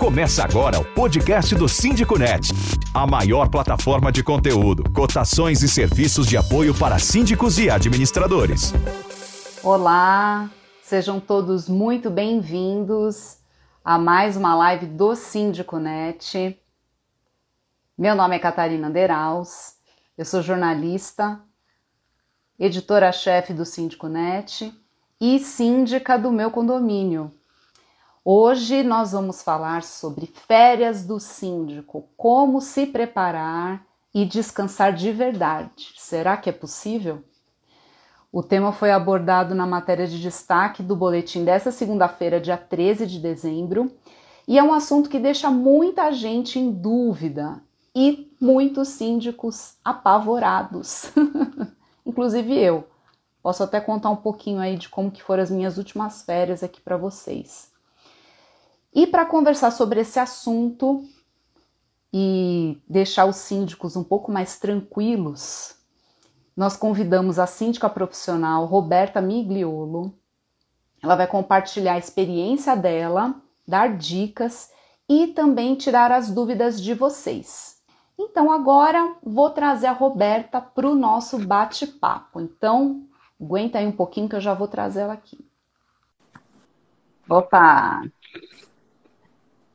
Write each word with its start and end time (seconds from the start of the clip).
Começa 0.00 0.42
agora 0.42 0.80
o 0.80 0.84
podcast 0.94 1.54
do 1.54 1.68
Síndico 1.68 2.18
Net, 2.18 2.48
a 2.94 3.06
maior 3.06 3.50
plataforma 3.50 4.10
de 4.10 4.24
conteúdo, 4.24 4.90
cotações 4.94 5.62
e 5.62 5.68
serviços 5.68 6.26
de 6.26 6.38
apoio 6.38 6.74
para 6.74 6.98
síndicos 6.98 7.58
e 7.58 7.68
administradores. 7.68 8.72
Olá, 9.62 10.48
sejam 10.82 11.20
todos 11.20 11.68
muito 11.68 12.08
bem-vindos 12.08 13.40
a 13.84 13.98
mais 13.98 14.38
uma 14.38 14.54
live 14.54 14.86
do 14.86 15.14
Síndico 15.14 15.76
Net. 15.76 16.58
Meu 17.96 18.14
nome 18.14 18.36
é 18.36 18.38
Catarina 18.38 18.88
Deraus, 18.88 19.74
eu 20.16 20.24
sou 20.24 20.40
jornalista, 20.40 21.38
editora-chefe 22.58 23.52
do 23.52 23.66
Síndico 23.66 24.08
Net 24.08 24.74
e 25.20 25.38
síndica 25.38 26.18
do 26.18 26.32
meu 26.32 26.50
condomínio. 26.50 27.30
Hoje 28.22 28.82
nós 28.82 29.12
vamos 29.12 29.42
falar 29.42 29.82
sobre 29.82 30.26
férias 30.26 31.06
do 31.06 31.18
síndico, 31.18 32.06
como 32.18 32.60
se 32.60 32.84
preparar 32.84 33.82
e 34.12 34.26
descansar 34.26 34.92
de 34.92 35.10
verdade. 35.10 35.94
Será 35.96 36.36
que 36.36 36.50
é 36.50 36.52
possível? 36.52 37.24
O 38.30 38.42
tema 38.42 38.72
foi 38.72 38.90
abordado 38.90 39.54
na 39.54 39.66
matéria 39.66 40.06
de 40.06 40.20
destaque 40.20 40.82
do 40.82 40.94
boletim 40.94 41.46
dessa 41.46 41.72
segunda-feira, 41.72 42.38
dia 42.38 42.58
13 42.58 43.06
de 43.06 43.18
dezembro, 43.18 43.90
e 44.46 44.58
é 44.58 44.62
um 44.62 44.74
assunto 44.74 45.08
que 45.08 45.18
deixa 45.18 45.50
muita 45.50 46.12
gente 46.12 46.58
em 46.58 46.70
dúvida 46.70 47.62
e 47.96 48.30
muitos 48.38 48.88
síndicos 48.88 49.76
apavorados, 49.82 51.10
inclusive 52.04 52.54
eu. 52.54 52.86
Posso 53.42 53.62
até 53.62 53.80
contar 53.80 54.10
um 54.10 54.16
pouquinho 54.16 54.60
aí 54.60 54.76
de 54.76 54.90
como 54.90 55.10
que 55.10 55.22
foram 55.22 55.42
as 55.42 55.50
minhas 55.50 55.78
últimas 55.78 56.22
férias 56.22 56.62
aqui 56.62 56.82
para 56.82 56.98
vocês. 56.98 57.69
E 58.92 59.06
para 59.06 59.24
conversar 59.24 59.70
sobre 59.70 60.00
esse 60.00 60.18
assunto 60.18 61.04
e 62.12 62.80
deixar 62.88 63.26
os 63.26 63.36
síndicos 63.36 63.94
um 63.96 64.02
pouco 64.02 64.32
mais 64.32 64.58
tranquilos, 64.58 65.76
nós 66.56 66.76
convidamos 66.76 67.38
a 67.38 67.46
síndica 67.46 67.88
profissional 67.88 68.66
Roberta 68.66 69.20
Migliolo. 69.20 70.12
Ela 71.02 71.14
vai 71.14 71.26
compartilhar 71.26 71.94
a 71.94 71.98
experiência 71.98 72.76
dela, 72.76 73.34
dar 73.66 73.96
dicas 73.96 74.70
e 75.08 75.28
também 75.28 75.74
tirar 75.76 76.10
as 76.10 76.30
dúvidas 76.30 76.80
de 76.80 76.92
vocês. 76.94 77.80
Então 78.18 78.50
agora 78.50 79.14
vou 79.22 79.50
trazer 79.50 79.86
a 79.86 79.92
Roberta 79.92 80.60
para 80.60 80.88
o 80.88 80.94
nosso 80.94 81.38
bate-papo. 81.38 82.40
Então 82.40 83.08
Aguenta 83.40 83.78
aí 83.78 83.86
um 83.86 83.92
pouquinho 83.92 84.28
que 84.28 84.36
eu 84.36 84.40
já 84.40 84.52
vou 84.52 84.68
trazer 84.68 85.00
ela 85.00 85.14
aqui. 85.14 85.38
Opa! 87.26 88.02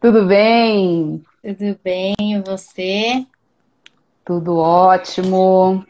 Tudo 0.06 0.24
bem? 0.28 1.24
Tudo 1.42 1.80
bem, 1.84 2.14
e 2.20 2.40
você? 2.40 3.26
Tudo 4.24 4.56
ótimo. 4.56 5.84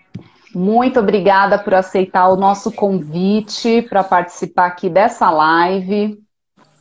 Muito 0.54 1.02
obrigada 1.02 1.60
por 1.60 1.74
aceitar 1.74 2.30
o 2.30 2.38
nosso 2.38 2.72
convite 2.72 3.82
para 3.82 4.06
participar 4.06 4.68
aqui 4.68 4.90
dessa 4.90 5.30
live. 5.30 6.18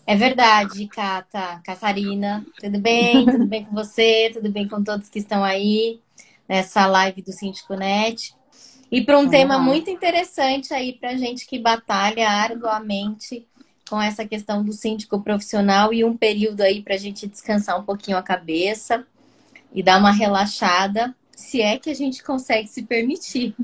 É 0.07 0.15
verdade, 0.15 0.87
Cata, 0.87 1.61
Catarina. 1.65 2.47
Tudo 2.61 2.79
bem? 2.79 3.27
Tudo 3.27 3.47
bem 3.47 3.65
com 3.65 3.75
você? 3.75 4.31
Tudo 4.33 4.49
bem 4.49 4.69
com 4.69 4.85
todos 4.85 5.09
que 5.09 5.19
estão 5.19 5.43
aí 5.43 5.99
nessa 6.49 6.87
live 6.87 7.21
do 7.21 7.33
Síndico 7.33 7.75
Net? 7.75 8.33
E 8.93 9.03
para 9.03 9.19
um 9.19 9.29
tema 9.29 9.59
muito 9.59 9.91
interessante 9.91 10.73
aí 10.73 10.93
para 10.93 11.17
gente 11.17 11.49
que 11.49 11.59
batalha 11.59 12.31
arduamente 12.31 13.45
com 13.95 14.03
essa 14.03 14.27
questão 14.27 14.65
do 14.65 14.73
síndico 14.73 15.21
profissional 15.21 15.95
e 15.95 16.05
um 16.05 16.17
período 16.17 16.63
aí 16.63 16.83
para 16.83 16.97
a 16.97 16.99
gente 16.99 17.29
descansar 17.29 17.79
um 17.79 17.85
pouquinho 17.85 18.17
a 18.17 18.23
cabeça 18.25 19.07
e 19.73 19.85
dar 19.85 20.01
uma 20.01 20.11
relaxada, 20.11 21.15
se 21.31 21.61
é 21.61 21.79
que 21.79 21.89
a 21.91 21.95
gente 21.95 22.21
consegue 22.25 22.67
se 22.67 22.83
permitir. 22.83 23.55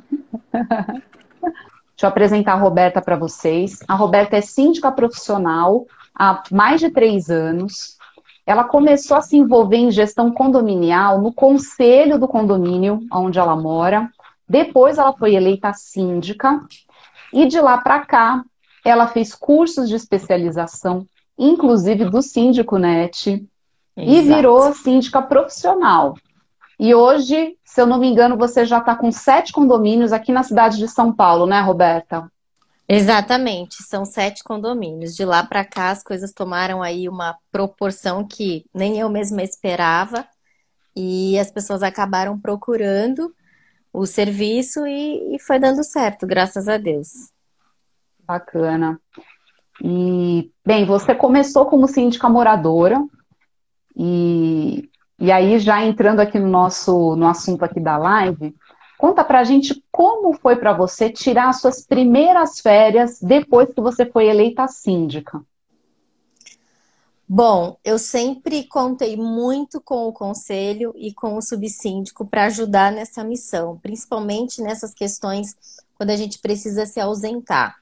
Deixa 0.52 2.04
eu 2.04 2.08
apresentar 2.08 2.52
a 2.52 2.56
Roberta 2.58 3.02
para 3.02 3.16
vocês. 3.16 3.80
A 3.88 3.96
Roberta 3.96 4.36
é 4.36 4.40
síndica 4.40 4.92
profissional 4.92 5.84
há 6.14 6.44
mais 6.52 6.78
de 6.78 6.90
três 6.90 7.28
anos. 7.28 7.98
Ela 8.46 8.62
começou 8.62 9.16
a 9.16 9.22
se 9.22 9.36
envolver 9.36 9.78
em 9.78 9.90
gestão 9.90 10.30
condominial 10.30 11.20
no 11.20 11.32
conselho 11.32 12.20
do 12.20 12.28
condomínio 12.28 13.00
onde 13.12 13.40
ela 13.40 13.56
mora. 13.56 14.08
Depois 14.48 14.96
ela 14.96 15.12
foi 15.12 15.34
eleita 15.34 15.72
síndica 15.72 16.64
e 17.32 17.46
de 17.46 17.60
lá 17.60 17.78
para 17.78 18.06
cá 18.06 18.44
ela 18.84 19.06
fez 19.06 19.34
cursos 19.34 19.88
de 19.88 19.94
especialização, 19.94 21.06
inclusive 21.38 22.04
do 22.04 22.22
Síndico 22.22 22.78
Net, 22.78 23.46
Exato. 23.96 24.10
e 24.10 24.22
virou 24.22 24.74
síndica 24.74 25.20
profissional. 25.20 26.14
E 26.78 26.94
hoje, 26.94 27.56
se 27.64 27.80
eu 27.80 27.86
não 27.86 27.98
me 27.98 28.08
engano, 28.08 28.36
você 28.36 28.64
já 28.64 28.78
está 28.78 28.96
com 28.96 29.12
sete 29.12 29.52
condomínios 29.52 30.12
aqui 30.12 30.32
na 30.32 30.42
cidade 30.42 30.78
de 30.78 30.88
São 30.88 31.12
Paulo, 31.12 31.46
né, 31.46 31.60
Roberta? 31.60 32.30
Exatamente, 32.88 33.82
são 33.82 34.04
sete 34.04 34.42
condomínios. 34.42 35.14
De 35.14 35.24
lá 35.24 35.44
para 35.44 35.64
cá, 35.64 35.90
as 35.90 36.02
coisas 36.02 36.32
tomaram 36.32 36.82
aí 36.82 37.08
uma 37.08 37.36
proporção 37.52 38.26
que 38.26 38.64
nem 38.74 38.98
eu 38.98 39.08
mesma 39.08 39.42
esperava, 39.42 40.26
e 40.96 41.38
as 41.38 41.50
pessoas 41.50 41.82
acabaram 41.82 42.38
procurando 42.38 43.32
o 43.92 44.06
serviço 44.06 44.86
e, 44.86 45.36
e 45.36 45.38
foi 45.38 45.58
dando 45.58 45.84
certo, 45.84 46.26
graças 46.26 46.66
a 46.68 46.78
Deus. 46.78 47.30
Bacana. 48.30 49.00
E, 49.82 50.52
bem, 50.64 50.84
você 50.86 51.14
começou 51.14 51.66
como 51.66 51.88
síndica 51.88 52.28
moradora, 52.28 53.02
e, 53.96 54.88
e 55.18 55.32
aí 55.32 55.58
já 55.58 55.84
entrando 55.84 56.20
aqui 56.20 56.38
no 56.38 56.46
nosso 56.46 57.16
no 57.16 57.26
assunto 57.26 57.64
aqui 57.64 57.80
da 57.80 57.96
live, 57.96 58.54
conta 58.96 59.24
pra 59.24 59.42
gente 59.42 59.82
como 59.90 60.32
foi 60.34 60.54
para 60.54 60.72
você 60.72 61.10
tirar 61.10 61.52
suas 61.54 61.84
primeiras 61.84 62.60
férias 62.60 63.18
depois 63.20 63.74
que 63.74 63.80
você 63.80 64.06
foi 64.06 64.28
eleita 64.28 64.68
síndica. 64.68 65.42
Bom, 67.28 67.76
eu 67.84 67.98
sempre 67.98 68.64
contei 68.64 69.16
muito 69.16 69.80
com 69.80 70.06
o 70.06 70.12
conselho 70.12 70.92
e 70.96 71.12
com 71.12 71.36
o 71.36 71.42
subsíndico 71.42 72.26
para 72.26 72.46
ajudar 72.46 72.92
nessa 72.92 73.24
missão, 73.24 73.78
principalmente 73.78 74.62
nessas 74.62 74.92
questões 74.92 75.56
quando 75.96 76.10
a 76.10 76.16
gente 76.16 76.38
precisa 76.38 76.86
se 76.86 77.00
ausentar. 77.00 77.79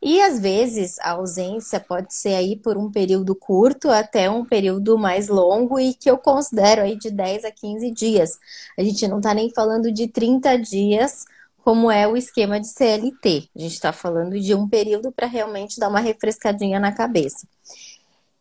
E 0.00 0.20
às 0.22 0.38
vezes 0.38 0.98
a 1.00 1.12
ausência 1.12 1.80
pode 1.80 2.14
ser 2.14 2.34
aí 2.34 2.56
por 2.56 2.76
um 2.76 2.90
período 2.90 3.34
curto 3.34 3.90
até 3.90 4.30
um 4.30 4.44
período 4.44 4.96
mais 4.96 5.28
longo 5.28 5.78
e 5.78 5.92
que 5.92 6.08
eu 6.08 6.16
considero 6.16 6.82
aí 6.82 6.96
de 6.96 7.10
10 7.10 7.44
a 7.44 7.50
15 7.50 7.90
dias. 7.90 8.38
A 8.78 8.82
gente 8.82 9.08
não 9.08 9.18
está 9.18 9.34
nem 9.34 9.50
falando 9.50 9.90
de 9.90 10.06
30 10.06 10.56
dias, 10.58 11.24
como 11.64 11.90
é 11.90 12.06
o 12.06 12.16
esquema 12.16 12.60
de 12.60 12.68
CLT. 12.68 13.50
A 13.54 13.60
gente 13.60 13.74
está 13.74 13.92
falando 13.92 14.38
de 14.38 14.54
um 14.54 14.68
período 14.68 15.10
para 15.10 15.26
realmente 15.26 15.80
dar 15.80 15.88
uma 15.88 16.00
refrescadinha 16.00 16.78
na 16.78 16.92
cabeça. 16.92 17.46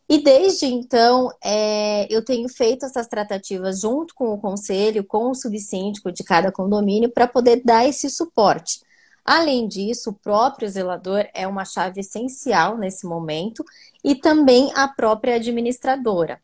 E 0.07 0.23
desde 0.23 0.67
então, 0.67 1.29
é, 1.43 2.07
eu 2.09 2.23
tenho 2.23 2.47
feito 2.47 2.85
essas 2.85 3.07
tratativas 3.07 3.81
junto 3.81 4.15
com 4.15 4.33
o 4.33 4.37
conselho, 4.37 5.03
com 5.03 5.31
o 5.31 5.35
subsíndico 5.35 6.11
de 6.11 6.23
cada 6.23 6.51
condomínio, 6.51 7.11
para 7.11 7.27
poder 7.27 7.61
dar 7.65 7.85
esse 7.85 8.09
suporte. 8.09 8.79
Além 9.27 9.67
disso, 9.67 10.11
o 10.11 10.13
próprio 10.13 10.69
zelador 10.69 11.27
é 11.33 11.45
uma 11.45 11.65
chave 11.65 11.99
essencial 11.99 12.77
nesse 12.77 13.05
momento 13.05 13.61
e 14.01 14.15
também 14.15 14.71
a 14.73 14.87
própria 14.87 15.35
administradora. 15.35 16.39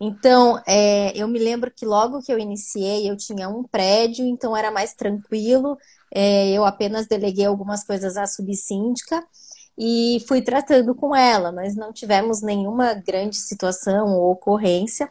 Então, 0.00 0.58
é, 0.66 1.12
eu 1.14 1.28
me 1.28 1.38
lembro 1.38 1.70
que 1.70 1.84
logo 1.84 2.22
que 2.22 2.32
eu 2.32 2.38
iniciei, 2.38 3.08
eu 3.08 3.18
tinha 3.18 3.50
um 3.50 3.62
prédio, 3.62 4.26
então 4.26 4.56
era 4.56 4.70
mais 4.70 4.94
tranquilo, 4.94 5.76
é, 6.10 6.50
eu 6.50 6.64
apenas 6.64 7.06
deleguei 7.06 7.44
algumas 7.44 7.84
coisas 7.84 8.16
à 8.16 8.26
subsíndica 8.26 9.22
e 9.76 10.24
fui 10.26 10.40
tratando 10.40 10.94
com 10.94 11.14
ela, 11.14 11.52
mas 11.52 11.76
não 11.76 11.92
tivemos 11.92 12.40
nenhuma 12.40 12.94
grande 12.94 13.36
situação 13.36 14.08
ou 14.08 14.32
ocorrência. 14.32 15.10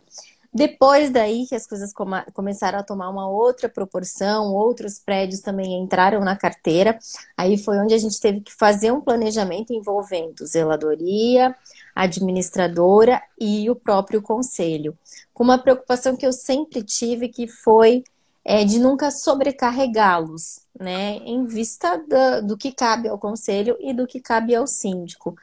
Depois 0.53 1.09
daí 1.09 1.45
que 1.47 1.55
as 1.55 1.65
coisas 1.65 1.93
começaram 2.33 2.79
a 2.79 2.83
tomar 2.83 3.09
uma 3.09 3.29
outra 3.29 3.69
proporção, 3.69 4.53
outros 4.53 4.99
prédios 4.99 5.39
também 5.39 5.81
entraram 5.81 6.19
na 6.19 6.35
carteira. 6.35 6.99
Aí 7.37 7.57
foi 7.57 7.77
onde 7.77 7.93
a 7.93 7.97
gente 7.97 8.19
teve 8.19 8.41
que 8.41 8.53
fazer 8.53 8.91
um 8.91 8.99
planejamento 8.99 9.71
envolvendo 9.71 10.45
zeladoria, 10.45 11.55
administradora 11.95 13.21
e 13.39 13.69
o 13.69 13.75
próprio 13.75 14.21
conselho. 14.21 14.97
Com 15.33 15.43
uma 15.43 15.57
preocupação 15.57 16.17
que 16.17 16.25
eu 16.25 16.33
sempre 16.33 16.83
tive 16.83 17.29
que 17.29 17.47
foi 17.47 18.03
é, 18.43 18.65
de 18.65 18.77
nunca 18.77 19.09
sobrecarregá-los, 19.09 20.61
né, 20.77 21.17
em 21.17 21.45
vista 21.45 21.97
do, 21.97 22.47
do 22.47 22.57
que 22.57 22.71
cabe 22.71 23.07
ao 23.07 23.17
conselho 23.17 23.77
e 23.79 23.93
do 23.93 24.05
que 24.05 24.19
cabe 24.19 24.53
ao 24.53 24.67
síndico. 24.67 25.35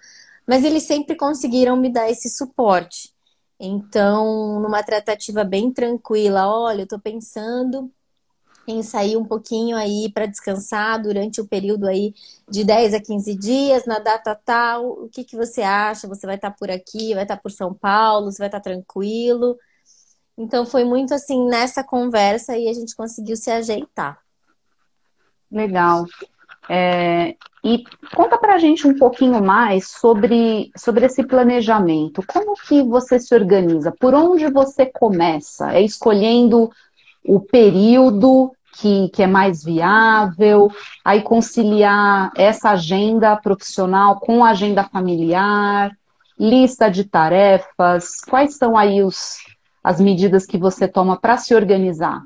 Mas 0.46 0.64
eles 0.64 0.82
sempre 0.82 1.16
conseguiram 1.16 1.76
me 1.76 1.90
dar 1.90 2.10
esse 2.10 2.28
suporte. 2.28 3.16
Então, 3.60 4.60
numa 4.60 4.82
tratativa 4.82 5.42
bem 5.42 5.72
tranquila, 5.72 6.48
olha, 6.48 6.80
eu 6.80 6.84
estou 6.84 6.98
pensando 6.98 7.90
em 8.68 8.82
sair 8.82 9.16
um 9.16 9.24
pouquinho 9.24 9.76
aí 9.76 10.10
para 10.12 10.26
descansar 10.26 11.02
durante 11.02 11.40
o 11.40 11.46
período 11.46 11.86
aí 11.88 12.14
de 12.48 12.64
10 12.64 12.92
a 12.92 13.00
15 13.00 13.34
dias, 13.34 13.86
na 13.86 13.98
data 13.98 14.34
tal, 14.44 15.04
o 15.04 15.08
que, 15.08 15.24
que 15.24 15.36
você 15.36 15.62
acha? 15.62 16.06
Você 16.06 16.26
vai 16.26 16.36
estar 16.36 16.50
tá 16.50 16.56
por 16.56 16.70
aqui, 16.70 17.14
vai 17.14 17.22
estar 17.24 17.36
tá 17.36 17.42
por 17.42 17.50
São 17.50 17.72
Paulo, 17.72 18.30
você 18.30 18.38
vai 18.38 18.48
estar 18.48 18.60
tá 18.60 18.64
tranquilo? 18.64 19.58
Então 20.36 20.66
foi 20.66 20.84
muito 20.84 21.14
assim 21.14 21.48
nessa 21.48 21.82
conversa 21.82 22.56
e 22.56 22.68
a 22.68 22.72
gente 22.72 22.94
conseguiu 22.94 23.36
se 23.36 23.50
ajeitar. 23.50 24.20
Legal. 25.50 26.04
É, 26.68 27.34
e 27.64 27.82
conta 28.14 28.38
para 28.38 28.54
a 28.54 28.58
gente 28.58 28.86
um 28.86 28.96
pouquinho 28.96 29.42
mais 29.42 29.88
sobre, 29.88 30.70
sobre 30.76 31.06
esse 31.06 31.24
planejamento. 31.24 32.22
Como 32.26 32.54
que 32.54 32.82
você 32.82 33.18
se 33.18 33.34
organiza? 33.34 33.92
Por 33.98 34.14
onde 34.14 34.48
você 34.48 34.86
começa? 34.86 35.72
É 35.72 35.80
escolhendo 35.80 36.70
o 37.24 37.40
período 37.40 38.52
que, 38.74 39.08
que 39.08 39.22
é 39.22 39.26
mais 39.26 39.64
viável, 39.64 40.70
aí 41.04 41.22
conciliar 41.22 42.30
essa 42.36 42.70
agenda 42.70 43.36
profissional 43.36 44.20
com 44.20 44.44
a 44.44 44.50
agenda 44.50 44.84
familiar, 44.84 45.90
lista 46.38 46.88
de 46.88 47.04
tarefas, 47.04 48.20
quais 48.20 48.56
são 48.56 48.76
aí 48.76 49.02
os, 49.02 49.38
as 49.82 50.00
medidas 50.00 50.46
que 50.46 50.56
você 50.56 50.86
toma 50.86 51.18
para 51.18 51.36
se 51.36 51.54
organizar? 51.54 52.22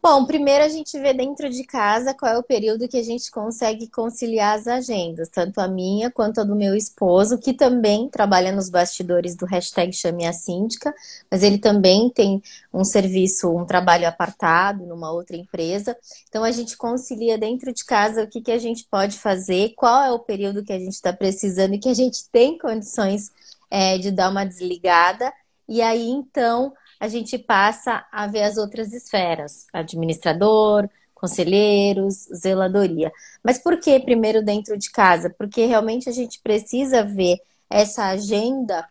Bom, 0.00 0.24
primeiro 0.24 0.64
a 0.64 0.68
gente 0.68 0.96
vê 1.00 1.12
dentro 1.12 1.50
de 1.50 1.64
casa 1.64 2.14
qual 2.14 2.32
é 2.32 2.38
o 2.38 2.42
período 2.42 2.86
que 2.88 2.96
a 2.96 3.02
gente 3.02 3.32
consegue 3.32 3.88
conciliar 3.88 4.56
as 4.56 4.68
agendas, 4.68 5.28
tanto 5.28 5.60
a 5.60 5.66
minha 5.66 6.08
quanto 6.08 6.40
a 6.40 6.44
do 6.44 6.54
meu 6.54 6.76
esposo, 6.76 7.36
que 7.36 7.52
também 7.52 8.08
trabalha 8.08 8.52
nos 8.52 8.70
bastidores 8.70 9.34
do 9.34 9.44
hashtag 9.44 9.92
Chame 9.92 10.24
a 10.24 10.32
Síndica, 10.32 10.94
mas 11.28 11.42
ele 11.42 11.58
também 11.58 12.08
tem 12.10 12.40
um 12.72 12.84
serviço, 12.84 13.50
um 13.50 13.66
trabalho 13.66 14.06
apartado 14.06 14.86
numa 14.86 15.10
outra 15.10 15.36
empresa. 15.36 15.96
Então 16.28 16.44
a 16.44 16.52
gente 16.52 16.76
concilia 16.76 17.36
dentro 17.36 17.72
de 17.74 17.84
casa 17.84 18.22
o 18.22 18.28
que, 18.28 18.40
que 18.40 18.52
a 18.52 18.58
gente 18.58 18.86
pode 18.88 19.18
fazer, 19.18 19.74
qual 19.76 20.04
é 20.04 20.12
o 20.12 20.20
período 20.20 20.64
que 20.64 20.72
a 20.72 20.78
gente 20.78 20.94
está 20.94 21.12
precisando 21.12 21.74
e 21.74 21.78
que 21.78 21.88
a 21.88 21.94
gente 21.94 22.28
tem 22.30 22.56
condições 22.56 23.32
é, 23.68 23.98
de 23.98 24.12
dar 24.12 24.30
uma 24.30 24.44
desligada. 24.44 25.32
E 25.68 25.82
aí, 25.82 26.08
então, 26.08 26.72
a 27.00 27.08
gente 27.08 27.38
passa 27.38 28.06
a 28.10 28.26
ver 28.26 28.42
as 28.42 28.56
outras 28.56 28.92
esferas, 28.92 29.66
administrador, 29.72 30.88
conselheiros, 31.14 32.28
zeladoria. 32.34 33.12
Mas 33.42 33.58
por 33.58 33.78
que 33.80 33.98
primeiro 34.00 34.42
dentro 34.42 34.76
de 34.76 34.90
casa? 34.90 35.30
Porque 35.30 35.66
realmente 35.66 36.08
a 36.08 36.12
gente 36.12 36.40
precisa 36.40 37.02
ver 37.04 37.38
essa 37.68 38.06
agenda 38.06 38.86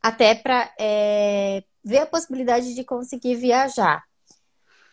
até 0.00 0.34
para 0.34 0.72
é, 0.78 1.62
ver 1.84 1.98
a 1.98 2.06
possibilidade 2.06 2.74
de 2.74 2.84
conseguir 2.84 3.36
viajar. 3.36 4.02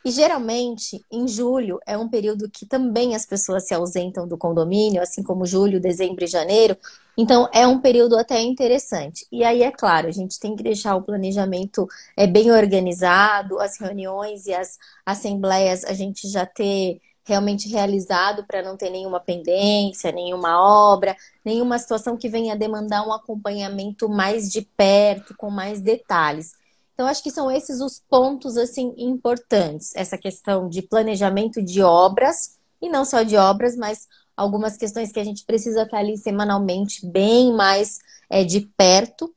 E 0.04 0.12
geralmente, 0.12 1.06
em 1.12 1.28
julho, 1.28 1.80
é 1.86 1.98
um 1.98 2.08
período 2.08 2.50
que 2.50 2.66
também 2.66 3.16
as 3.16 3.26
pessoas 3.26 3.68
se 3.68 3.74
ausentam 3.74 4.28
do 4.28 4.38
condomínio, 4.38 5.02
assim 5.02 5.22
como 5.22 5.46
julho, 5.46 5.80
dezembro 5.80 6.24
e 6.24 6.28
janeiro. 6.28 6.78
Então, 7.18 7.50
é 7.54 7.68
um 7.68 7.80
período 7.82 8.18
até 8.18 8.42
interessante. 8.42 9.28
E 9.30 9.44
aí, 9.44 9.62
é 9.62 9.72
claro, 9.72 10.08
a 10.08 10.12
gente 10.12 10.40
tem 10.40 10.56
que 10.56 10.64
deixar 10.64 10.96
o 10.96 11.02
planejamento 11.02 11.86
é, 12.16 12.26
bem 12.26 12.50
organizado, 12.50 13.60
as 13.60 13.78
reuniões 13.78 14.46
e 14.46 14.54
as 14.54 14.78
assembleias 15.06 15.84
a 15.84 15.94
gente 15.94 16.30
já 16.30 16.46
ter 16.46 17.02
realmente 17.26 17.70
realizado 17.70 18.44
para 18.46 18.64
não 18.64 18.76
ter 18.76 18.90
nenhuma 18.90 19.20
pendência, 19.20 20.12
nenhuma 20.12 20.60
obra, 20.60 21.16
nenhuma 21.46 21.78
situação 21.78 22.18
que 22.18 22.28
venha 22.28 22.56
demandar 22.56 23.08
um 23.08 23.14
acompanhamento 23.14 24.10
mais 24.10 24.50
de 24.50 24.64
perto, 24.64 25.36
com 25.38 25.52
mais 25.52 25.80
detalhes. 25.80 26.59
Então, 27.00 27.08
acho 27.08 27.24
que 27.24 27.32
são 27.32 27.50
esses 27.50 27.80
os 27.80 27.98
pontos 27.98 28.58
assim 28.58 28.94
importantes. 28.98 29.96
Essa 29.96 30.18
questão 30.18 30.68
de 30.68 30.82
planejamento 30.82 31.64
de 31.64 31.82
obras, 31.82 32.58
e 32.82 32.90
não 32.90 33.06
só 33.06 33.24
de 33.24 33.38
obras, 33.38 33.78
mas 33.78 34.06
algumas 34.36 34.76
questões 34.76 35.10
que 35.10 35.20
a 35.22 35.24
gente 35.24 35.46
precisa 35.46 35.84
estar 35.84 36.00
ali 36.00 36.18
semanalmente, 36.18 37.08
bem 37.08 37.54
mais 37.54 38.00
é, 38.30 38.44
de 38.44 38.70
perto. 38.76 39.34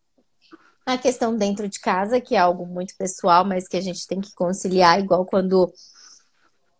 A 0.85 0.99
questão 0.99 1.37
dentro 1.37 1.69
de 1.69 1.79
casa, 1.79 2.21
que 2.21 2.35
é 2.35 2.39
algo 2.39 2.67
muito 2.67 2.97
pessoal, 2.97 3.45
mas 3.45 3.69
que 3.69 3.77
a 3.77 3.81
gente 3.81 4.09
tem 4.09 4.21
que 4.21 4.35
conciliar, 4.35 4.99
igual 4.99 5.25
quando 5.25 5.73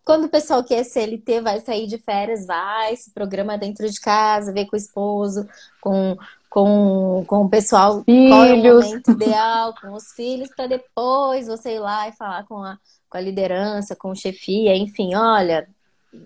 quando 0.03 0.25
o 0.25 0.29
pessoal 0.29 0.61
que 0.65 0.73
é 0.73 0.83
CLT 0.83 1.39
vai 1.39 1.61
sair 1.61 1.87
de 1.87 1.97
férias, 1.97 2.45
vai, 2.45 2.93
se 2.97 3.11
programa 3.11 3.57
dentro 3.57 3.89
de 3.89 4.01
casa, 4.01 4.51
vê 4.51 4.65
com 4.65 4.75
o 4.75 4.77
esposo, 4.77 5.47
com, 5.79 6.17
com, 6.53 7.23
com 7.25 7.45
o 7.45 7.49
pessoal 7.49 8.03
filhos. 8.03 8.29
qual 8.29 8.43
é 8.43 8.53
o 8.53 8.57
momento 8.57 9.09
ideal, 9.09 9.73
com 9.81 9.91
os 9.93 10.11
filhos, 10.11 10.49
para 10.55 10.67
depois 10.67 11.47
você 11.47 11.77
ir 11.77 11.79
lá 11.79 12.07
e 12.07 12.11
falar 12.11 12.45
com 12.45 12.59
a, 12.59 12.77
com 13.09 13.17
a 13.17 13.21
liderança, 13.21 13.95
com 13.95 14.11
o 14.11 14.15
chefia, 14.15 14.75
enfim, 14.75 15.15
olha, 15.15 15.67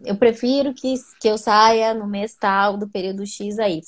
eu 0.04 0.18
prefiro 0.18 0.74
que, 0.74 0.96
que 1.22 1.30
eu 1.30 1.38
saia 1.38 1.94
no 1.94 2.06
mês 2.06 2.36
tal 2.36 2.76
do 2.76 2.90
período 2.90 3.26
X 3.26 3.58
a 3.58 3.70
Y. 3.70 3.82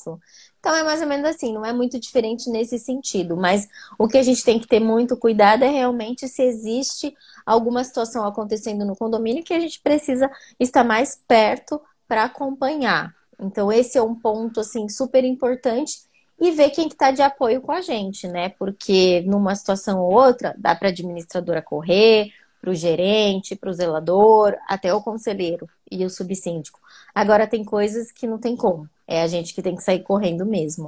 Então 0.61 0.73
é 0.73 0.81
mais 0.81 1.01
ou 1.01 1.07
menos 1.07 1.29
assim, 1.29 1.53
não 1.53 1.65
é 1.65 1.73
muito 1.73 1.99
diferente 1.99 2.49
nesse 2.49 2.79
sentido, 2.79 3.35
mas 3.35 3.67
o 3.97 4.07
que 4.07 4.17
a 4.17 4.23
gente 4.23 4.41
tem 4.41 4.57
que 4.57 4.67
ter 4.67 4.79
muito 4.79 5.17
cuidado 5.17 5.63
é 5.63 5.69
realmente 5.69 6.25
se 6.29 6.41
existe 6.41 7.13
alguma 7.45 7.83
situação 7.83 8.25
acontecendo 8.25 8.85
no 8.85 8.95
condomínio 8.95 9.43
que 9.43 9.53
a 9.53 9.59
gente 9.59 9.81
precisa 9.81 10.31
estar 10.57 10.85
mais 10.85 11.21
perto 11.27 11.81
para 12.07 12.23
acompanhar. 12.23 13.13
Então 13.37 13.69
esse 13.69 13.97
é 13.97 14.01
um 14.01 14.15
ponto 14.15 14.61
assim 14.61 14.87
super 14.87 15.25
importante 15.25 16.07
e 16.39 16.51
ver 16.51 16.69
quem 16.69 16.87
que 16.87 16.95
está 16.95 17.11
de 17.11 17.21
apoio 17.21 17.61
com 17.61 17.71
a 17.71 17.81
gente, 17.81 18.27
né? 18.27 18.49
Porque 18.49 19.21
numa 19.25 19.53
situação 19.55 19.99
ou 19.99 20.11
outra, 20.11 20.55
dá 20.57 20.73
para 20.73 20.87
a 20.87 20.91
administradora 20.91 21.61
correr, 21.61 22.31
para 22.61 22.71
o 22.71 22.75
gerente, 22.75 23.55
para 23.55 23.69
o 23.69 23.73
zelador, 23.73 24.55
até 24.67 24.93
o 24.93 25.01
conselheiro 25.01 25.67
e 25.89 26.05
o 26.05 26.09
subsíndico. 26.09 26.79
Agora 27.13 27.47
tem 27.47 27.63
coisas 27.63 28.11
que 28.11 28.27
não 28.27 28.37
tem 28.37 28.55
como. 28.55 28.87
É 29.07 29.21
a 29.21 29.27
gente 29.27 29.53
que 29.53 29.61
tem 29.61 29.75
que 29.75 29.83
sair 29.83 29.99
correndo 30.01 30.45
mesmo. 30.45 30.85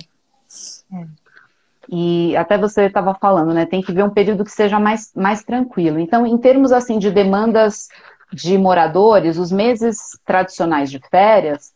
É. 0.94 1.06
E 1.90 2.36
até 2.38 2.58
você 2.58 2.86
estava 2.86 3.14
falando, 3.16 3.54
né? 3.54 3.66
Tem 3.66 3.82
que 3.82 3.92
ver 3.92 4.04
um 4.04 4.10
período 4.10 4.46
que 4.46 4.52
seja 4.52 4.80
mais, 4.80 5.12
mais 5.16 5.44
tranquilo. 5.44 6.00
Então, 6.00 6.26
em 6.26 6.38
termos 6.38 6.72
assim 6.72 7.00
de 7.00 7.10
demandas 7.10 7.90
de 8.32 8.58
moradores, 8.58 9.38
os 9.38 9.52
meses 9.52 10.18
tradicionais 10.26 10.90
de 10.90 11.00
férias 11.10 11.74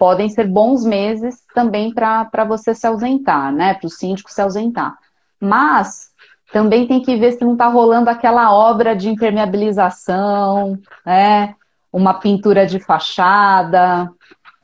podem 0.00 0.30
ser 0.30 0.48
bons 0.48 0.82
meses 0.82 1.44
também 1.54 1.92
para 1.92 2.42
você 2.48 2.74
se 2.74 2.86
ausentar, 2.86 3.52
né? 3.52 3.74
Para 3.74 3.86
o 3.86 3.90
síndico 3.90 4.32
se 4.32 4.40
ausentar. 4.40 4.96
Mas 5.38 6.08
também 6.50 6.86
tem 6.86 7.02
que 7.02 7.16
ver 7.16 7.32
se 7.32 7.44
não 7.44 7.52
está 7.52 7.66
rolando 7.66 8.08
aquela 8.08 8.50
obra 8.50 8.96
de 8.96 9.10
impermeabilização, 9.10 10.78
né? 11.04 11.54
Uma 11.92 12.14
pintura 12.14 12.66
de 12.66 12.80
fachada, 12.80 14.10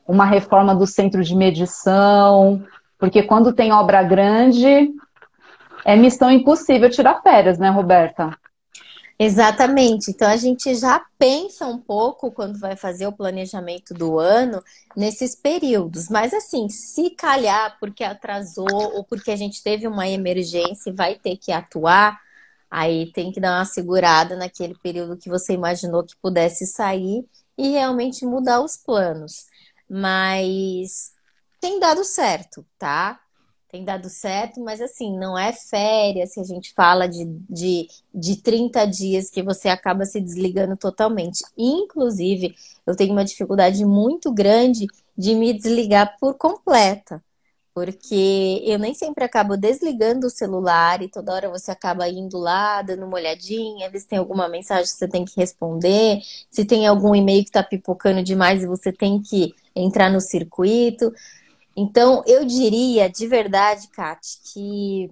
uma 0.07 0.25
reforma 0.25 0.73
do 0.73 0.87
centro 0.87 1.23
de 1.23 1.35
medição, 1.35 2.63
porque 2.97 3.21
quando 3.21 3.53
tem 3.53 3.71
obra 3.71 4.01
grande, 4.01 4.91
é 5.85 5.95
missão 5.95 6.31
impossível 6.31 6.89
tirar 6.89 7.21
férias, 7.21 7.59
né, 7.59 7.69
Roberta? 7.69 8.35
Exatamente. 9.19 10.11
Então 10.11 10.27
a 10.29 10.37
gente 10.37 10.75
já 10.75 11.03
pensa 11.17 11.65
um 11.65 11.79
pouco 11.79 12.31
quando 12.31 12.59
vai 12.59 12.75
fazer 12.75 13.07
o 13.07 13.11
planejamento 13.11 13.93
do 13.93 14.19
ano 14.19 14.63
nesses 14.95 15.35
períodos. 15.35 16.07
Mas 16.09 16.33
assim, 16.33 16.69
se 16.69 17.09
calhar 17.11 17.77
porque 17.79 18.03
atrasou 18.03 18.67
ou 18.95 19.03
porque 19.03 19.31
a 19.31 19.35
gente 19.35 19.63
teve 19.63 19.87
uma 19.87 20.07
emergência 20.07 20.89
e 20.91 20.93
vai 20.93 21.15
ter 21.15 21.35
que 21.37 21.51
atuar, 21.51 22.19
aí 22.69 23.11
tem 23.11 23.31
que 23.31 23.39
dar 23.39 23.57
uma 23.57 23.65
segurada 23.65 24.35
naquele 24.35 24.75
período 24.79 25.17
que 25.17 25.29
você 25.29 25.53
imaginou 25.53 26.03
que 26.03 26.15
pudesse 26.21 26.67
sair 26.67 27.27
e 27.57 27.69
realmente 27.71 28.23
mudar 28.25 28.61
os 28.61 28.77
planos. 28.77 29.47
Mas 29.89 31.11
tem 31.59 31.79
dado 31.79 32.03
certo, 32.03 32.63
tá? 32.77 33.19
Tem 33.69 33.83
dado 33.83 34.09
certo, 34.09 34.61
mas 34.61 34.79
assim, 34.79 35.17
não 35.17 35.37
é 35.37 35.51
férias 35.51 36.33
que 36.33 36.39
a 36.39 36.43
gente 36.43 36.73
fala 36.73 37.07
de, 37.07 37.25
de, 37.49 37.87
de 38.13 38.41
30 38.41 38.85
dias 38.85 39.29
que 39.29 39.43
você 39.43 39.67
acaba 39.67 40.05
se 40.05 40.21
desligando 40.21 40.77
totalmente. 40.77 41.43
Inclusive, 41.57 42.55
eu 42.85 42.95
tenho 42.95 43.11
uma 43.11 43.25
dificuldade 43.25 43.85
muito 43.85 44.31
grande 44.33 44.87
de 45.17 45.35
me 45.35 45.53
desligar 45.53 46.17
por 46.19 46.35
completa. 46.35 47.21
Porque 47.73 48.63
eu 48.65 48.79
nem 48.79 48.95
sempre 48.95 49.23
acabo 49.23 49.55
desligando 49.55 50.25
o 50.25 50.31
celular 50.31 51.03
e 51.03 51.09
toda 51.09 51.31
hora 51.31 51.49
você 51.49 51.69
acaba 51.69 52.09
indo 52.09 52.37
lá, 52.39 52.81
dando 52.81 53.05
uma 53.05 53.17
olhadinha, 53.17 53.89
ver 53.91 53.99
se 53.99 54.07
tem 54.07 54.17
alguma 54.17 54.47
mensagem 54.49 54.85
que 54.85 54.97
você 54.97 55.07
tem 55.07 55.23
que 55.23 55.39
responder, 55.39 56.19
se 56.49 56.65
tem 56.65 56.87
algum 56.87 57.13
e-mail 57.13 57.43
que 57.43 57.49
está 57.49 57.61
pipocando 57.61 58.23
demais 58.23 58.63
e 58.63 58.67
você 58.67 58.91
tem 58.91 59.21
que 59.21 59.53
entrar 59.75 60.09
no 60.09 60.19
circuito. 60.19 61.13
Então, 61.77 62.23
eu 62.25 62.43
diria 62.43 63.07
de 63.07 63.27
verdade, 63.27 63.87
Kat, 63.89 64.19
que 64.51 65.11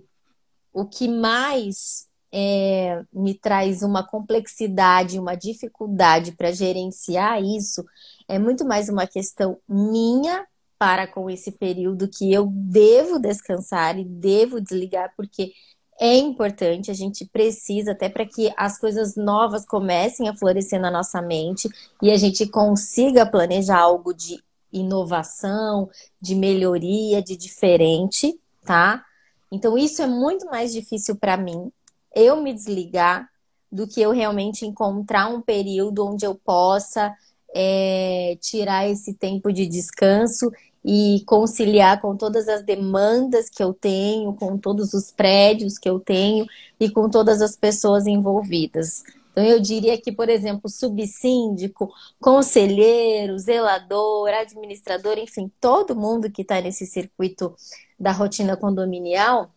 o 0.74 0.84
que 0.84 1.08
mais 1.08 2.08
é, 2.34 3.04
me 3.14 3.36
traz 3.36 3.84
uma 3.84 4.04
complexidade, 4.04 5.20
uma 5.20 5.36
dificuldade 5.36 6.32
para 6.32 6.52
gerenciar 6.52 7.42
isso 7.42 7.86
é 8.28 8.40
muito 8.40 8.66
mais 8.66 8.90
uma 8.90 9.06
questão 9.06 9.58
minha 9.70 10.46
para 10.78 11.08
com 11.08 11.30
esse 11.30 11.52
período 11.52 12.10
que 12.10 12.34
eu 12.34 12.48
devo 12.52 13.20
descansar 13.20 13.98
e 13.98 14.04
devo 14.04 14.60
desligar, 14.60 15.14
porque 15.16 15.54
é 16.00 16.18
importante, 16.18 16.92
a 16.92 16.94
gente 16.94 17.26
precisa, 17.26 17.94
até 17.94 18.10
para 18.10 18.26
que 18.26 18.52
as 18.58 18.78
coisas 18.78 19.16
novas 19.16 19.66
comecem 19.66 20.28
a 20.28 20.36
florescer 20.36 20.82
na 20.82 20.92
nossa 20.92 21.22
mente 21.22 21.70
e 22.02 22.12
a 22.12 22.18
gente 22.18 22.46
consiga 22.48 23.26
planejar 23.26 23.80
algo 23.80 24.14
de 24.14 24.44
inovação, 24.78 25.90
de 26.22 26.36
melhoria, 26.36 27.22
de 27.22 27.36
diferente, 27.36 28.40
tá? 28.64 29.04
Então, 29.52 29.78
isso 29.78 30.02
é 30.02 30.08
muito 30.08 30.46
mais 30.48 30.74
difícil 30.74 31.16
para 31.16 31.38
mim, 31.38 31.72
eu 32.14 32.42
me 32.42 32.54
desligar, 32.54 33.30
do 33.72 33.86
que 33.86 34.02
eu 34.02 34.12
realmente 34.12 34.66
encontrar 34.66 35.28
um 35.28 35.42
período 35.42 36.06
onde 36.06 36.26
eu 36.26 36.34
possa 36.34 37.14
é, 37.54 38.38
tirar 38.40 38.88
esse 38.88 39.14
tempo 39.14 39.52
de 39.52 39.66
descanso 39.66 40.50
e 40.84 41.24
conciliar 41.26 42.00
com 42.00 42.16
todas 42.16 42.48
as 42.48 42.64
demandas 42.64 43.50
que 43.50 43.62
eu 43.62 43.74
tenho, 43.74 44.34
com 44.34 44.58
todos 44.58 44.94
os 44.94 45.12
prédios 45.12 45.78
que 45.78 45.90
eu 45.90 46.00
tenho 46.00 46.46
e 46.80 46.90
com 46.90 47.10
todas 47.10 47.42
as 47.42 47.58
pessoas 47.58 48.08
envolvidas. 48.08 49.04
Então, 49.36 49.44
eu 49.44 49.60
diria 49.60 50.00
que, 50.00 50.12
por 50.12 50.30
exemplo, 50.30 50.70
subsíndico, 50.70 51.92
conselheiro, 52.22 53.38
zelador, 53.38 54.30
administrador, 54.30 55.18
enfim, 55.18 55.52
todo 55.60 55.96
mundo 55.96 56.32
que 56.32 56.42
está 56.42 56.62
nesse 56.62 56.86
circuito 56.86 57.54
da 58.00 58.12
rotina 58.12 58.56
condominial, 58.56 59.52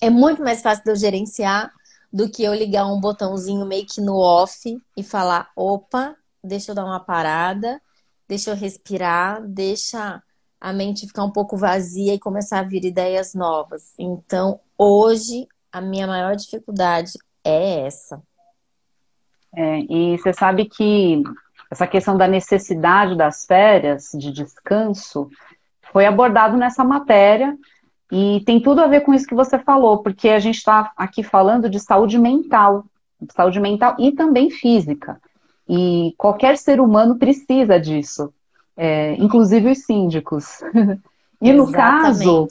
é 0.00 0.08
muito 0.08 0.42
mais 0.42 0.62
fácil 0.62 0.84
de 0.84 0.90
eu 0.90 0.96
gerenciar 0.96 1.70
do 2.10 2.28
que 2.30 2.42
eu 2.42 2.54
ligar 2.54 2.86
um 2.86 2.98
botãozinho 2.98 3.66
meio 3.66 3.86
que 3.86 4.00
no 4.00 4.16
off 4.16 4.80
e 4.96 5.02
falar: 5.02 5.50
opa, 5.54 6.16
deixa 6.42 6.70
eu 6.70 6.74
dar 6.74 6.84
uma 6.84 7.00
parada 7.00 7.80
deixa 8.30 8.50
eu 8.50 8.54
respirar, 8.54 9.44
deixa 9.44 10.22
a 10.60 10.72
mente 10.72 11.04
ficar 11.04 11.24
um 11.24 11.32
pouco 11.32 11.56
vazia 11.56 12.14
e 12.14 12.18
começar 12.18 12.60
a 12.60 12.62
vir 12.62 12.84
ideias 12.84 13.34
novas. 13.34 13.92
Então, 13.98 14.60
hoje, 14.78 15.48
a 15.72 15.80
minha 15.80 16.06
maior 16.06 16.36
dificuldade 16.36 17.14
é 17.42 17.80
essa. 17.80 18.22
É, 19.54 19.80
e 19.80 20.18
você 20.18 20.32
sabe 20.32 20.64
que 20.66 21.22
essa 21.70 21.86
questão 21.86 22.16
da 22.16 22.26
necessidade 22.26 23.16
das 23.16 23.44
férias, 23.44 24.10
de 24.14 24.32
descanso, 24.32 25.28
foi 25.92 26.06
abordado 26.06 26.56
nessa 26.56 26.84
matéria 26.84 27.56
e 28.10 28.42
tem 28.44 28.60
tudo 28.60 28.80
a 28.80 28.86
ver 28.86 29.02
com 29.02 29.14
isso 29.14 29.26
que 29.26 29.34
você 29.34 29.58
falou, 29.58 29.98
porque 29.98 30.28
a 30.30 30.38
gente 30.38 30.56
está 30.56 30.92
aqui 30.96 31.22
falando 31.22 31.70
de 31.70 31.78
saúde 31.78 32.18
mental, 32.18 32.84
saúde 33.34 33.60
mental 33.60 33.94
e 33.98 34.12
também 34.12 34.50
física. 34.50 35.20
E 35.68 36.14
qualquer 36.18 36.58
ser 36.58 36.80
humano 36.80 37.16
precisa 37.16 37.78
disso, 37.78 38.32
é, 38.76 39.14
inclusive 39.14 39.70
os 39.70 39.84
síndicos. 39.84 40.60
e 41.40 41.52
no 41.52 41.68
Exatamente. 41.68 41.72
caso, 41.72 42.48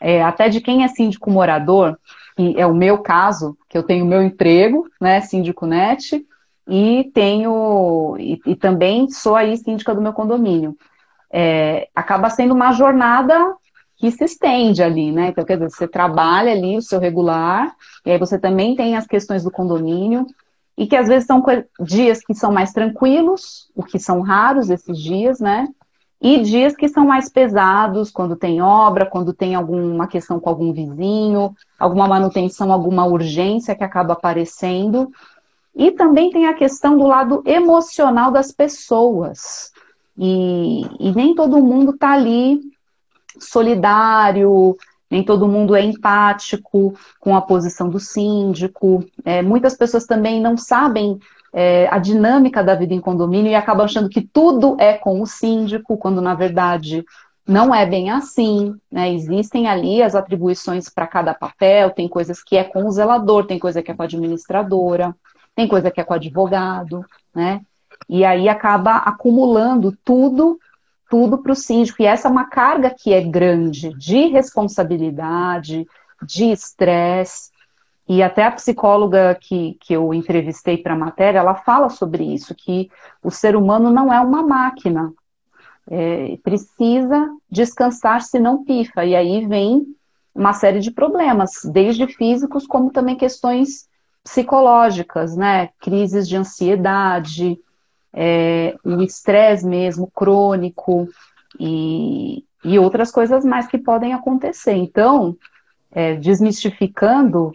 é, 0.00 0.22
até 0.22 0.48
de 0.48 0.60
quem 0.60 0.82
é 0.82 0.88
síndico 0.88 1.30
morador, 1.30 1.96
que 2.36 2.58
é 2.58 2.66
o 2.66 2.74
meu 2.74 2.98
caso, 2.98 3.56
que 3.68 3.76
eu 3.76 3.82
tenho 3.82 4.06
meu 4.06 4.22
emprego, 4.22 4.88
né, 5.00 5.20
síndico 5.20 5.66
net, 5.66 6.26
e 6.68 7.10
tenho 7.12 8.16
e, 8.18 8.40
e 8.46 8.56
também 8.56 9.10
sou 9.10 9.36
aí 9.36 9.56
síndica 9.56 9.94
do 9.94 10.00
meu 10.00 10.12
condomínio. 10.12 10.76
É, 11.30 11.88
acaba 11.94 12.30
sendo 12.30 12.54
uma 12.54 12.72
jornada 12.72 13.54
que 13.96 14.10
se 14.10 14.24
estende 14.24 14.82
ali, 14.82 15.12
né? 15.12 15.28
Então, 15.28 15.44
quer 15.44 15.56
dizer, 15.56 15.70
você 15.70 15.86
trabalha 15.86 16.50
ali 16.50 16.76
o 16.76 16.82
seu 16.82 16.98
regular, 16.98 17.74
e 18.04 18.10
aí 18.10 18.18
você 18.18 18.38
também 18.38 18.74
tem 18.74 18.96
as 18.96 19.06
questões 19.06 19.44
do 19.44 19.50
condomínio, 19.50 20.26
e 20.76 20.86
que 20.86 20.96
às 20.96 21.06
vezes 21.06 21.26
são 21.26 21.42
dias 21.80 22.20
que 22.24 22.34
são 22.34 22.52
mais 22.52 22.72
tranquilos, 22.72 23.70
o 23.74 23.82
que 23.82 23.98
são 23.98 24.20
raros 24.20 24.70
esses 24.70 24.98
dias, 24.98 25.38
né? 25.38 25.68
E 26.22 26.40
dias 26.40 26.76
que 26.76 26.88
são 26.88 27.04
mais 27.04 27.28
pesados, 27.28 28.08
quando 28.08 28.36
tem 28.36 28.62
obra, 28.62 29.04
quando 29.04 29.32
tem 29.32 29.56
alguma 29.56 30.06
questão 30.06 30.38
com 30.38 30.48
algum 30.48 30.72
vizinho, 30.72 31.52
alguma 31.76 32.06
manutenção, 32.06 32.70
alguma 32.72 33.04
urgência 33.04 33.74
que 33.74 33.82
acaba 33.82 34.12
aparecendo. 34.12 35.10
E 35.74 35.90
também 35.90 36.30
tem 36.30 36.46
a 36.46 36.54
questão 36.54 36.96
do 36.96 37.08
lado 37.08 37.42
emocional 37.44 38.30
das 38.30 38.52
pessoas. 38.52 39.72
E, 40.16 40.82
e 41.00 41.12
nem 41.12 41.34
todo 41.34 41.60
mundo 41.60 41.90
está 41.90 42.12
ali 42.12 42.60
solidário, 43.40 44.76
nem 45.10 45.24
todo 45.24 45.48
mundo 45.48 45.74
é 45.74 45.82
empático 45.82 46.94
com 47.18 47.34
a 47.34 47.42
posição 47.42 47.88
do 47.88 47.98
síndico. 47.98 49.04
É, 49.24 49.42
muitas 49.42 49.76
pessoas 49.76 50.06
também 50.06 50.40
não 50.40 50.56
sabem 50.56 51.18
é, 51.52 51.86
a 51.90 51.98
dinâmica 51.98 52.62
da 52.62 52.74
vida 52.74 52.94
em 52.94 53.00
condomínio 53.00 53.50
e 53.50 53.54
acabam 53.54 53.84
achando 53.84 54.08
que 54.08 54.22
tudo 54.22 54.76
é 54.78 54.94
com 54.94 55.20
o 55.20 55.26
síndico, 55.26 55.96
quando 55.96 56.20
na 56.20 56.34
verdade 56.34 57.04
não 57.46 57.74
é 57.74 57.84
bem 57.84 58.10
assim. 58.10 58.74
Né? 58.90 59.12
Existem 59.12 59.68
ali 59.68 60.02
as 60.02 60.14
atribuições 60.14 60.88
para 60.88 61.06
cada 61.06 61.34
papel, 61.34 61.90
tem 61.90 62.08
coisas 62.08 62.42
que 62.42 62.56
é 62.56 62.64
com 62.64 62.86
o 62.86 62.90
zelador, 62.90 63.46
tem 63.46 63.58
coisa 63.58 63.82
que 63.82 63.90
é 63.90 63.94
com 63.94 64.02
a 64.02 64.06
administradora, 64.06 65.14
tem 65.54 65.68
coisa 65.68 65.90
que 65.90 66.00
é 66.00 66.04
com 66.04 66.12
o 66.12 66.16
advogado, 66.16 67.04
né? 67.34 67.60
E 68.08 68.24
aí 68.24 68.48
acaba 68.48 68.96
acumulando 68.96 69.96
tudo 70.04 70.58
tudo 71.12 71.36
para 71.36 71.52
o 71.52 71.54
síndico. 71.54 72.00
E 72.00 72.06
essa 72.06 72.26
é 72.26 72.30
uma 72.30 72.46
carga 72.46 72.88
que 72.88 73.12
é 73.12 73.20
grande 73.20 73.92
de 73.98 74.28
responsabilidade, 74.28 75.86
de 76.22 76.46
estresse. 76.46 77.50
E 78.08 78.22
até 78.22 78.44
a 78.44 78.50
psicóloga 78.50 79.36
que, 79.40 79.76
que 79.80 79.94
eu 79.94 80.12
entrevistei 80.12 80.76
para 80.76 80.94
a 80.94 80.98
matéria, 80.98 81.38
ela 81.38 81.54
fala 81.54 81.88
sobre 81.88 82.24
isso, 82.24 82.54
que 82.54 82.90
o 83.22 83.30
ser 83.30 83.56
humano 83.56 83.90
não 83.90 84.12
é 84.12 84.20
uma 84.20 84.42
máquina. 84.42 85.12
É, 85.88 86.36
precisa 86.42 87.28
descansar 87.50 88.22
se 88.22 88.38
não 88.38 88.64
pifa. 88.64 89.04
E 89.04 89.14
aí 89.14 89.46
vem 89.46 89.86
uma 90.34 90.52
série 90.52 90.80
de 90.80 90.90
problemas, 90.90 91.60
desde 91.64 92.06
físicos 92.06 92.66
como 92.66 92.90
também 92.90 93.16
questões 93.16 93.88
psicológicas, 94.24 95.36
né? 95.36 95.70
Crises 95.80 96.28
de 96.28 96.36
ansiedade, 96.36 97.58
é, 98.12 98.76
o 98.84 99.02
estresse 99.02 99.66
mesmo 99.66 100.10
crônico 100.14 101.08
e, 101.58 102.44
e 102.64 102.78
outras 102.78 103.10
coisas 103.10 103.44
mais 103.44 103.66
que 103.66 103.78
podem 103.78 104.12
acontecer. 104.12 104.74
Então, 104.74 105.36
é, 105.90 106.14
desmistificando, 106.14 107.52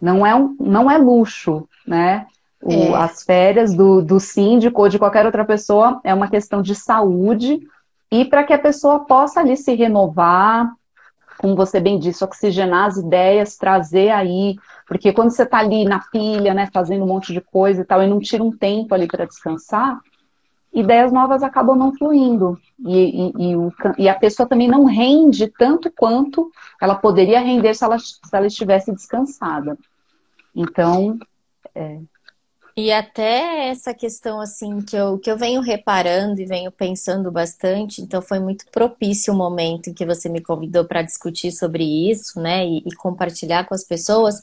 não 0.00 0.26
é, 0.26 0.34
um, 0.34 0.56
não 0.58 0.90
é 0.90 0.96
luxo, 0.96 1.68
né? 1.86 2.26
O, 2.62 2.72
é. 2.72 2.94
As 2.94 3.22
férias 3.22 3.74
do, 3.74 4.02
do 4.02 4.20
síndico 4.20 4.82
ou 4.82 4.88
de 4.88 4.98
qualquer 4.98 5.24
outra 5.24 5.44
pessoa 5.44 6.00
é 6.04 6.12
uma 6.12 6.28
questão 6.28 6.60
de 6.60 6.74
saúde 6.74 7.60
e 8.10 8.24
para 8.24 8.44
que 8.44 8.52
a 8.52 8.58
pessoa 8.58 9.00
possa 9.00 9.40
ali 9.40 9.56
se 9.56 9.74
renovar, 9.74 10.70
como 11.38 11.56
você 11.56 11.80
bem 11.80 11.98
disse, 11.98 12.22
oxigenar 12.22 12.86
as 12.86 12.96
ideias, 12.96 13.56
trazer 13.56 14.10
aí, 14.10 14.56
porque 14.86 15.12
quando 15.12 15.30
você 15.30 15.44
está 15.44 15.58
ali 15.58 15.84
na 15.84 16.00
pilha, 16.00 16.52
né, 16.52 16.68
fazendo 16.72 17.04
um 17.04 17.06
monte 17.06 17.32
de 17.32 17.40
coisa 17.40 17.80
e 17.80 17.84
tal, 17.84 18.02
e 18.02 18.06
não 18.06 18.20
tira 18.20 18.42
um 18.44 18.50
tempo 18.50 18.94
ali 18.94 19.06
para 19.06 19.24
descansar, 19.24 20.00
ideias 20.72 21.12
novas 21.12 21.42
acabam 21.42 21.76
não 21.76 21.94
fluindo. 21.94 22.58
E, 22.84 23.28
e, 23.28 23.50
e, 23.50 23.56
o, 23.56 23.72
e, 23.96 24.08
a 24.08 24.14
pessoa 24.14 24.48
também 24.48 24.68
não 24.68 24.84
rende 24.84 25.46
tanto 25.58 25.90
quanto 25.90 26.50
ela 26.80 26.94
poderia 26.94 27.40
render 27.40 27.74
se 27.74 27.84
ela, 27.84 27.98
se 27.98 28.18
ela 28.32 28.46
estivesse 28.46 28.92
descansada. 28.92 29.78
Então. 30.54 31.18
É... 31.74 31.98
E 32.76 32.92
até 32.92 33.68
essa 33.68 33.92
questão 33.92 34.40
assim 34.40 34.80
que 34.80 34.96
eu, 34.96 35.18
que 35.18 35.30
eu 35.30 35.36
venho 35.36 35.60
reparando 35.60 36.40
e 36.40 36.46
venho 36.46 36.70
pensando 36.70 37.30
bastante, 37.30 38.00
então 38.00 38.22
foi 38.22 38.38
muito 38.38 38.64
propício 38.70 39.34
o 39.34 39.36
momento 39.36 39.90
em 39.90 39.92
que 39.94 40.06
você 40.06 40.28
me 40.28 40.40
convidou 40.40 40.84
para 40.84 41.02
discutir 41.02 41.52
sobre 41.52 41.84
isso, 41.84 42.40
né? 42.40 42.64
E, 42.64 42.78
e 42.78 42.94
compartilhar 42.94 43.66
com 43.66 43.74
as 43.74 43.84
pessoas, 43.84 44.42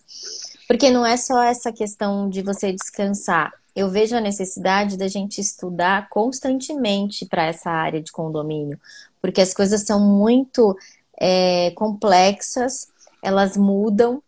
porque 0.68 0.92
não 0.92 1.06
é 1.06 1.18
só 1.18 1.42
essa 1.42 1.72
questão 1.72 2.30
de 2.30 2.42
você 2.42 2.72
descansar, 2.72 3.54
eu 3.78 3.92
vejo 3.92 4.16
a 4.16 4.22
necessidade 4.22 4.98
da 4.98 5.08
gente 5.08 5.40
estudar 5.40 6.10
constantemente 6.10 7.28
para 7.28 7.46
essa 7.46 7.70
área 7.70 8.02
de 8.02 8.12
condomínio, 8.12 8.80
porque 9.22 9.40
as 9.40 9.54
coisas 9.54 9.84
são 9.84 10.00
muito 10.00 10.76
é, 11.20 11.70
complexas, 11.76 12.88
elas 13.22 13.56
mudam 13.56 14.22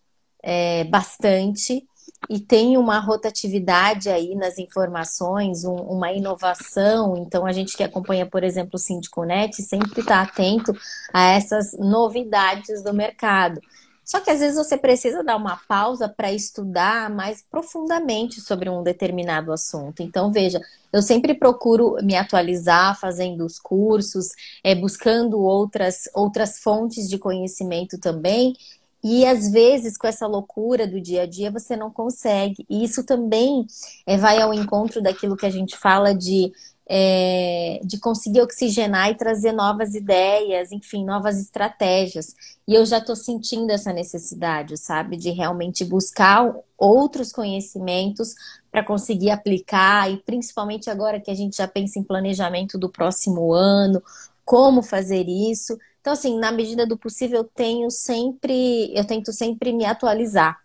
é, 0.44 0.84
bastante 0.86 1.88
e 2.30 2.40
tem 2.40 2.78
uma 2.78 3.00
rotatividade 3.00 4.10
aí 4.10 4.36
nas 4.36 4.58
informações, 4.58 5.64
um, 5.64 5.76
uma 5.76 6.12
inovação. 6.12 7.16
Então, 7.18 7.46
a 7.46 7.52
gente 7.52 7.78
que 7.78 7.84
acompanha, 7.84 8.26
por 8.26 8.44
exemplo, 8.44 8.72
o 8.76 8.80
Síndico.net 8.80 9.62
sempre 9.62 10.02
está 10.02 10.22
atento 10.22 10.74
a 11.14 11.32
essas 11.32 11.78
novidades 11.78 12.84
do 12.84 12.94
mercado. 12.94 13.62
Só 14.10 14.20
que 14.20 14.32
às 14.32 14.40
vezes 14.40 14.58
você 14.58 14.76
precisa 14.76 15.24
dar 15.24 15.36
uma 15.36 15.58
pausa 15.68 16.10
para 16.10 16.32
estudar 16.32 17.12
mais 17.12 17.44
profundamente 17.44 18.42
sobre 18.42 18.68
um 18.68 18.82
determinado 18.82 19.52
assunto. 19.52 20.02
Então, 20.02 20.32
veja, 20.32 20.60
eu 20.92 21.00
sempre 21.00 21.36
procuro 21.36 21.96
me 22.02 22.16
atualizar 22.16 23.00
fazendo 23.00 23.46
os 23.46 23.60
cursos, 23.60 24.30
é, 24.64 24.74
buscando 24.74 25.40
outras, 25.40 26.10
outras 26.16 26.58
fontes 26.58 27.08
de 27.08 27.20
conhecimento 27.20 28.00
também. 28.00 28.56
E 29.04 29.26
às 29.26 29.52
vezes, 29.52 29.98
com 29.98 30.08
essa 30.08 30.28
loucura 30.28 30.88
do 30.88 31.00
dia 31.00 31.24
a 31.24 31.26
dia, 31.26 31.52
você 31.52 31.76
não 31.76 31.90
consegue. 31.90 32.66
E 32.70 32.84
isso 32.84 33.04
também 33.04 33.66
é, 34.06 34.18
vai 34.18 34.42
ao 34.42 34.54
encontro 34.54 35.02
daquilo 35.02 35.38
que 35.38 35.46
a 35.46 35.50
gente 35.50 35.78
fala 35.78 36.14
de 36.14 36.52
é, 36.92 37.80
de 37.84 38.00
conseguir 38.00 38.42
oxigenar 38.42 39.12
e 39.12 39.16
trazer 39.16 39.52
novas 39.52 39.94
ideias, 39.94 40.72
enfim, 40.72 41.06
novas 41.06 41.40
estratégias. 41.40 42.36
E 42.68 42.74
eu 42.74 42.84
já 42.84 42.98
estou 42.98 43.16
sentindo 43.16 43.70
essa 43.70 43.94
necessidade, 43.94 44.76
sabe, 44.76 45.16
de 45.16 45.30
realmente 45.30 45.86
buscar 45.86 46.52
outros 46.76 47.32
conhecimentos 47.32 48.34
para 48.72 48.84
conseguir 48.84 49.30
aplicar, 49.30 50.12
e 50.12 50.18
principalmente 50.18 50.90
agora 50.90 51.20
que 51.20 51.30
a 51.30 51.36
gente 51.36 51.58
já 51.58 51.68
pensa 51.68 52.00
em 52.00 52.04
planejamento 52.04 52.76
do 52.78 52.90
próximo 52.90 53.54
ano, 53.54 54.02
como 54.44 54.82
fazer 54.82 55.28
isso. 55.28 55.78
Então, 56.10 56.18
assim, 56.18 56.40
na 56.40 56.52
medida 56.52 56.88
do 56.88 56.98
possível, 56.98 57.42
eu 57.42 57.44
tenho 57.44 57.92
sempre, 57.92 58.92
eu 58.98 59.06
tento 59.06 59.32
sempre 59.32 59.72
me 59.72 59.86
atualizar 59.86 60.58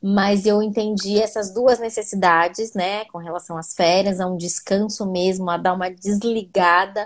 mas 0.00 0.46
eu 0.46 0.62
entendi 0.62 1.18
essas 1.18 1.52
duas 1.52 1.80
necessidades, 1.80 2.72
né, 2.72 3.04
com 3.06 3.18
relação 3.18 3.58
às 3.58 3.74
férias, 3.74 4.20
a 4.20 4.28
um 4.28 4.36
descanso 4.36 5.04
mesmo, 5.10 5.50
a 5.50 5.56
dar 5.56 5.74
uma 5.74 5.90
desligada 5.90 7.04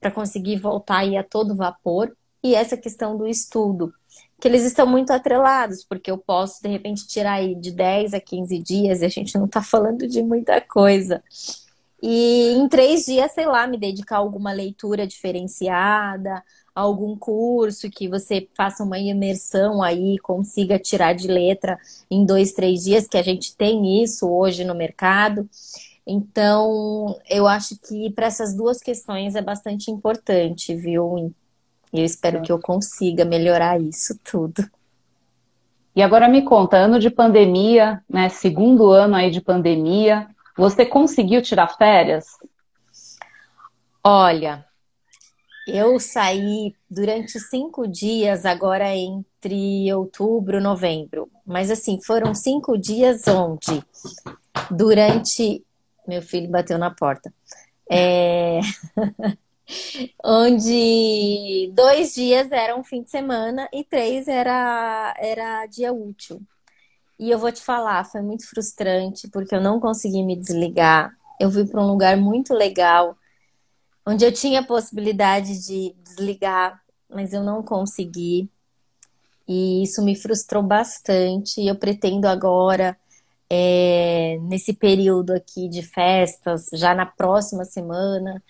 para 0.00 0.10
conseguir 0.10 0.58
voltar 0.58 1.00
aí 1.00 1.18
a 1.18 1.22
todo 1.22 1.54
vapor, 1.54 2.16
e 2.42 2.54
essa 2.54 2.78
questão 2.78 3.14
do 3.14 3.26
estudo, 3.26 3.92
que 4.40 4.48
eles 4.48 4.62
estão 4.62 4.86
muito 4.86 5.12
atrelados, 5.12 5.84
porque 5.84 6.10
eu 6.10 6.16
posso, 6.16 6.62
de 6.62 6.70
repente, 6.70 7.06
tirar 7.06 7.34
aí 7.34 7.54
de 7.54 7.72
10 7.72 8.14
a 8.14 8.20
15 8.20 8.58
dias, 8.58 9.02
e 9.02 9.04
a 9.04 9.10
gente 9.10 9.36
não 9.36 9.44
está 9.44 9.60
falando 9.60 10.08
de 10.08 10.22
muita 10.22 10.62
coisa. 10.62 11.22
E 12.02 12.54
em 12.56 12.66
três 12.68 13.04
dias, 13.04 13.32
sei 13.32 13.44
lá, 13.44 13.66
me 13.66 13.76
dedicar 13.76 14.16
a 14.16 14.20
alguma 14.20 14.52
leitura 14.52 15.06
diferenciada, 15.06 16.42
algum 16.80 17.16
curso 17.16 17.90
que 17.90 18.08
você 18.08 18.48
faça 18.56 18.82
uma 18.82 18.98
imersão 18.98 19.82
aí, 19.82 20.18
consiga 20.18 20.78
tirar 20.78 21.14
de 21.14 21.28
letra 21.28 21.78
em 22.10 22.24
dois, 22.24 22.52
três 22.52 22.84
dias, 22.84 23.06
que 23.06 23.16
a 23.16 23.22
gente 23.22 23.56
tem 23.56 24.02
isso 24.02 24.28
hoje 24.28 24.64
no 24.64 24.74
mercado. 24.74 25.48
Então, 26.06 27.16
eu 27.28 27.46
acho 27.46 27.78
que 27.78 28.10
para 28.10 28.26
essas 28.26 28.54
duas 28.54 28.80
questões 28.80 29.34
é 29.34 29.42
bastante 29.42 29.90
importante, 29.90 30.74
viu? 30.74 31.32
E 31.92 32.00
eu 32.00 32.04
espero 32.04 32.42
que 32.42 32.50
eu 32.50 32.58
consiga 32.58 33.24
melhorar 33.24 33.80
isso 33.80 34.18
tudo. 34.24 34.68
E 35.94 36.02
agora 36.02 36.28
me 36.28 36.42
conta, 36.42 36.76
ano 36.76 36.98
de 36.98 37.10
pandemia, 37.10 38.02
né? 38.08 38.28
Segundo 38.28 38.90
ano 38.90 39.16
aí 39.16 39.30
de 39.30 39.40
pandemia, 39.40 40.28
você 40.56 40.86
conseguiu 40.86 41.42
tirar 41.42 41.68
férias? 41.76 42.26
Olha, 44.02 44.64
eu 45.66 45.98
saí 46.00 46.74
durante 46.90 47.38
cinco 47.38 47.86
dias, 47.86 48.44
agora 48.44 48.94
entre 48.94 49.92
outubro 49.92 50.58
e 50.58 50.60
novembro. 50.60 51.30
Mas 51.46 51.70
assim, 51.70 52.00
foram 52.02 52.34
cinco 52.34 52.76
dias 52.78 53.26
onde, 53.28 53.82
durante. 54.70 55.64
Meu 56.06 56.22
filho 56.22 56.50
bateu 56.50 56.78
na 56.78 56.90
porta. 56.90 57.32
É... 57.90 58.60
onde 60.24 61.70
dois 61.74 62.14
dias 62.14 62.50
eram 62.50 62.82
fim 62.82 63.02
de 63.02 63.10
semana 63.10 63.68
e 63.72 63.84
três 63.84 64.28
era, 64.28 65.14
era 65.18 65.66
dia 65.66 65.92
útil. 65.92 66.40
E 67.18 67.30
eu 67.30 67.38
vou 67.38 67.52
te 67.52 67.62
falar, 67.62 68.04
foi 68.04 68.22
muito 68.22 68.48
frustrante 68.48 69.28
porque 69.28 69.54
eu 69.54 69.60
não 69.60 69.78
consegui 69.78 70.22
me 70.22 70.36
desligar. 70.36 71.12
Eu 71.38 71.50
fui 71.50 71.66
para 71.66 71.82
um 71.82 71.86
lugar 71.86 72.16
muito 72.16 72.54
legal 72.54 73.16
onde 74.06 74.24
eu 74.24 74.32
tinha 74.32 74.60
a 74.60 74.66
possibilidade 74.66 75.64
de 75.66 75.94
desligar, 76.02 76.80
mas 77.08 77.32
eu 77.32 77.42
não 77.42 77.62
consegui. 77.62 78.48
E 79.46 79.82
isso 79.82 80.02
me 80.02 80.14
frustrou 80.14 80.62
bastante. 80.62 81.60
E 81.60 81.68
eu 81.68 81.74
pretendo 81.74 82.26
agora, 82.26 82.96
é, 83.48 84.38
nesse 84.42 84.72
período 84.72 85.32
aqui 85.32 85.68
de 85.68 85.82
festas, 85.82 86.68
já 86.72 86.94
na 86.94 87.04
próxima 87.04 87.64
semana, 87.64 88.42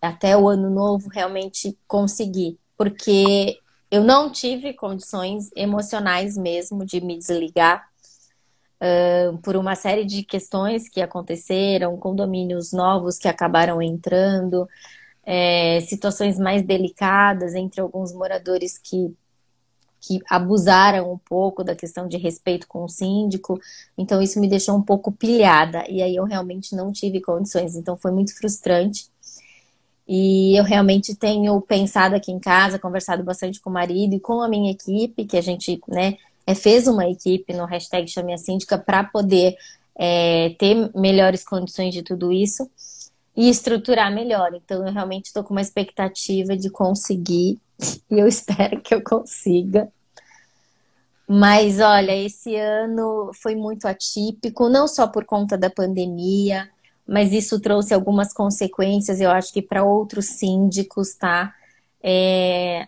até 0.00 0.36
o 0.36 0.48
ano 0.48 0.70
novo, 0.70 1.08
realmente 1.08 1.76
conseguir. 1.88 2.58
Porque 2.76 3.58
eu 3.90 4.04
não 4.04 4.30
tive 4.30 4.72
condições 4.72 5.50
emocionais 5.56 6.36
mesmo 6.36 6.84
de 6.84 7.00
me 7.00 7.18
desligar. 7.18 7.88
Uh, 8.78 9.38
por 9.38 9.56
uma 9.56 9.74
série 9.74 10.04
de 10.04 10.22
questões 10.22 10.88
que 10.88 11.00
aconteceram, 11.00 11.96
condomínios 11.96 12.72
novos 12.72 13.18
que 13.18 13.26
acabaram 13.26 13.80
entrando, 13.80 14.68
é, 15.26 15.80
situações 15.80 16.38
mais 16.38 16.62
delicadas 16.62 17.54
entre 17.56 17.80
alguns 17.80 18.12
moradores 18.12 18.78
que, 18.78 19.12
que 20.00 20.20
abusaram 20.30 21.12
um 21.12 21.18
pouco 21.18 21.64
da 21.64 21.74
questão 21.74 22.06
de 22.06 22.16
respeito 22.16 22.68
com 22.68 22.84
o 22.84 22.88
síndico. 22.88 23.58
Então, 23.98 24.22
isso 24.22 24.38
me 24.38 24.48
deixou 24.48 24.76
um 24.76 24.82
pouco 24.82 25.10
pilhada. 25.10 25.84
E 25.88 26.00
aí, 26.00 26.14
eu 26.14 26.24
realmente 26.24 26.76
não 26.76 26.92
tive 26.92 27.20
condições. 27.20 27.74
Então, 27.74 27.96
foi 27.96 28.12
muito 28.12 28.36
frustrante. 28.38 29.10
E 30.08 30.56
eu 30.56 30.62
realmente 30.62 31.16
tenho 31.16 31.60
pensado 31.60 32.14
aqui 32.14 32.30
em 32.30 32.38
casa, 32.38 32.78
conversado 32.78 33.24
bastante 33.24 33.60
com 33.60 33.70
o 33.70 33.72
marido 33.72 34.14
e 34.14 34.20
com 34.20 34.40
a 34.40 34.48
minha 34.48 34.70
equipe, 34.70 35.24
que 35.24 35.36
a 35.36 35.40
gente 35.40 35.80
né, 35.88 36.16
é, 36.46 36.54
fez 36.54 36.86
uma 36.86 37.08
equipe 37.08 37.52
no 37.52 37.64
hashtag 37.64 38.08
Chame 38.08 38.32
a 38.32 38.38
Síndica 38.38 38.78
para 38.78 39.02
poder 39.02 39.56
é, 39.98 40.54
ter 40.58 40.90
melhores 40.94 41.44
condições 41.44 41.92
de 41.92 42.02
tudo 42.02 42.30
isso 42.30 42.70
e 43.36 43.48
estruturar 43.48 44.12
melhor. 44.12 44.54
Então, 44.54 44.86
eu 44.86 44.92
realmente 44.92 45.26
estou 45.26 45.42
com 45.42 45.52
uma 45.52 45.60
expectativa 45.60 46.56
de 46.56 46.70
conseguir 46.70 47.58
e 48.10 48.18
eu 48.18 48.28
espero 48.28 48.80
que 48.80 48.94
eu 48.94 49.02
consiga. 49.02 49.88
Mas 51.28 51.80
olha, 51.80 52.16
esse 52.16 52.54
ano 52.54 53.32
foi 53.34 53.56
muito 53.56 53.88
atípico, 53.88 54.68
não 54.68 54.86
só 54.86 55.08
por 55.08 55.24
conta 55.24 55.58
da 55.58 55.68
pandemia, 55.68 56.70
mas 57.06 57.32
isso 57.32 57.60
trouxe 57.60 57.92
algumas 57.92 58.32
consequências, 58.32 59.20
eu 59.20 59.30
acho 59.30 59.52
que 59.52 59.60
para 59.60 59.82
outros 59.82 60.26
síndicos, 60.26 61.14
tá? 61.14 61.52
É, 62.00 62.86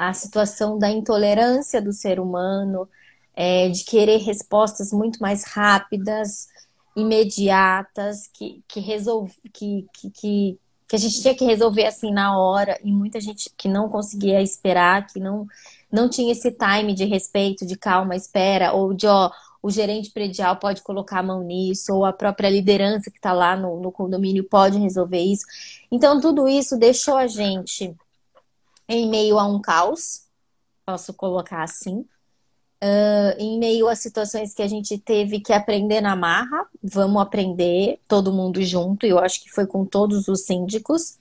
a 0.00 0.14
situação 0.14 0.78
da 0.78 0.90
intolerância 0.90 1.80
do 1.82 1.92
ser 1.92 2.18
humano, 2.18 2.88
é, 3.36 3.68
de 3.68 3.84
querer 3.84 4.16
respostas 4.16 4.94
muito 4.94 5.20
mais 5.20 5.44
rápidas, 5.44 6.48
imediatas, 6.96 8.26
que, 8.32 8.64
que, 8.66 8.80
resolve, 8.80 9.34
que, 9.52 9.86
que, 9.92 10.10
que, 10.10 10.58
que 10.88 10.96
a 10.96 10.98
gente 10.98 11.20
tinha 11.20 11.34
que 11.34 11.44
resolver 11.44 11.84
assim 11.84 12.10
na 12.10 12.38
hora, 12.38 12.80
e 12.82 12.90
muita 12.90 13.20
gente 13.20 13.50
que 13.58 13.68
não 13.68 13.90
conseguia 13.90 14.40
esperar, 14.40 15.06
que 15.06 15.20
não, 15.20 15.46
não 15.92 16.08
tinha 16.08 16.32
esse 16.32 16.50
time 16.50 16.94
de 16.94 17.04
respeito, 17.04 17.66
de 17.66 17.76
calma, 17.76 18.16
espera, 18.16 18.72
ou 18.72 18.94
de 18.94 19.06
ó, 19.06 19.30
o 19.62 19.70
gerente 19.70 20.10
predial 20.12 20.56
pode 20.56 20.80
colocar 20.80 21.18
a 21.18 21.22
mão 21.22 21.42
nisso, 21.42 21.94
ou 21.94 22.06
a 22.06 22.12
própria 22.12 22.48
liderança 22.48 23.10
que 23.10 23.18
está 23.18 23.34
lá 23.34 23.54
no, 23.54 23.78
no 23.78 23.92
condomínio 23.92 24.44
pode 24.44 24.78
resolver 24.78 25.20
isso. 25.20 25.44
Então, 25.92 26.18
tudo 26.22 26.48
isso 26.48 26.78
deixou 26.78 27.18
a 27.18 27.26
gente 27.26 27.94
em 28.90 29.08
meio 29.08 29.38
a 29.38 29.46
um 29.46 29.60
caos, 29.60 30.26
posso 30.84 31.14
colocar 31.14 31.62
assim, 31.62 32.04
Uh, 32.82 33.36
em 33.38 33.58
meio 33.58 33.88
a 33.88 33.94
situações 33.94 34.54
que 34.54 34.62
a 34.62 34.66
gente 34.66 34.96
teve 34.96 35.38
que 35.38 35.52
aprender 35.52 36.00
na 36.00 36.16
marra, 36.16 36.66
vamos 36.82 37.20
aprender 37.20 38.00
todo 38.08 38.32
mundo 38.32 38.62
junto, 38.62 39.04
e 39.04 39.10
eu 39.10 39.18
acho 39.18 39.44
que 39.44 39.50
foi 39.50 39.66
com 39.66 39.84
todos 39.84 40.28
os 40.28 40.46
síndicos, 40.46 41.18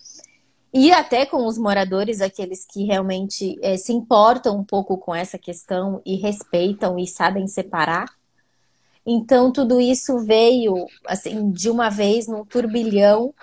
e 0.74 0.90
até 0.90 1.26
com 1.26 1.46
os 1.46 1.58
moradores, 1.58 2.22
aqueles 2.22 2.64
que 2.66 2.86
realmente 2.86 3.60
é, 3.62 3.76
se 3.76 3.92
importam 3.92 4.58
um 4.58 4.64
pouco 4.64 4.98
com 4.98 5.14
essa 5.14 5.38
questão 5.38 6.02
e 6.06 6.16
respeitam 6.16 6.98
e 6.98 7.06
sabem 7.06 7.46
separar. 7.46 8.08
Então, 9.06 9.52
tudo 9.52 9.82
isso 9.82 10.20
veio, 10.20 10.88
assim, 11.06 11.52
de 11.52 11.70
uma 11.70 11.90
vez, 11.90 12.26
num 12.26 12.46
turbilhão, 12.46 13.34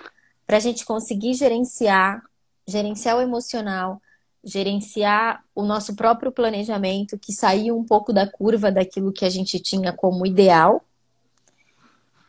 para 0.47 0.57
a 0.57 0.59
gente 0.59 0.83
conseguir 0.85 1.35
gerenciar, 1.35 2.23
gerenciar 2.65 3.17
o 3.17 3.21
emocional, 3.21 4.01
gerenciar 4.47 5.43
o 5.53 5.63
nosso 5.63 5.93
próprio 5.95 6.31
planejamento, 6.31 7.19
que 7.19 7.33
saiu 7.33 7.77
um 7.77 7.83
pouco 7.83 8.13
da 8.13 8.25
curva 8.25 8.71
daquilo 8.71 9.11
que 9.11 9.25
a 9.25 9.29
gente 9.29 9.59
tinha 9.59 9.91
como 9.91 10.25
ideal. 10.25 10.81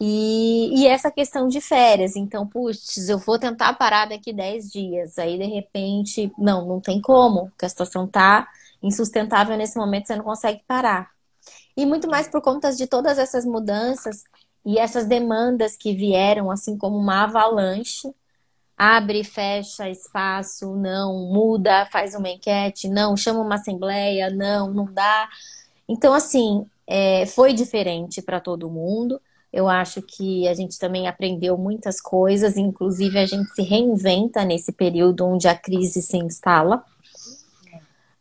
E, 0.00 0.80
e 0.80 0.86
essa 0.86 1.10
questão 1.10 1.48
de 1.48 1.60
férias, 1.60 2.16
então, 2.16 2.46
putz, 2.46 3.08
eu 3.08 3.18
vou 3.18 3.38
tentar 3.38 3.72
parar 3.74 4.08
daqui 4.08 4.32
10 4.32 4.70
dias, 4.70 5.18
aí 5.18 5.38
de 5.38 5.46
repente, 5.46 6.32
não, 6.38 6.66
não 6.66 6.80
tem 6.80 7.00
como, 7.00 7.48
porque 7.50 7.64
a 7.64 7.68
situação 7.68 8.06
tá 8.06 8.48
insustentável 8.82 9.56
nesse 9.56 9.76
momento, 9.76 10.06
você 10.06 10.16
não 10.16 10.24
consegue 10.24 10.62
parar. 10.66 11.10
E 11.76 11.86
muito 11.86 12.08
mais 12.08 12.28
por 12.28 12.40
conta 12.40 12.72
de 12.72 12.86
todas 12.86 13.18
essas 13.18 13.44
mudanças 13.44 14.24
e 14.64 14.78
essas 14.78 15.06
demandas 15.06 15.76
que 15.76 15.94
vieram, 15.94 16.50
assim 16.50 16.76
como 16.76 16.96
uma 16.96 17.24
avalanche, 17.24 18.12
abre, 18.78 19.24
fecha 19.24 19.90
espaço, 19.90 20.76
não, 20.76 21.32
muda, 21.32 21.84
faz 21.86 22.14
uma 22.14 22.28
enquete, 22.28 22.88
não, 22.88 23.16
chama 23.16 23.40
uma 23.40 23.56
assembleia, 23.56 24.30
não, 24.30 24.72
não 24.72 24.84
dá. 24.84 25.28
Então, 25.88 26.14
assim, 26.14 26.64
é, 26.86 27.26
foi 27.26 27.52
diferente 27.52 28.22
para 28.22 28.38
todo 28.38 28.70
mundo. 28.70 29.20
Eu 29.52 29.68
acho 29.68 30.00
que 30.02 30.46
a 30.46 30.54
gente 30.54 30.78
também 30.78 31.08
aprendeu 31.08 31.58
muitas 31.58 32.00
coisas, 32.00 32.56
inclusive 32.56 33.18
a 33.18 33.26
gente 33.26 33.50
se 33.50 33.62
reinventa 33.62 34.44
nesse 34.44 34.70
período 34.70 35.26
onde 35.26 35.48
a 35.48 35.56
crise 35.56 36.00
se 36.00 36.16
instala. 36.16 36.84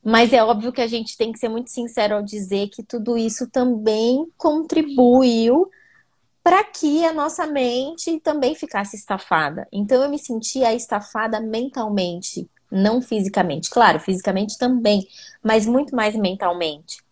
Mas 0.04 0.32
é 0.32 0.42
óbvio 0.42 0.72
que 0.72 0.82
a 0.82 0.88
gente 0.88 1.18
tem 1.18 1.34
que 1.34 1.38
ser 1.38 1.50
muito 1.50 1.70
sincero 1.70 2.16
ao 2.16 2.24
dizer 2.24 2.70
que 2.70 2.82
tudo 2.82 3.18
isso 3.18 3.48
também 3.52 4.26
contribuiu 4.38 5.70
para 6.48 6.64
que 6.64 7.04
a 7.04 7.12
nossa 7.12 7.46
mente 7.46 8.22
também 8.22 8.56
ficasse 8.56 8.96
estafada. 8.96 9.68
Então 9.70 10.02
eu 10.02 10.10
me 10.10 10.18
sentia 10.18 10.74
estafada 10.74 11.42
mentalmente, 11.42 12.50
não 12.72 13.02
fisicamente. 13.02 13.70
Claro, 13.70 14.00
fisicamente 14.00 14.58
também, 14.58 15.06
mas 15.44 15.66
muito 15.66 15.94
mais 15.94 16.16
mentalmente. 16.16 17.04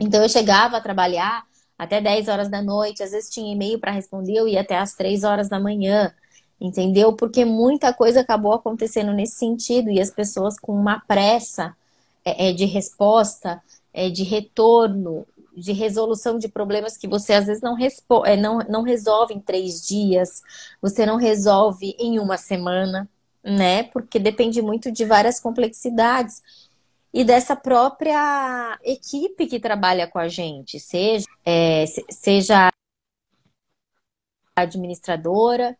Então 0.00 0.20
eu 0.20 0.28
chegava 0.28 0.76
a 0.76 0.80
trabalhar 0.80 1.44
até 1.78 2.00
10 2.00 2.26
horas 2.26 2.48
da 2.48 2.60
noite, 2.60 3.00
às 3.00 3.12
vezes 3.12 3.30
tinha 3.30 3.52
e-mail 3.52 3.78
para 3.78 3.92
responder, 3.92 4.34
eu 4.36 4.48
ia 4.48 4.62
até 4.62 4.76
às 4.76 4.92
3 4.94 5.22
horas 5.22 5.48
da 5.48 5.60
manhã, 5.60 6.12
entendeu? 6.60 7.12
Porque 7.12 7.44
muita 7.44 7.94
coisa 7.94 8.22
acabou 8.22 8.54
acontecendo 8.54 9.12
nesse 9.12 9.36
sentido 9.36 9.88
e 9.88 10.00
as 10.00 10.10
pessoas 10.10 10.58
com 10.58 10.72
uma 10.72 10.98
pressa 11.06 11.76
é, 12.24 12.48
é 12.48 12.52
de 12.52 12.64
resposta, 12.64 13.62
é, 13.94 14.10
de 14.10 14.24
retorno, 14.24 15.24
de 15.58 15.72
resolução 15.72 16.38
de 16.38 16.48
problemas 16.48 16.96
que 16.96 17.08
você 17.08 17.34
às 17.34 17.46
vezes 17.46 17.62
não, 17.62 17.76
é, 18.24 18.36
não, 18.36 18.58
não 18.68 18.82
resolve 18.82 19.34
em 19.34 19.40
três 19.40 19.86
dias, 19.86 20.42
você 20.80 21.04
não 21.04 21.16
resolve 21.16 21.94
em 21.98 22.18
uma 22.18 22.36
semana, 22.36 23.08
né? 23.42 23.84
Porque 23.84 24.18
depende 24.18 24.62
muito 24.62 24.90
de 24.90 25.04
várias 25.04 25.40
complexidades 25.40 26.42
e 27.12 27.24
dessa 27.24 27.56
própria 27.56 28.78
equipe 28.84 29.46
que 29.46 29.58
trabalha 29.58 30.06
com 30.06 30.18
a 30.18 30.28
gente, 30.28 30.78
seja, 30.78 31.26
é, 31.44 31.84
seja 32.10 32.68
a 34.56 34.62
administradora 34.62 35.76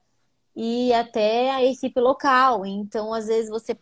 e 0.57 0.93
até 0.93 1.51
a 1.51 1.65
equipe 1.65 2.01
local. 2.01 2.65
Então, 2.65 3.13
às 3.13 3.27
vezes, 3.27 3.51
você 3.51 3.77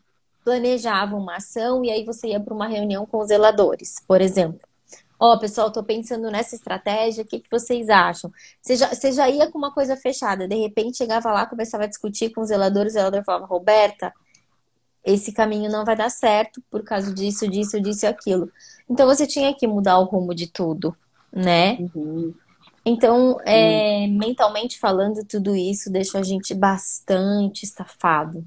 planejava 0.44 1.16
uma 1.16 1.36
ação 1.36 1.84
e 1.84 1.90
aí 1.90 2.04
você 2.04 2.28
ia 2.28 2.40
para 2.40 2.54
uma 2.54 2.68
reunião 2.68 3.06
com 3.06 3.18
os 3.18 3.28
zeladores, 3.28 3.96
por 4.06 4.20
exemplo. 4.20 4.65
Ó, 5.18 5.34
oh, 5.34 5.38
pessoal, 5.38 5.70
tô 5.70 5.82
pensando 5.82 6.30
nessa 6.30 6.54
estratégia, 6.54 7.24
o 7.24 7.26
que, 7.26 7.40
que 7.40 7.50
vocês 7.50 7.88
acham? 7.88 8.30
Você 8.60 8.76
já, 8.76 8.94
você 8.94 9.12
já 9.12 9.28
ia 9.30 9.50
com 9.50 9.56
uma 9.56 9.72
coisa 9.72 9.96
fechada, 9.96 10.46
de 10.46 10.54
repente 10.56 10.98
chegava 10.98 11.32
lá, 11.32 11.46
começava 11.46 11.84
a 11.84 11.86
discutir 11.88 12.30
com 12.30 12.42
os 12.42 12.48
zeladores, 12.48 12.92
o 12.92 12.94
zelador 12.94 13.24
falava, 13.24 13.46
Roberta, 13.46 14.12
esse 15.02 15.32
caminho 15.32 15.70
não 15.70 15.84
vai 15.84 15.96
dar 15.96 16.10
certo 16.10 16.62
por 16.70 16.82
causa 16.82 17.14
disso, 17.14 17.48
disso, 17.48 17.80
disso 17.80 18.04
e 18.04 18.08
aquilo. 18.08 18.50
Então 18.90 19.06
você 19.06 19.26
tinha 19.26 19.54
que 19.54 19.66
mudar 19.66 19.98
o 19.98 20.04
rumo 20.04 20.34
de 20.34 20.48
tudo, 20.48 20.94
né? 21.32 21.78
Uhum. 21.94 22.34
Então, 22.84 23.40
é, 23.44 24.06
mentalmente 24.06 24.78
falando, 24.78 25.24
tudo 25.24 25.56
isso 25.56 25.90
deixa 25.90 26.20
a 26.20 26.22
gente 26.22 26.54
bastante 26.54 27.64
estafado. 27.64 28.46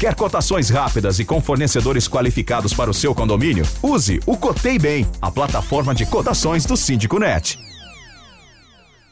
Quer 0.00 0.14
cotações 0.14 0.70
rápidas 0.70 1.18
e 1.18 1.26
com 1.26 1.42
fornecedores 1.42 2.08
qualificados 2.08 2.72
para 2.72 2.88
o 2.88 2.94
seu 2.94 3.14
condomínio? 3.14 3.64
Use 3.82 4.18
o 4.26 4.34
Cotei 4.34 4.78
Bem, 4.78 5.06
a 5.20 5.30
plataforma 5.30 5.94
de 5.94 6.06
cotações 6.06 6.64
do 6.64 6.74
Síndico 6.74 7.18
Net. 7.18 7.58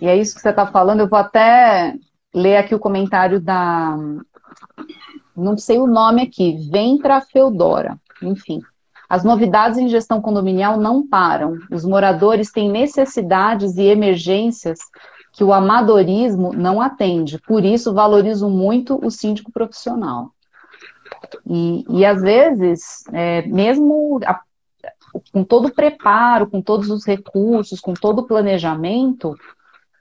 E 0.01 0.09
é 0.09 0.17
isso 0.17 0.35
que 0.35 0.41
você 0.41 0.49
está 0.49 0.67
falando. 0.67 1.01
Eu 1.01 1.09
vou 1.11 1.19
até 1.19 1.95
ler 2.35 2.57
aqui 2.57 2.75
o 2.75 2.79
comentário 2.79 3.39
da. 3.39 3.99
Não 5.37 5.59
sei 5.59 5.79
o 5.79 5.87
nome 5.87 6.23
aqui, 6.23 6.57
Ventra 6.73 7.21
Feudora. 7.21 8.01
Enfim. 8.23 8.63
As 9.11 9.23
novidades 9.23 9.77
em 9.77 9.91
gestão 9.91 10.23
condominial 10.23 10.81
não 10.81 11.07
param. 11.07 11.59
Os 11.71 11.85
moradores 11.85 12.51
têm 12.51 12.71
necessidades 12.71 13.77
e 13.77 13.83
emergências 13.83 14.79
que 15.35 15.45
o 15.45 15.53
amadorismo 15.53 16.55
não 16.55 16.81
atende. 16.81 17.39
Por 17.47 17.63
isso, 17.63 17.93
valorizo 17.93 18.49
muito 18.49 18.99
o 19.05 19.11
síndico 19.11 19.53
profissional. 19.53 20.33
E, 21.47 21.85
e 21.89 22.05
às 22.05 22.21
vezes, 22.21 23.05
é, 23.13 23.43
mesmo 23.43 24.21
a, 24.25 24.41
com 25.33 25.45
todo 25.45 25.69
o 25.69 25.75
preparo, 25.75 26.49
com 26.49 26.61
todos 26.61 26.91
os 26.91 27.05
recursos, 27.07 27.81
com 27.81 27.95
todo 27.95 28.21
o 28.21 28.27
planejamento, 28.27 29.35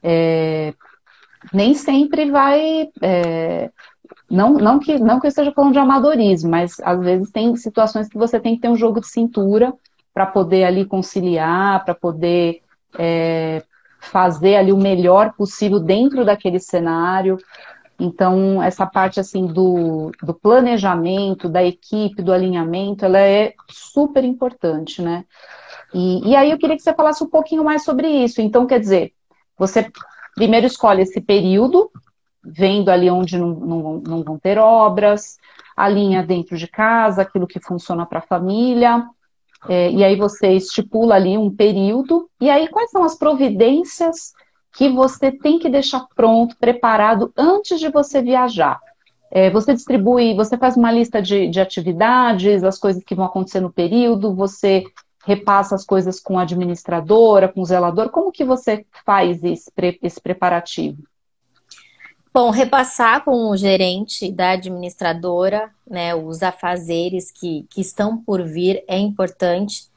é, 0.04 0.74
nem 1.54 1.74
sempre 1.74 2.30
vai. 2.30 2.90
É, 3.02 3.70
não, 4.30 4.54
não, 4.54 4.80
que, 4.80 4.98
não 5.00 5.20
que 5.20 5.28
eu 5.28 5.30
esteja 5.30 5.52
falando 5.52 5.74
de 5.74 5.80
amadorismo, 5.80 6.52
mas 6.52 6.80
às 6.82 7.00
vezes 7.00 7.32
tem 7.32 7.56
situações 7.56 8.08
que 8.08 8.18
você 8.18 8.40
tem 8.40 8.56
que 8.56 8.62
ter 8.62 8.70
um 8.70 8.76
jogo 8.76 9.00
de 9.00 9.08
cintura 9.08 9.74
para 10.14 10.26
poder 10.26 10.64
ali 10.64 10.86
conciliar, 10.86 11.84
para 11.86 11.94
poder 11.94 12.62
é, 12.98 13.64
fazer 14.00 14.56
ali 14.56 14.72
o 14.72 14.78
melhor 14.78 15.34
possível 15.34 15.80
dentro 15.80 16.26
daquele 16.26 16.60
cenário. 16.60 17.38
Então, 18.00 18.62
essa 18.62 18.86
parte 18.86 19.20
assim 19.20 19.48
do, 19.48 20.12
do 20.22 20.34
planejamento, 20.34 21.50
da 21.50 21.64
equipe, 21.64 22.22
do 22.22 22.32
alinhamento, 22.32 23.04
ela 23.04 23.20
é 23.20 23.54
super 23.70 24.24
importante, 24.24 25.02
né? 25.02 25.26
E, 25.94 26.30
e 26.30 26.36
aí 26.36 26.52
eu 26.52 26.58
queria 26.58 26.76
que 26.76 26.84
você 26.84 26.94
falasse 26.94 27.24
um 27.24 27.30
pouquinho 27.30 27.64
mais 27.64 27.84
sobre 27.84 28.08
isso. 28.08 28.40
Então, 28.42 28.68
quer 28.68 28.80
dizer, 28.80 29.14
você 29.58 29.92
primeiro 30.36 30.68
escolhe 30.68 31.02
esse 31.02 31.20
período, 31.20 31.90
vendo 32.44 32.90
ali 32.90 33.10
onde 33.10 33.38
não, 33.38 33.50
não, 33.50 34.02
não 34.06 34.24
vão 34.24 34.38
ter 34.38 34.60
obras, 34.60 35.38
alinha 35.76 36.24
dentro 36.24 36.56
de 36.56 36.68
casa 36.68 37.24
aquilo 37.24 37.48
que 37.48 37.60
funciona 37.60 38.06
para 38.06 38.20
a 38.20 38.28
família, 38.28 39.04
é, 39.68 39.92
e 39.92 40.04
aí 40.04 40.16
você 40.16 40.54
estipula 40.54 41.16
ali 41.16 41.38
um 41.38 41.54
período, 41.54 42.30
e 42.40 42.50
aí 42.50 42.68
quais 42.68 42.92
são 42.92 43.04
as 43.04 43.16
providências 43.16 44.34
que 44.74 44.90
você 44.90 45.32
tem 45.32 45.60
que 45.60 45.70
deixar 45.70 46.06
pronto, 46.16 46.56
preparado 46.58 47.32
antes 47.36 47.80
de 47.80 47.90
você 47.90 48.22
viajar. 48.22 48.80
É, 49.30 49.50
você 49.50 49.74
distribui, 49.74 50.36
você 50.36 50.58
faz 50.58 50.78
uma 50.78 50.92
lista 50.92 51.22
de, 51.22 51.50
de 51.50 51.60
atividades, 51.60 52.64
as 52.64 52.78
coisas 52.78 53.04
que 53.04 53.16
vão 53.16 53.26
acontecer 53.26 53.60
no 53.60 53.72
período, 53.72 54.34
você 54.34 54.84
repassa 55.26 55.76
as 55.76 55.86
coisas 55.86 56.20
com 56.20 56.40
a 56.40 56.44
administradora, 56.44 57.50
com 57.50 57.62
o 57.62 57.66
zelador. 57.66 58.10
Como 58.10 58.32
que 58.32 58.46
você 58.46 58.86
faz 59.06 59.44
esse, 59.44 59.70
esse 60.02 60.22
preparativo? 60.22 61.04
Bom, 62.34 62.52
repassar 62.52 63.26
com 63.26 63.50
o 63.50 63.58
gerente 63.58 64.32
da 64.32 64.52
administradora, 64.52 65.72
né, 65.90 66.14
os 66.14 66.44
afazeres 66.44 67.32
que, 67.32 67.66
que 67.70 67.82
estão 67.82 68.16
por 68.16 68.44
vir 68.44 68.84
é 68.88 68.98
importante. 68.98 69.90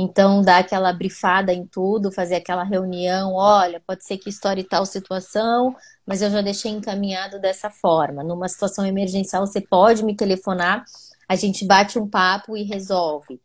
Então, 0.00 0.42
dar 0.42 0.58
aquela 0.58 0.92
brifada 0.92 1.52
em 1.52 1.66
tudo, 1.66 2.12
fazer 2.12 2.36
aquela 2.36 2.62
reunião, 2.62 3.34
olha, 3.34 3.82
pode 3.84 4.04
ser 4.04 4.16
que 4.16 4.30
estoure 4.30 4.62
tal 4.62 4.86
situação, 4.86 5.74
mas 6.06 6.22
eu 6.22 6.30
já 6.30 6.40
deixei 6.40 6.70
encaminhado 6.70 7.40
dessa 7.40 7.68
forma. 7.68 8.22
Numa 8.22 8.48
situação 8.48 8.86
emergencial, 8.86 9.44
você 9.44 9.60
pode 9.60 10.04
me 10.04 10.14
telefonar, 10.14 10.84
a 11.28 11.34
gente 11.34 11.66
bate 11.66 11.98
um 11.98 12.08
papo 12.08 12.56
e 12.56 12.62
resolve. 12.62 13.40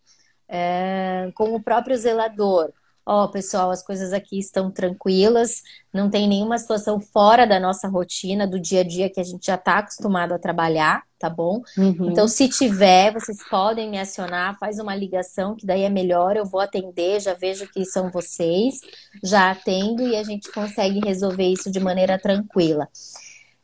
É, 0.47 1.31
com 1.33 1.55
o 1.55 1.63
próprio 1.63 1.97
zelador, 1.97 2.71
ó, 3.05 3.25
oh, 3.25 3.29
pessoal, 3.29 3.69
as 3.69 3.83
coisas 3.83 4.13
aqui 4.13 4.39
estão 4.39 4.71
tranquilas, 4.71 5.61
não 5.93 6.09
tem 6.09 6.27
nenhuma 6.27 6.57
situação 6.57 6.99
fora 6.99 7.45
da 7.45 7.59
nossa 7.59 7.87
rotina, 7.87 8.47
do 8.47 8.59
dia 8.59 8.81
a 8.81 8.83
dia 8.83 9.09
que 9.09 9.19
a 9.19 9.23
gente 9.23 9.45
já 9.45 9.55
está 9.55 9.79
acostumado 9.79 10.33
a 10.33 10.39
trabalhar, 10.39 11.03
tá 11.19 11.29
bom? 11.29 11.61
Uhum. 11.77 12.09
Então, 12.09 12.27
se 12.27 12.47
tiver, 12.47 13.11
vocês 13.11 13.37
podem 13.49 13.89
me 13.89 13.99
acionar, 13.99 14.57
faz 14.57 14.79
uma 14.79 14.95
ligação, 14.95 15.55
que 15.55 15.65
daí 15.65 15.83
é 15.83 15.89
melhor, 15.89 16.37
eu 16.37 16.45
vou 16.45 16.61
atender, 16.61 17.19
já 17.19 17.33
vejo 17.33 17.67
que 17.67 17.83
são 17.83 18.09
vocês, 18.09 18.79
já 19.21 19.51
atendo 19.51 20.07
e 20.07 20.15
a 20.15 20.23
gente 20.23 20.49
consegue 20.51 21.01
resolver 21.03 21.47
isso 21.47 21.69
de 21.69 21.79
maneira 21.81 22.17
tranquila. 22.17 22.87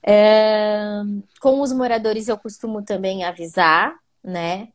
É... 0.06 1.02
Com 1.39 1.62
os 1.62 1.71
moradores, 1.71 2.28
eu 2.28 2.38
costumo 2.38 2.82
também 2.82 3.23
avisar, 3.23 3.93
né? 4.21 4.67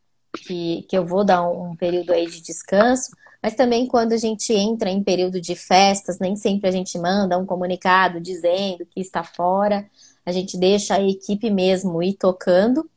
Que, 0.47 0.85
que 0.89 0.97
eu 0.97 1.05
vou 1.05 1.23
dar 1.23 1.49
um, 1.49 1.71
um 1.71 1.77
período 1.77 2.13
aí 2.13 2.27
de 2.27 2.41
descanso, 2.41 3.13
mas 3.45 3.55
também 3.55 3.87
quando 3.87 4.15
a 4.15 4.17
gente 4.17 4.55
entra 4.55 4.89
em 4.89 5.03
período 5.03 5.39
de 5.39 5.55
festas, 5.55 6.19
nem 6.19 6.35
sempre 6.35 6.67
a 6.67 6.73
gente 6.73 6.99
manda 6.99 7.37
um 7.37 7.45
comunicado 7.45 8.19
dizendo 8.19 8.87
que 8.87 9.03
está 9.03 9.23
fora, 9.23 9.85
a 10.25 10.33
gente 10.33 10.57
deixa 10.57 10.95
a 10.95 11.03
equipe 11.03 11.51
mesmo 11.51 12.03
ir 12.03 12.15
tocando. 12.15 12.89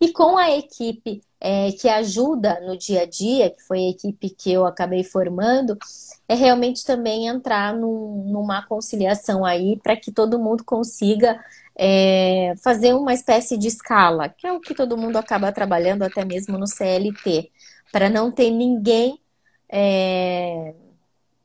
E 0.00 0.10
com 0.10 0.38
a 0.38 0.56
equipe 0.56 1.20
é, 1.38 1.72
que 1.72 1.86
ajuda 1.86 2.62
no 2.66 2.78
dia 2.78 3.02
a 3.02 3.04
dia, 3.04 3.50
que 3.50 3.62
foi 3.62 3.80
a 3.80 3.90
equipe 3.90 4.30
que 4.30 4.50
eu 4.50 4.64
acabei 4.64 5.04
formando, 5.04 5.76
é 6.26 6.34
realmente 6.34 6.82
também 6.82 7.26
entrar 7.26 7.74
num, 7.74 8.24
numa 8.26 8.66
conciliação 8.66 9.44
aí 9.44 9.78
para 9.82 9.96
que 9.96 10.10
todo 10.10 10.38
mundo 10.38 10.64
consiga 10.64 11.38
é, 11.76 12.54
fazer 12.64 12.94
uma 12.94 13.12
espécie 13.12 13.58
de 13.58 13.68
escala, 13.68 14.30
que 14.30 14.46
é 14.46 14.52
o 14.54 14.60
que 14.60 14.74
todo 14.74 14.96
mundo 14.96 15.18
acaba 15.18 15.52
trabalhando 15.52 16.04
até 16.04 16.24
mesmo 16.24 16.56
no 16.56 16.66
CLT, 16.66 17.50
para 17.92 18.08
não 18.08 18.32
ter 18.32 18.50
ninguém 18.50 19.20
é, 19.70 20.74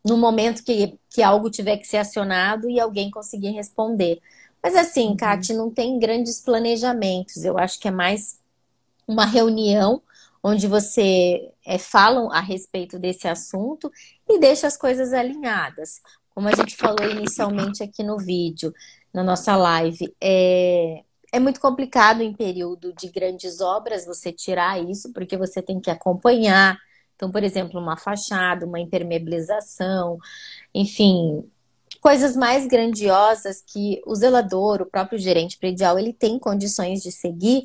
no 0.04 0.18
momento 0.18 0.64
que, 0.64 0.98
que 1.10 1.22
algo 1.22 1.50
tiver 1.50 1.78
que 1.78 1.88
ser 1.88 1.98
acionado 1.98 2.70
e 2.70 2.80
alguém 2.80 3.12
conseguir 3.12 3.52
responder. 3.52 4.20
Mas 4.62 4.76
assim, 4.76 5.10
uhum. 5.10 5.18
Kate, 5.18 5.54
não 5.54 5.70
tem 5.70 6.00
grandes 6.00 6.42
planejamentos. 6.42 7.46
Eu 7.46 7.58
acho 7.58 7.80
que 7.80 7.88
é 7.88 7.92
mais 7.92 8.40
uma 9.08 9.26
reunião 9.26 10.02
onde 10.44 10.68
você 10.68 11.52
é, 11.66 11.78
falam 11.78 12.32
a 12.32 12.40
respeito 12.40 13.00
desse 13.00 13.28
assunto 13.28 13.92
e 14.28 14.40
deixa 14.40 14.68
as 14.68 14.78
coisas 14.78 15.14
alinhadas. 15.14 16.02
Como 16.34 16.48
a 16.48 16.56
gente 16.56 16.76
falou 16.76 17.10
inicialmente 17.10 17.82
aqui 17.82 18.04
no 18.04 18.18
vídeo, 18.18 18.74
na 19.14 19.24
nossa 19.24 19.56
live, 19.56 20.14
é, 20.22 21.04
é 21.32 21.40
muito 21.40 21.60
complicado 21.60 22.22
em 22.22 22.34
período 22.34 22.94
de 22.94 23.10
grandes 23.10 23.62
obras 23.62 24.06
você 24.06 24.32
tirar 24.32 24.84
isso, 24.84 25.12
porque 25.14 25.38
você 25.38 25.62
tem 25.62 25.80
que 25.80 25.90
acompanhar, 25.90 26.78
então, 27.16 27.32
por 27.32 27.44
exemplo, 27.44 27.80
uma 27.80 27.98
fachada, 27.98 28.66
uma 28.66 28.80
impermeabilização, 28.80 30.18
enfim, 30.74 31.44
coisas 32.02 32.36
mais 32.36 32.68
grandiosas 32.68 33.64
que 33.66 34.02
o 34.06 34.14
zelador, 34.14 34.82
o 34.82 34.86
próprio 34.86 35.18
gerente 35.18 35.58
predial, 35.58 35.98
ele 35.98 36.14
tem 36.14 36.38
condições 36.38 37.02
de 37.02 37.12
seguir, 37.12 37.64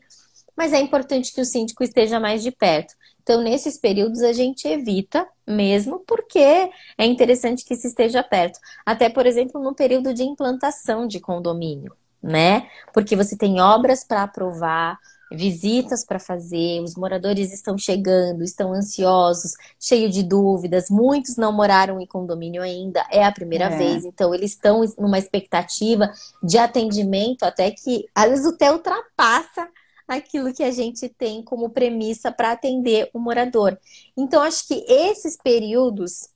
mas 0.56 0.72
é 0.72 0.80
importante 0.80 1.32
que 1.32 1.40
o 1.40 1.44
síndico 1.44 1.82
esteja 1.82 2.20
mais 2.20 2.42
de 2.42 2.50
perto. 2.50 2.94
Então, 3.22 3.42
nesses 3.42 3.78
períodos, 3.78 4.22
a 4.22 4.32
gente 4.32 4.66
evita 4.66 5.26
mesmo, 5.46 6.00
porque 6.06 6.38
é 6.38 7.04
interessante 7.04 7.64
que 7.64 7.76
se 7.76 7.88
esteja 7.88 8.22
perto. 8.22 8.58
Até, 8.84 9.08
por 9.08 9.26
exemplo, 9.26 9.62
no 9.62 9.74
período 9.74 10.14
de 10.14 10.22
implantação 10.22 11.06
de 11.06 11.20
condomínio, 11.20 11.94
né? 12.22 12.68
Porque 12.92 13.14
você 13.14 13.36
tem 13.36 13.60
obras 13.60 14.04
para 14.04 14.22
aprovar, 14.22 14.98
visitas 15.30 16.04
para 16.04 16.18
fazer, 16.18 16.80
os 16.80 16.94
moradores 16.94 17.52
estão 17.52 17.78
chegando, 17.78 18.42
estão 18.42 18.72
ansiosos, 18.72 19.52
cheios 19.78 20.12
de 20.12 20.22
dúvidas, 20.22 20.90
muitos 20.90 21.36
não 21.36 21.52
moraram 21.52 22.00
em 22.00 22.06
condomínio 22.06 22.62
ainda, 22.62 23.06
é 23.10 23.24
a 23.24 23.32
primeira 23.32 23.66
é. 23.66 23.76
vez, 23.76 24.04
então 24.04 24.34
eles 24.34 24.52
estão 24.52 24.82
numa 24.98 25.18
expectativa 25.18 26.12
de 26.42 26.58
atendimento 26.58 27.44
até 27.44 27.70
que 27.70 28.06
às 28.14 28.30
vezes 28.30 28.46
o 28.46 28.50
até 28.50 28.72
ultrapassa 28.72 29.68
aquilo 30.06 30.52
que 30.52 30.64
a 30.64 30.70
gente 30.72 31.08
tem 31.08 31.42
como 31.42 31.70
premissa 31.70 32.32
para 32.32 32.52
atender 32.52 33.08
o 33.14 33.18
morador. 33.18 33.78
Então 34.16 34.42
acho 34.42 34.66
que 34.66 34.84
esses 34.88 35.36
períodos 35.36 36.28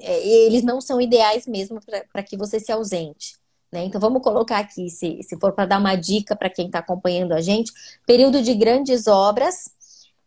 é, 0.00 0.26
eles 0.46 0.62
não 0.62 0.80
são 0.80 1.00
ideais 1.00 1.46
mesmo 1.46 1.80
para 2.12 2.22
que 2.22 2.36
você 2.36 2.58
se 2.58 2.72
ausente. 2.72 3.36
Né? 3.76 3.84
Então 3.84 4.00
vamos 4.00 4.22
colocar 4.22 4.56
aqui, 4.56 4.88
se, 4.88 5.22
se 5.22 5.38
for 5.38 5.52
para 5.52 5.66
dar 5.66 5.78
uma 5.78 5.96
dica 5.96 6.34
para 6.34 6.48
quem 6.48 6.64
está 6.64 6.78
acompanhando 6.78 7.32
a 7.32 7.42
gente, 7.42 7.70
período 8.06 8.40
de 8.40 8.54
grandes 8.54 9.06
obras 9.06 9.70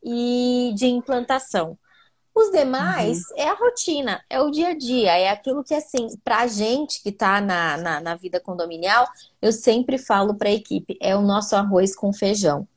e 0.04 0.72
de 0.76 0.86
implantação. 0.86 1.76
Os 2.36 2.52
demais 2.52 3.18
uhum. 3.18 3.38
é 3.38 3.50
a 3.50 3.56
rotina, 3.56 4.24
é 4.30 4.40
o 4.40 4.52
dia 4.52 4.68
a 4.68 4.78
dia, 4.78 5.18
é 5.18 5.30
aquilo 5.30 5.64
que, 5.64 5.74
assim, 5.74 6.08
para 6.24 6.42
a 6.42 6.48
gente 6.48 7.02
que 7.02 7.10
está 7.10 7.42
na, 7.42 7.76
na, 7.76 8.00
na, 8.00 8.16
vida 8.16 8.40
condominial, 8.40 9.08
eu 9.42 9.52
sempre 9.52 9.98
falo 9.98 10.36
para 10.36 10.50
a 10.50 10.54
equipe: 10.54 10.96
é 11.02 11.16
o 11.16 11.22
nosso 11.22 11.56
arroz 11.56 11.96
com 11.96 12.14
feijão. 12.14 12.68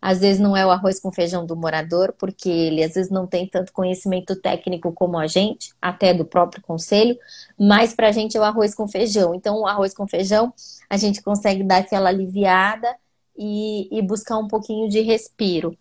Às 0.00 0.20
vezes 0.20 0.40
não 0.40 0.56
é 0.56 0.64
o 0.64 0.70
arroz 0.70 1.00
com 1.00 1.10
feijão 1.10 1.44
do 1.44 1.56
morador, 1.56 2.14
porque 2.16 2.48
ele 2.48 2.84
às 2.84 2.94
vezes 2.94 3.10
não 3.10 3.26
tem 3.26 3.48
tanto 3.48 3.72
conhecimento 3.72 4.36
técnico 4.36 4.92
como 4.92 5.18
a 5.18 5.26
gente, 5.26 5.72
até 5.82 6.14
do 6.14 6.24
próprio 6.24 6.62
conselho, 6.62 7.18
mas 7.58 7.94
para 7.94 8.08
a 8.08 8.12
gente 8.12 8.36
é 8.36 8.40
o 8.40 8.44
arroz 8.44 8.74
com 8.74 8.86
feijão. 8.86 9.34
Então, 9.34 9.60
o 9.60 9.66
arroz 9.66 9.92
com 9.92 10.06
feijão, 10.06 10.52
a 10.88 10.96
gente 10.96 11.20
consegue 11.20 11.64
dar 11.64 11.78
aquela 11.78 12.08
aliviada 12.10 12.88
e, 13.36 13.88
e 13.96 14.00
buscar 14.00 14.38
um 14.38 14.46
pouquinho 14.46 14.88
de 14.88 15.00
respiro. 15.00 15.76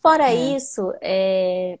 Fora 0.00 0.32
é. 0.32 0.56
isso, 0.56 0.92
é, 1.00 1.78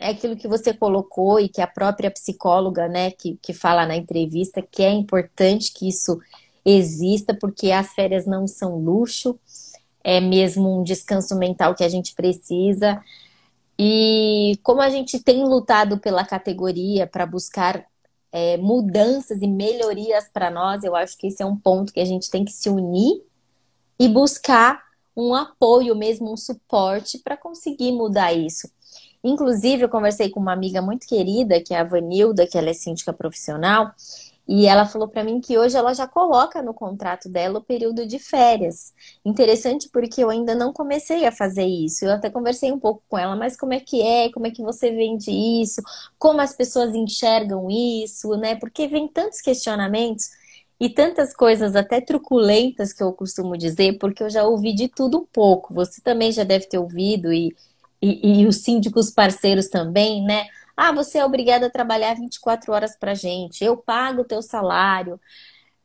é 0.00 0.08
aquilo 0.10 0.36
que 0.36 0.48
você 0.48 0.74
colocou 0.74 1.38
e 1.38 1.48
que 1.48 1.60
a 1.60 1.66
própria 1.66 2.10
psicóloga, 2.10 2.88
né, 2.88 3.12
que, 3.12 3.38
que 3.40 3.52
fala 3.52 3.86
na 3.86 3.96
entrevista, 3.96 4.60
que 4.60 4.82
é 4.82 4.90
importante 4.90 5.72
que 5.72 5.88
isso 5.88 6.20
exista, 6.64 7.32
porque 7.32 7.70
as 7.70 7.92
férias 7.92 8.26
não 8.26 8.46
são 8.46 8.76
luxo 8.76 9.38
é 10.02 10.20
mesmo 10.20 10.80
um 10.80 10.82
descanso 10.82 11.36
mental 11.36 11.74
que 11.74 11.84
a 11.84 11.88
gente 11.88 12.14
precisa. 12.14 13.02
E 13.78 14.58
como 14.62 14.80
a 14.80 14.90
gente 14.90 15.18
tem 15.18 15.44
lutado 15.44 15.98
pela 15.98 16.24
categoria 16.24 17.06
para 17.06 17.24
buscar 17.26 17.86
é, 18.32 18.56
mudanças 18.56 19.40
e 19.42 19.46
melhorias 19.46 20.28
para 20.32 20.50
nós, 20.50 20.84
eu 20.84 20.94
acho 20.94 21.16
que 21.16 21.28
esse 21.28 21.42
é 21.42 21.46
um 21.46 21.56
ponto 21.56 21.92
que 21.92 22.00
a 22.00 22.04
gente 22.04 22.30
tem 22.30 22.44
que 22.44 22.52
se 22.52 22.68
unir 22.68 23.22
e 23.98 24.08
buscar 24.08 24.82
um 25.16 25.34
apoio 25.34 25.94
mesmo, 25.94 26.32
um 26.32 26.36
suporte 26.36 27.18
para 27.18 27.36
conseguir 27.36 27.92
mudar 27.92 28.32
isso. 28.32 28.70
Inclusive, 29.22 29.84
eu 29.84 29.88
conversei 29.88 30.30
com 30.30 30.40
uma 30.40 30.52
amiga 30.52 30.80
muito 30.80 31.06
querida, 31.06 31.60
que 31.60 31.74
é 31.74 31.78
a 31.78 31.84
Vanilda, 31.84 32.46
que 32.46 32.56
ela 32.56 32.70
é 32.70 32.72
síndica 32.72 33.12
profissional, 33.12 33.92
e 34.52 34.66
ela 34.66 34.84
falou 34.84 35.06
para 35.06 35.22
mim 35.22 35.40
que 35.40 35.56
hoje 35.56 35.76
ela 35.76 35.94
já 35.94 36.08
coloca 36.08 36.60
no 36.60 36.74
contrato 36.74 37.28
dela 37.28 37.60
o 37.60 37.62
período 37.62 38.04
de 38.04 38.18
férias. 38.18 38.92
Interessante 39.24 39.88
porque 39.92 40.24
eu 40.24 40.28
ainda 40.28 40.56
não 40.56 40.72
comecei 40.72 41.24
a 41.24 41.30
fazer 41.30 41.64
isso. 41.66 42.04
Eu 42.04 42.10
até 42.10 42.28
conversei 42.28 42.72
um 42.72 42.78
pouco 42.80 43.00
com 43.08 43.16
ela, 43.16 43.36
mas 43.36 43.56
como 43.56 43.74
é 43.74 43.78
que 43.78 44.02
é? 44.02 44.28
Como 44.32 44.48
é 44.48 44.50
que 44.50 44.60
você 44.60 44.90
vende 44.90 45.30
isso? 45.30 45.80
Como 46.18 46.40
as 46.40 46.52
pessoas 46.52 46.92
enxergam 46.96 47.70
isso, 47.70 48.36
né? 48.38 48.56
Porque 48.56 48.88
vem 48.88 49.06
tantos 49.06 49.40
questionamentos 49.40 50.30
e 50.80 50.88
tantas 50.88 51.32
coisas 51.32 51.76
até 51.76 52.00
truculentas 52.00 52.92
que 52.92 53.04
eu 53.04 53.12
costumo 53.12 53.56
dizer, 53.56 53.98
porque 53.98 54.24
eu 54.24 54.30
já 54.30 54.42
ouvi 54.42 54.74
de 54.74 54.88
tudo 54.88 55.18
um 55.18 55.26
pouco. 55.32 55.72
Você 55.74 56.00
também 56.02 56.32
já 56.32 56.42
deve 56.42 56.66
ter 56.66 56.78
ouvido 56.78 57.32
e, 57.32 57.54
e, 58.02 58.40
e 58.42 58.46
os 58.48 58.64
síndicos 58.64 59.12
parceiros 59.12 59.68
também, 59.68 60.24
né? 60.24 60.46
Ah, 60.82 60.92
você 60.92 61.18
é 61.18 61.24
obrigado 61.26 61.64
a 61.64 61.68
trabalhar 61.68 62.14
24 62.14 62.72
horas 62.72 62.96
para 62.96 63.12
gente, 63.12 63.62
eu 63.62 63.76
pago 63.76 64.22
o 64.22 64.24
teu 64.24 64.40
salário. 64.40 65.20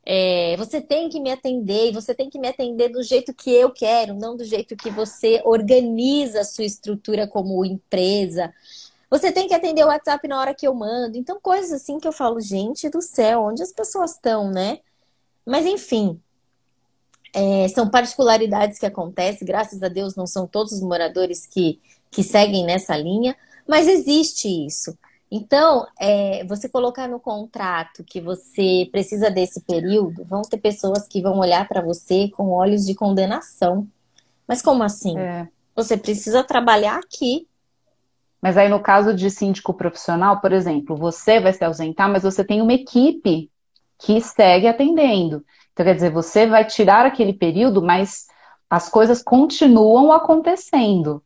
É, 0.05 0.55
você 0.55 0.79
tem 0.79 1.09
que 1.09 1.19
me 1.19 1.29
atender, 1.29 1.91
você 1.91 2.15
tem 2.15 2.29
que 2.29 2.39
me 2.39 2.47
atender 2.47 2.87
do 2.87 3.03
jeito 3.03 3.33
que 3.33 3.51
eu 3.51 3.71
quero, 3.71 4.13
não 4.13 4.37
do 4.37 4.45
jeito 4.45 4.73
que 4.77 4.89
você 4.89 5.41
organiza 5.43 6.39
a 6.39 6.43
sua 6.45 6.63
estrutura 6.63 7.27
como 7.27 7.65
empresa. 7.65 8.53
Você 9.09 9.33
tem 9.33 9.49
que 9.49 9.53
atender 9.53 9.83
o 9.83 9.87
WhatsApp 9.87 10.25
na 10.29 10.39
hora 10.39 10.55
que 10.55 10.65
eu 10.65 10.73
mando. 10.73 11.17
Então, 11.17 11.41
coisas 11.41 11.73
assim 11.73 11.99
que 11.99 12.07
eu 12.07 12.13
falo, 12.13 12.39
gente 12.39 12.87
do 12.87 13.01
céu, 13.01 13.43
onde 13.43 13.61
as 13.61 13.73
pessoas 13.73 14.11
estão, 14.11 14.49
né? 14.49 14.79
Mas, 15.45 15.65
enfim, 15.65 16.21
é, 17.33 17.67
são 17.67 17.89
particularidades 17.89 18.79
que 18.79 18.85
acontecem. 18.85 19.45
Graças 19.45 19.83
a 19.83 19.89
Deus, 19.89 20.15
não 20.15 20.25
são 20.25 20.47
todos 20.47 20.71
os 20.71 20.79
moradores 20.79 21.45
que, 21.45 21.81
que 22.09 22.23
seguem 22.23 22.63
nessa 22.63 22.95
linha, 22.95 23.35
mas 23.67 23.87
existe 23.87 24.47
isso. 24.47 24.97
Então, 25.29 25.87
é, 25.99 26.45
você 26.45 26.69
colocar 26.69 27.07
no 27.07 27.19
contrato 27.19 28.03
que 28.03 28.21
você 28.21 28.87
precisa 28.91 29.29
desse 29.29 29.61
período, 29.61 30.23
vão 30.23 30.43
ter 30.43 30.57
pessoas 30.57 31.07
que 31.07 31.21
vão 31.21 31.39
olhar 31.39 31.67
para 31.67 31.81
você 31.81 32.29
com 32.29 32.51
olhos 32.51 32.85
de 32.85 32.93
condenação. 32.93 33.87
Mas 34.47 34.61
como 34.61 34.83
assim? 34.83 35.17
É. 35.17 35.47
Você 35.75 35.97
precisa 35.97 36.43
trabalhar 36.43 36.99
aqui. 36.99 37.47
Mas 38.41 38.55
aí, 38.57 38.69
no 38.69 38.79
caso 38.79 39.13
de 39.13 39.29
síndico 39.29 39.73
profissional, 39.73 40.39
por 40.39 40.53
exemplo, 40.53 40.95
você 40.95 41.39
vai 41.39 41.51
se 41.51 41.65
ausentar, 41.65 42.09
mas 42.09 42.23
você 42.23 42.43
tem 42.43 42.61
uma 42.61 42.73
equipe 42.73 43.49
que 43.97 44.21
segue 44.21 44.67
atendendo. 44.67 45.43
Então, 45.73 45.85
quer 45.85 45.95
dizer, 45.95 46.11
você 46.11 46.45
vai 46.45 46.63
tirar 46.63 47.05
aquele 47.05 47.33
período, 47.33 47.81
mas 47.81 48.27
as 48.69 48.87
coisas 48.87 49.23
continuam 49.23 50.11
acontecendo. 50.11 51.23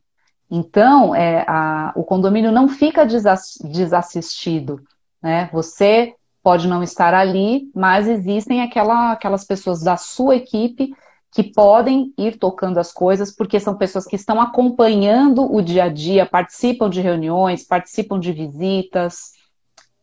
Então, 0.50 1.14
é, 1.14 1.44
a, 1.46 1.92
o 1.94 2.02
condomínio 2.02 2.50
não 2.50 2.68
fica 2.68 3.06
desassistido, 3.06 4.82
né? 5.22 5.48
Você 5.52 6.14
pode 6.42 6.66
não 6.66 6.82
estar 6.82 7.14
ali, 7.14 7.70
mas 7.74 8.08
existem 8.08 8.62
aquela, 8.62 9.12
aquelas 9.12 9.44
pessoas 9.44 9.82
da 9.82 9.96
sua 9.96 10.36
equipe 10.36 10.92
que 11.32 11.44
podem 11.44 12.12
ir 12.18 12.38
tocando 12.38 12.78
as 12.78 12.92
coisas, 12.92 13.30
porque 13.30 13.60
são 13.60 13.76
pessoas 13.76 14.04
que 14.04 14.16
estão 14.16 14.40
acompanhando 14.40 15.52
o 15.54 15.62
dia 15.62 15.84
a 15.84 15.88
dia, 15.88 16.26
participam 16.26 16.90
de 16.90 17.00
reuniões, 17.00 17.62
participam 17.62 18.18
de 18.18 18.32
visitas, 18.32 19.34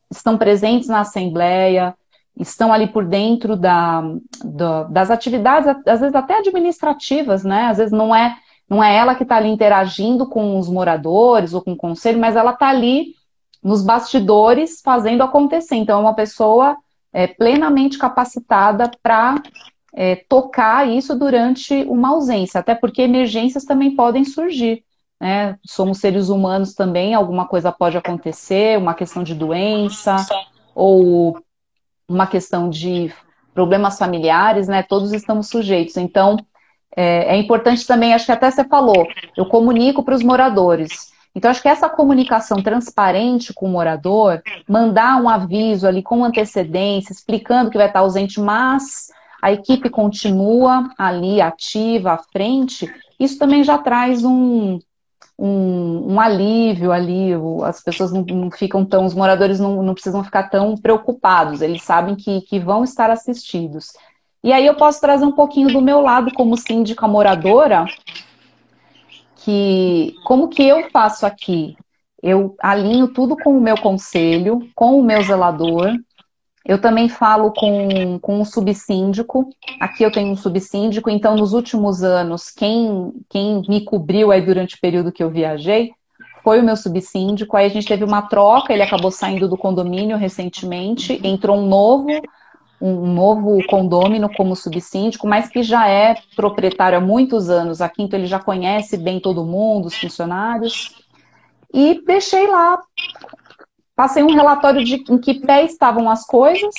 estão 0.09 0.37
presentes 0.37 0.87
na 0.87 1.01
assembleia, 1.01 1.93
estão 2.39 2.71
ali 2.71 2.87
por 2.87 3.03
dentro 3.03 3.57
da, 3.57 4.01
da, 4.45 4.83
das 4.83 5.11
atividades, 5.11 5.67
às 5.85 5.99
vezes 5.99 6.15
até 6.15 6.37
administrativas, 6.37 7.43
né? 7.43 7.65
Às 7.65 7.77
vezes 7.77 7.91
não 7.91 8.15
é 8.15 8.37
não 8.69 8.83
é 8.83 8.95
ela 8.95 9.15
que 9.15 9.23
está 9.23 9.37
ali 9.37 9.49
interagindo 9.49 10.27
com 10.27 10.59
os 10.59 10.69
moradores 10.69 11.53
ou 11.53 11.61
com 11.61 11.71
o 11.71 11.77
conselho, 11.77 12.19
mas 12.19 12.35
ela 12.35 12.51
está 12.51 12.67
ali 12.69 13.15
nos 13.63 13.83
bastidores 13.83 14.81
fazendo 14.83 15.23
acontecer. 15.23 15.75
Então, 15.75 15.99
é 15.99 16.01
uma 16.01 16.13
pessoa 16.13 16.77
é, 17.13 17.27
plenamente 17.27 17.97
capacitada 17.97 18.91
para 19.01 19.41
é, 19.93 20.15
tocar 20.15 20.87
isso 20.87 21.17
durante 21.17 21.83
uma 21.85 22.09
ausência, 22.09 22.59
até 22.59 22.75
porque 22.75 23.01
emergências 23.01 23.63
também 23.63 23.95
podem 23.95 24.23
surgir. 24.23 24.83
Né? 25.19 25.57
Somos 25.65 25.99
seres 25.99 26.29
humanos 26.29 26.73
também, 26.73 27.13
alguma 27.13 27.47
coisa 27.47 27.71
pode 27.71 27.97
acontecer, 27.97 28.77
uma 28.77 28.93
questão 28.93 29.23
de 29.23 29.33
doença 29.33 30.17
ou 30.75 31.39
uma 32.07 32.27
questão 32.27 32.69
de 32.69 33.11
problemas 33.53 33.97
familiares, 33.97 34.67
né? 34.67 34.83
Todos 34.83 35.11
estamos 35.11 35.49
sujeitos. 35.49 35.97
Então, 35.97 36.37
é, 36.95 37.35
é 37.35 37.37
importante 37.37 37.85
também, 37.85 38.13
acho 38.13 38.25
que 38.25 38.31
até 38.31 38.49
você 38.49 38.63
falou, 38.63 39.07
eu 39.35 39.45
comunico 39.45 40.03
para 40.03 40.15
os 40.15 40.23
moradores. 40.23 41.11
Então, 41.35 41.51
acho 41.51 41.61
que 41.61 41.69
essa 41.69 41.87
comunicação 41.87 42.63
transparente 42.63 43.53
com 43.53 43.67
o 43.67 43.69
morador, 43.69 44.41
mandar 44.67 45.21
um 45.21 45.29
aviso 45.29 45.87
ali 45.87 46.01
com 46.01 46.23
antecedência, 46.23 47.13
explicando 47.13 47.69
que 47.69 47.77
vai 47.77 47.87
estar 47.87 47.99
ausente, 47.99 48.39
mas 48.39 49.11
a 49.39 49.51
equipe 49.51 49.89
continua 49.89 50.89
ali 50.97 51.39
ativa, 51.39 52.13
à 52.13 52.17
frente, 52.17 52.91
isso 53.19 53.37
também 53.37 53.63
já 53.63 53.77
traz 53.77 54.23
um, 54.23 54.79
um, 55.37 56.13
um 56.13 56.19
alívio 56.19 56.91
ali, 56.91 57.31
as 57.63 57.83
pessoas 57.83 58.11
não, 58.11 58.23
não, 58.23 58.49
ficam 58.49 58.83
tão, 58.83 59.05
os 59.05 59.13
moradores 59.13 59.59
não, 59.59 59.83
não 59.83 59.93
precisam 59.93 60.23
ficar 60.23 60.49
tão 60.49 60.75
preocupados, 60.75 61.61
eles 61.61 61.83
sabem 61.83 62.15
que, 62.15 62.41
que 62.41 62.59
vão 62.59 62.83
estar 62.83 63.11
assistidos. 63.11 63.93
E 64.47 64.53
aí 64.53 64.65
eu 64.65 64.75
posso 64.75 65.01
trazer 65.01 65.25
um 65.25 65.31
pouquinho 65.33 65.67
do 65.67 65.81
meu 65.81 65.99
lado 65.99 66.33
como 66.33 66.55
síndica 66.55 67.05
moradora, 67.05 67.85
que 69.43 70.15
como 70.23 70.47
que 70.47 70.63
eu 70.63 70.89
faço 70.89 71.25
aqui? 71.25 71.75
Eu 72.23 72.55
alinho 72.61 73.09
tudo 73.09 73.35
com 73.35 73.57
o 73.57 73.59
meu 73.59 73.77
conselho, 73.77 74.65
com 74.73 74.97
o 74.97 75.03
meu 75.03 75.21
zelador. 75.21 75.93
Eu 76.65 76.79
também 76.79 77.09
falo 77.09 77.51
com, 77.51 78.17
com 78.19 78.39
um 78.39 78.45
subsíndico. 78.45 79.49
Aqui 79.81 80.03
eu 80.03 80.11
tenho 80.13 80.31
um 80.31 80.37
subsíndico, 80.37 81.09
então 81.09 81.35
nos 81.35 81.51
últimos 81.51 82.01
anos, 82.01 82.49
quem, 82.49 83.11
quem 83.27 83.61
me 83.67 83.83
cobriu 83.83 84.31
aí 84.31 84.41
durante 84.41 84.75
o 84.75 84.79
período 84.79 85.11
que 85.11 85.21
eu 85.21 85.29
viajei 85.29 85.91
foi 86.41 86.61
o 86.61 86.63
meu 86.63 86.77
subsíndico. 86.77 87.57
Aí 87.57 87.65
a 87.65 87.69
gente 87.69 87.85
teve 87.85 88.05
uma 88.05 88.21
troca, 88.21 88.71
ele 88.71 88.81
acabou 88.83 89.11
saindo 89.11 89.49
do 89.49 89.57
condomínio 89.57 90.15
recentemente, 90.15 91.19
entrou 91.21 91.57
um 91.57 91.67
novo, 91.67 92.07
um 92.79 93.13
novo 93.13 93.59
condômino 93.67 94.29
como 94.35 94.55
subsíndico, 94.55 95.27
mas 95.27 95.49
que 95.49 95.63
já 95.63 95.87
é 95.87 96.15
proprietário 96.35 96.97
há 96.97 97.01
muitos 97.01 97.49
anos 97.49 97.81
aqui, 97.81 98.03
então 98.03 98.19
ele 98.19 98.27
já 98.27 98.39
conhece 98.39 98.97
bem 98.97 99.19
todo 99.19 99.45
mundo, 99.45 99.87
os 99.87 99.95
funcionários. 99.95 100.95
E 101.73 102.01
deixei 102.05 102.47
lá 102.47 102.81
Passei 103.97 104.21
um 104.21 104.31
relatório 104.31 104.83
de 104.83 105.03
em 105.09 105.17
que 105.17 105.39
pé 105.39 105.65
estavam 105.65 106.07
as 106.07 106.23
coisas. 106.23 106.75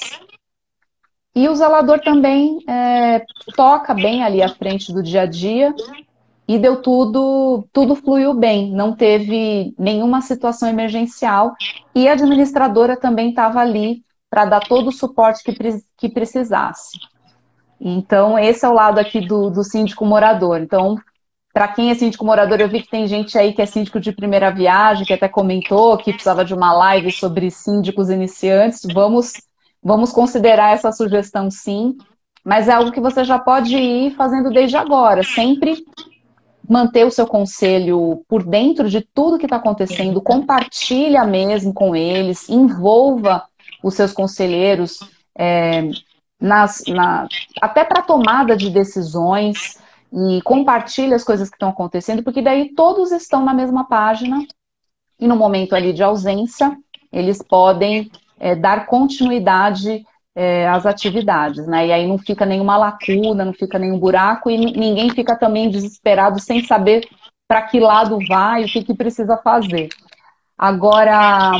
E 1.34 1.48
o 1.48 1.54
zelador 1.56 1.98
também 1.98 2.60
é, 2.68 3.24
toca 3.56 3.92
bem 3.92 4.22
ali 4.22 4.40
à 4.40 4.48
frente 4.48 4.92
do 4.92 5.02
dia 5.02 5.22
a 5.22 5.26
dia. 5.26 5.74
E 6.46 6.56
deu 6.60 6.80
tudo, 6.80 7.66
tudo 7.72 7.96
fluiu 7.96 8.32
bem, 8.34 8.70
não 8.70 8.94
teve 8.94 9.74
nenhuma 9.76 10.20
situação 10.20 10.68
emergencial. 10.68 11.56
E 11.92 12.06
a 12.06 12.12
administradora 12.12 12.96
também 12.96 13.30
estava 13.30 13.58
ali 13.58 14.04
para 14.30 14.44
dar 14.44 14.60
todo 14.60 14.88
o 14.88 14.92
suporte 14.92 15.42
que, 15.42 15.56
que 15.96 16.08
precisasse. 16.08 16.98
Então, 17.80 18.38
esse 18.38 18.64
é 18.64 18.68
o 18.68 18.74
lado 18.74 18.98
aqui 18.98 19.20
do, 19.20 19.50
do 19.50 19.62
síndico 19.62 20.04
morador. 20.04 20.60
Então, 20.60 20.96
para 21.52 21.68
quem 21.68 21.90
é 21.90 21.94
síndico 21.94 22.24
morador, 22.24 22.60
eu 22.60 22.68
vi 22.68 22.82
que 22.82 22.90
tem 22.90 23.06
gente 23.06 23.38
aí 23.38 23.52
que 23.52 23.62
é 23.62 23.66
síndico 23.66 24.00
de 24.00 24.12
primeira 24.12 24.50
viagem, 24.50 25.06
que 25.06 25.12
até 25.12 25.28
comentou 25.28 25.96
que 25.96 26.12
precisava 26.12 26.44
de 26.44 26.54
uma 26.54 26.72
live 26.72 27.10
sobre 27.10 27.50
síndicos 27.50 28.10
iniciantes. 28.10 28.82
Vamos, 28.92 29.32
vamos 29.82 30.12
considerar 30.12 30.74
essa 30.74 30.92
sugestão 30.92 31.50
sim, 31.50 31.96
mas 32.44 32.68
é 32.68 32.72
algo 32.72 32.92
que 32.92 33.00
você 33.00 33.24
já 33.24 33.38
pode 33.38 33.76
ir 33.76 34.14
fazendo 34.14 34.50
desde 34.50 34.76
agora. 34.76 35.22
Sempre 35.22 35.84
manter 36.68 37.06
o 37.06 37.10
seu 37.10 37.26
conselho 37.26 38.22
por 38.28 38.44
dentro 38.44 38.90
de 38.90 39.00
tudo 39.00 39.38
que 39.38 39.46
está 39.46 39.56
acontecendo, 39.56 40.20
compartilha 40.20 41.24
mesmo 41.24 41.72
com 41.72 41.96
eles, 41.96 42.48
envolva 42.48 43.44
os 43.82 43.94
seus 43.94 44.12
conselheiros 44.12 45.00
é, 45.36 45.88
nas, 46.40 46.82
na, 46.86 47.28
até 47.60 47.84
para 47.84 48.02
tomada 48.02 48.56
de 48.56 48.70
decisões 48.70 49.78
e 50.12 50.40
compartilha 50.42 51.16
as 51.16 51.24
coisas 51.24 51.48
que 51.48 51.56
estão 51.56 51.68
acontecendo, 51.68 52.22
porque 52.22 52.40
daí 52.40 52.74
todos 52.74 53.12
estão 53.12 53.44
na 53.44 53.52
mesma 53.52 53.84
página 53.84 54.46
e 55.20 55.26
no 55.26 55.36
momento 55.36 55.74
ali 55.74 55.92
de 55.92 56.02
ausência 56.02 56.76
eles 57.12 57.42
podem 57.42 58.10
é, 58.38 58.54
dar 58.54 58.86
continuidade 58.86 60.04
é, 60.34 60.68
às 60.68 60.86
atividades, 60.86 61.66
né? 61.66 61.88
E 61.88 61.92
aí 61.92 62.06
não 62.06 62.16
fica 62.16 62.46
nenhuma 62.46 62.76
lacuna, 62.76 63.44
não 63.44 63.52
fica 63.52 63.78
nenhum 63.78 63.98
buraco 63.98 64.48
e 64.48 64.56
ninguém 64.56 65.10
fica 65.10 65.36
também 65.36 65.68
desesperado 65.68 66.38
sem 66.38 66.64
saber 66.64 67.08
para 67.48 67.62
que 67.62 67.80
lado 67.80 68.18
vai, 68.28 68.64
o 68.64 68.68
que, 68.68 68.84
que 68.84 68.94
precisa 68.94 69.36
fazer. 69.38 69.88
Agora, 70.56 71.52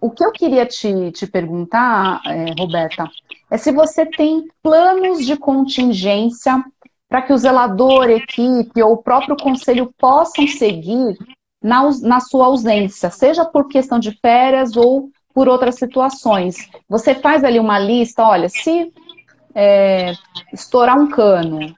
o 0.00 0.10
que 0.10 0.24
eu 0.24 0.32
queria 0.32 0.66
te, 0.66 1.12
te 1.12 1.26
perguntar, 1.26 2.20
é, 2.26 2.54
Roberta, 2.58 3.08
é 3.50 3.56
se 3.56 3.70
você 3.72 4.06
tem 4.06 4.46
planos 4.62 5.24
de 5.24 5.36
contingência 5.36 6.64
para 7.08 7.22
que 7.22 7.32
o 7.32 7.38
zelador, 7.38 8.08
equipe 8.08 8.82
ou 8.82 8.92
o 8.92 9.02
próprio 9.02 9.36
conselho 9.36 9.92
possam 9.98 10.46
seguir 10.46 11.16
na, 11.62 11.90
na 12.02 12.20
sua 12.20 12.46
ausência, 12.46 13.10
seja 13.10 13.44
por 13.44 13.68
questão 13.68 13.98
de 13.98 14.12
férias 14.20 14.76
ou 14.76 15.10
por 15.34 15.48
outras 15.48 15.74
situações. 15.74 16.56
Você 16.88 17.14
faz 17.14 17.44
ali 17.44 17.58
uma 17.58 17.78
lista, 17.78 18.22
olha, 18.22 18.48
se 18.48 18.92
é, 19.54 20.12
estourar 20.52 20.98
um 20.98 21.08
cano, 21.08 21.74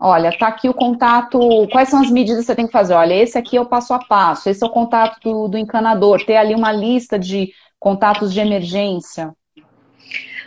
olha, 0.00 0.36
tá 0.36 0.48
aqui 0.48 0.68
o 0.68 0.74
contato, 0.74 1.38
quais 1.70 1.90
são 1.90 2.00
as 2.00 2.10
medidas 2.10 2.40
que 2.40 2.46
você 2.46 2.56
tem 2.56 2.66
que 2.66 2.72
fazer? 2.72 2.94
Olha, 2.94 3.14
esse 3.14 3.36
aqui 3.36 3.56
é 3.56 3.60
o 3.60 3.66
passo 3.66 3.92
a 3.92 3.98
passo, 3.98 4.48
esse 4.48 4.64
é 4.64 4.66
o 4.66 4.70
contato 4.70 5.20
do, 5.22 5.48
do 5.48 5.58
encanador, 5.58 6.24
ter 6.24 6.36
ali 6.36 6.54
uma 6.54 6.72
lista 6.72 7.18
de 7.18 7.52
contatos 7.78 8.32
de 8.32 8.40
emergência. 8.40 9.34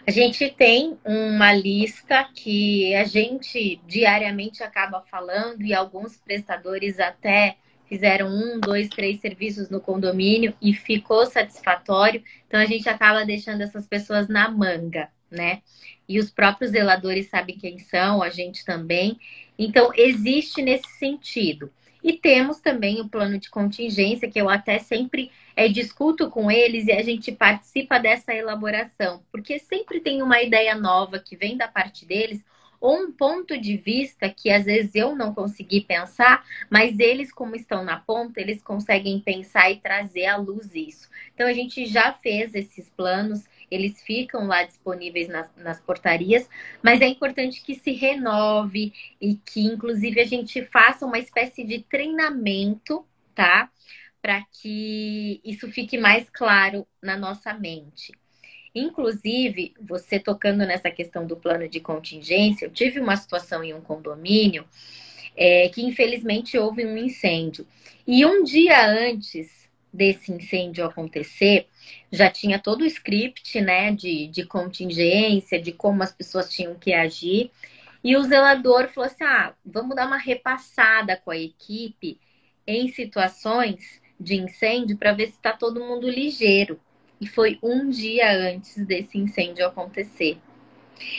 A 0.05 0.11
gente 0.11 0.49
tem 0.49 0.97
uma 1.05 1.53
lista 1.53 2.27
que 2.35 2.93
a 2.95 3.05
gente 3.05 3.79
diariamente 3.87 4.61
acaba 4.61 5.01
falando 5.09 5.61
e 5.61 5.73
alguns 5.73 6.17
prestadores 6.17 6.99
até 6.99 7.55
fizeram 7.87 8.27
um, 8.27 8.59
dois, 8.59 8.89
três 8.89 9.21
serviços 9.21 9.69
no 9.69 9.79
condomínio 9.79 10.53
e 10.61 10.73
ficou 10.73 11.25
satisfatório. 11.25 12.21
Então 12.47 12.59
a 12.59 12.65
gente 12.65 12.89
acaba 12.89 13.23
deixando 13.23 13.61
essas 13.61 13.87
pessoas 13.87 14.27
na 14.27 14.49
manga, 14.49 15.09
né? 15.33 15.61
E 16.07 16.19
os 16.19 16.31
próprios 16.31 16.71
zeladores 16.71 17.29
sabem 17.29 17.57
quem 17.57 17.79
são, 17.79 18.21
a 18.21 18.29
gente 18.29 18.63
também. 18.63 19.19
Então 19.57 19.91
existe 19.95 20.61
nesse 20.61 20.87
sentido. 20.97 21.71
E 22.03 22.13
temos 22.13 22.59
também 22.59 22.99
o 22.99 23.07
plano 23.07 23.37
de 23.39 23.49
contingência, 23.49 24.29
que 24.29 24.39
eu 24.39 24.49
até 24.49 24.77
sempre 24.77 25.31
é, 25.55 25.69
discuto 25.69 26.29
com 26.29 26.51
eles 26.51 26.87
e 26.87 26.91
a 26.91 27.01
gente 27.01 27.31
participa 27.31 27.97
dessa 27.97 28.33
elaboração, 28.33 29.23
porque 29.31 29.57
sempre 29.57 30.01
tem 30.01 30.21
uma 30.21 30.41
ideia 30.41 30.75
nova 30.75 31.17
que 31.17 31.37
vem 31.37 31.55
da 31.55 31.67
parte 31.67 32.05
deles 32.05 32.43
ou 32.83 32.97
um 32.97 33.11
ponto 33.13 33.57
de 33.57 33.77
vista 33.77 34.29
que 34.29 34.51
às 34.51 34.65
vezes 34.65 34.93
eu 34.93 35.15
não 35.15 35.33
consegui 35.33 35.79
pensar, 35.79 36.43
mas 36.69 36.99
eles, 36.99 37.31
como 37.31 37.55
estão 37.55 37.81
na 37.81 37.97
ponta, 37.97 38.41
eles 38.41 38.61
conseguem 38.61 39.21
pensar 39.21 39.71
e 39.71 39.77
trazer 39.77 40.25
à 40.25 40.35
luz 40.35 40.75
isso. 40.75 41.09
Então 41.33 41.47
a 41.47 41.53
gente 41.53 41.85
já 41.85 42.11
fez 42.11 42.53
esses 42.53 42.89
planos, 42.89 43.45
eles 43.73 44.01
ficam 44.01 44.47
lá 44.47 44.63
disponíveis 44.63 45.27
nas, 45.27 45.49
nas 45.57 45.79
portarias, 45.79 46.49
mas 46.81 47.01
é 47.01 47.07
importante 47.07 47.61
que 47.63 47.75
se 47.75 47.91
renove 47.91 48.93
e 49.19 49.35
que, 49.35 49.61
inclusive, 49.61 50.19
a 50.19 50.25
gente 50.25 50.63
faça 50.65 51.05
uma 51.05 51.19
espécie 51.19 51.63
de 51.63 51.79
treinamento, 51.79 53.05
tá? 53.33 53.69
para 54.23 54.41
que 54.53 55.41
isso 55.43 55.69
fique 55.69 55.97
mais 55.97 56.29
claro 56.29 56.87
na 57.01 57.17
nossa 57.17 57.53
mente. 57.53 58.13
Inclusive, 58.73 59.73
você 59.81 60.17
tocando 60.17 60.65
nessa 60.65 60.89
questão 60.89 61.27
do 61.27 61.35
plano 61.35 61.67
de 61.67 61.81
contingência, 61.81 62.65
eu 62.65 62.71
tive 62.71 63.01
uma 63.01 63.17
situação 63.17 63.61
em 63.61 63.73
um 63.73 63.81
condomínio 63.81 64.65
é, 65.35 65.67
que 65.67 65.83
infelizmente 65.83 66.57
houve 66.57 66.85
um 66.85 66.97
incêndio. 66.97 67.67
E 68.07 68.25
um 68.25 68.43
dia 68.43 68.87
antes 68.87 69.62
desse 69.93 70.31
incêndio 70.31 70.85
acontecer, 70.85 71.67
já 72.11 72.29
tinha 72.29 72.57
todo 72.57 72.81
o 72.81 72.85
script 72.85 73.61
né, 73.61 73.91
de, 73.91 74.27
de 74.27 74.45
contingência, 74.45 75.61
de 75.61 75.71
como 75.71 76.01
as 76.01 76.11
pessoas 76.11 76.49
tinham 76.49 76.73
que 76.75 76.93
agir. 76.93 77.51
E 78.03 78.17
o 78.17 78.23
zelador 78.23 78.89
falou 78.89 79.07
assim: 79.07 79.23
ah, 79.23 79.53
vamos 79.63 79.95
dar 79.95 80.07
uma 80.07 80.17
repassada 80.17 81.15
com 81.15 81.31
a 81.31 81.37
equipe 81.37 82.19
em 82.65 82.87
situações 82.87 84.01
de 84.19 84.35
incêndio 84.35 84.97
para 84.97 85.13
ver 85.13 85.27
se 85.27 85.33
está 85.33 85.53
todo 85.53 85.83
mundo 85.83 86.09
ligeiro. 86.09 86.79
E 87.21 87.27
foi 87.27 87.59
um 87.61 87.89
dia 87.89 88.31
antes 88.31 88.85
desse 88.85 89.17
incêndio 89.17 89.65
acontecer. 89.65 90.37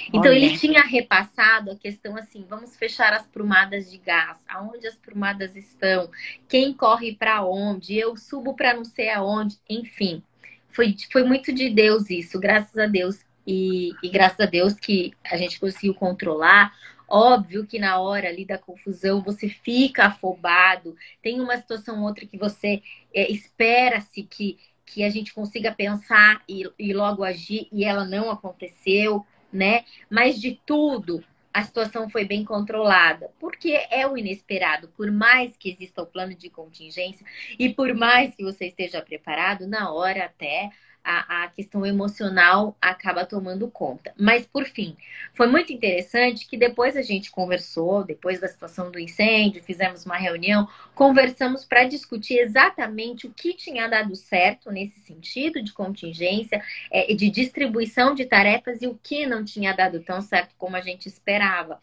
Então 0.08 0.30
Olha. 0.30 0.36
ele 0.36 0.58
tinha 0.58 0.82
repassado 0.82 1.70
a 1.70 1.76
questão 1.76 2.16
assim: 2.16 2.44
vamos 2.48 2.76
fechar 2.76 3.12
as 3.12 3.26
prumadas 3.26 3.90
de 3.90 3.98
gás, 3.98 4.38
aonde 4.48 4.86
as 4.86 4.96
prumadas 4.96 5.56
estão, 5.56 6.10
quem 6.48 6.72
corre 6.72 7.14
para 7.14 7.44
onde, 7.44 7.96
eu 7.96 8.16
subo 8.16 8.54
para 8.54 8.74
não 8.74 8.84
sei 8.84 9.10
aonde, 9.10 9.56
enfim. 9.68 10.22
Foi, 10.70 10.94
foi 11.12 11.22
muito 11.22 11.52
de 11.52 11.70
Deus 11.70 12.10
isso, 12.10 12.38
graças 12.40 12.76
a 12.76 12.86
Deus. 12.86 13.24
E, 13.46 13.92
e 14.02 14.08
graças 14.08 14.40
a 14.40 14.46
Deus 14.46 14.72
que 14.74 15.12
a 15.22 15.36
gente 15.36 15.60
conseguiu 15.60 15.94
controlar. 15.94 16.72
Óbvio 17.06 17.66
que 17.66 17.78
na 17.78 17.98
hora 17.98 18.28
ali 18.28 18.44
da 18.44 18.58
confusão 18.58 19.22
você 19.22 19.48
fica 19.48 20.06
afobado, 20.06 20.96
tem 21.22 21.40
uma 21.40 21.56
situação 21.56 22.00
ou 22.00 22.06
outra 22.06 22.26
que 22.26 22.38
você 22.38 22.82
é, 23.14 23.30
espera-se 23.30 24.22
que, 24.22 24.58
que 24.86 25.04
a 25.04 25.10
gente 25.10 25.34
consiga 25.34 25.70
pensar 25.70 26.42
e, 26.48 26.64
e 26.78 26.92
logo 26.94 27.22
agir 27.22 27.68
e 27.70 27.84
ela 27.84 28.04
não 28.04 28.30
aconteceu, 28.30 29.24
né? 29.54 29.84
Mas 30.10 30.40
de 30.40 30.60
tudo, 30.66 31.24
a 31.52 31.62
situação 31.62 32.10
foi 32.10 32.24
bem 32.24 32.44
controlada, 32.44 33.30
porque 33.38 33.86
é 33.90 34.04
o 34.06 34.18
inesperado. 34.18 34.88
Por 34.88 35.10
mais 35.12 35.56
que 35.56 35.70
exista 35.70 36.02
o 36.02 36.06
plano 36.06 36.34
de 36.34 36.50
contingência 36.50 37.24
e 37.58 37.72
por 37.72 37.94
mais 37.94 38.34
que 38.34 38.42
você 38.42 38.66
esteja 38.66 39.00
preparado, 39.00 39.66
na 39.68 39.92
hora 39.92 40.24
até 40.24 40.70
a, 41.04 41.44
a 41.44 41.48
questão 41.48 41.84
emocional 41.84 42.76
acaba 42.80 43.26
tomando 43.26 43.70
conta. 43.70 44.14
Mas, 44.18 44.46
por 44.46 44.64
fim, 44.64 44.96
foi 45.34 45.46
muito 45.46 45.72
interessante 45.72 46.46
que 46.46 46.56
depois 46.56 46.96
a 46.96 47.02
gente 47.02 47.30
conversou, 47.30 48.02
depois 48.02 48.40
da 48.40 48.48
situação 48.48 48.90
do 48.90 48.98
incêndio, 48.98 49.62
fizemos 49.62 50.06
uma 50.06 50.16
reunião, 50.16 50.66
conversamos 50.94 51.64
para 51.64 51.84
discutir 51.84 52.38
exatamente 52.38 53.26
o 53.26 53.32
que 53.32 53.52
tinha 53.54 53.86
dado 53.86 54.16
certo 54.16 54.70
nesse 54.70 54.98
sentido 55.00 55.62
de 55.62 55.72
contingência, 55.72 56.62
é, 56.90 57.12
de 57.14 57.28
distribuição 57.28 58.14
de 58.14 58.24
tarefas 58.24 58.80
e 58.80 58.86
o 58.86 58.98
que 59.02 59.26
não 59.26 59.44
tinha 59.44 59.74
dado 59.74 60.00
tão 60.00 60.22
certo 60.22 60.54
como 60.56 60.76
a 60.76 60.80
gente 60.80 61.06
esperava. 61.06 61.78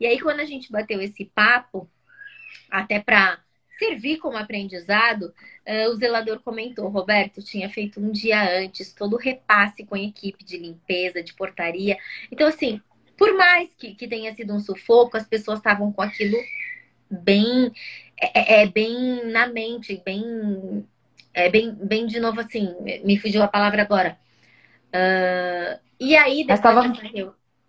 E 0.00 0.06
aí, 0.06 0.18
quando 0.18 0.40
a 0.40 0.46
gente 0.46 0.72
bateu 0.72 1.00
esse 1.00 1.26
papo, 1.26 1.88
até 2.70 2.98
para 2.98 3.38
servir 3.82 4.18
como 4.18 4.36
aprendizado, 4.36 5.34
uh, 5.66 5.90
o 5.90 5.96
zelador 5.96 6.40
comentou, 6.40 6.88
Roberto, 6.88 7.42
tinha 7.42 7.68
feito 7.68 7.98
um 7.98 8.12
dia 8.12 8.60
antes 8.60 8.92
todo 8.92 9.14
o 9.14 9.18
repasse 9.18 9.84
com 9.84 9.96
a 9.96 10.00
equipe 10.00 10.44
de 10.44 10.56
limpeza, 10.56 11.22
de 11.22 11.34
portaria. 11.34 11.98
Então, 12.30 12.46
assim, 12.46 12.80
por 13.16 13.34
mais 13.34 13.68
que, 13.76 13.94
que 13.94 14.06
tenha 14.06 14.32
sido 14.34 14.54
um 14.54 14.60
sufoco, 14.60 15.16
as 15.16 15.26
pessoas 15.26 15.58
estavam 15.58 15.92
com 15.92 16.00
aquilo 16.00 16.38
bem, 17.10 17.72
é, 18.20 18.60
é, 18.60 18.62
é 18.62 18.66
bem 18.66 19.26
na 19.26 19.48
mente, 19.48 20.00
bem, 20.04 20.86
é 21.34 21.50
bem, 21.50 21.72
bem 21.72 22.06
de 22.06 22.20
novo 22.20 22.40
assim, 22.40 22.72
me 23.04 23.18
fugiu 23.18 23.42
a 23.42 23.48
palavra 23.48 23.82
agora. 23.82 24.16
Uh, 24.94 25.80
e 25.98 26.14
aí, 26.14 26.44
depois 26.44 26.60
tava... 26.60 26.92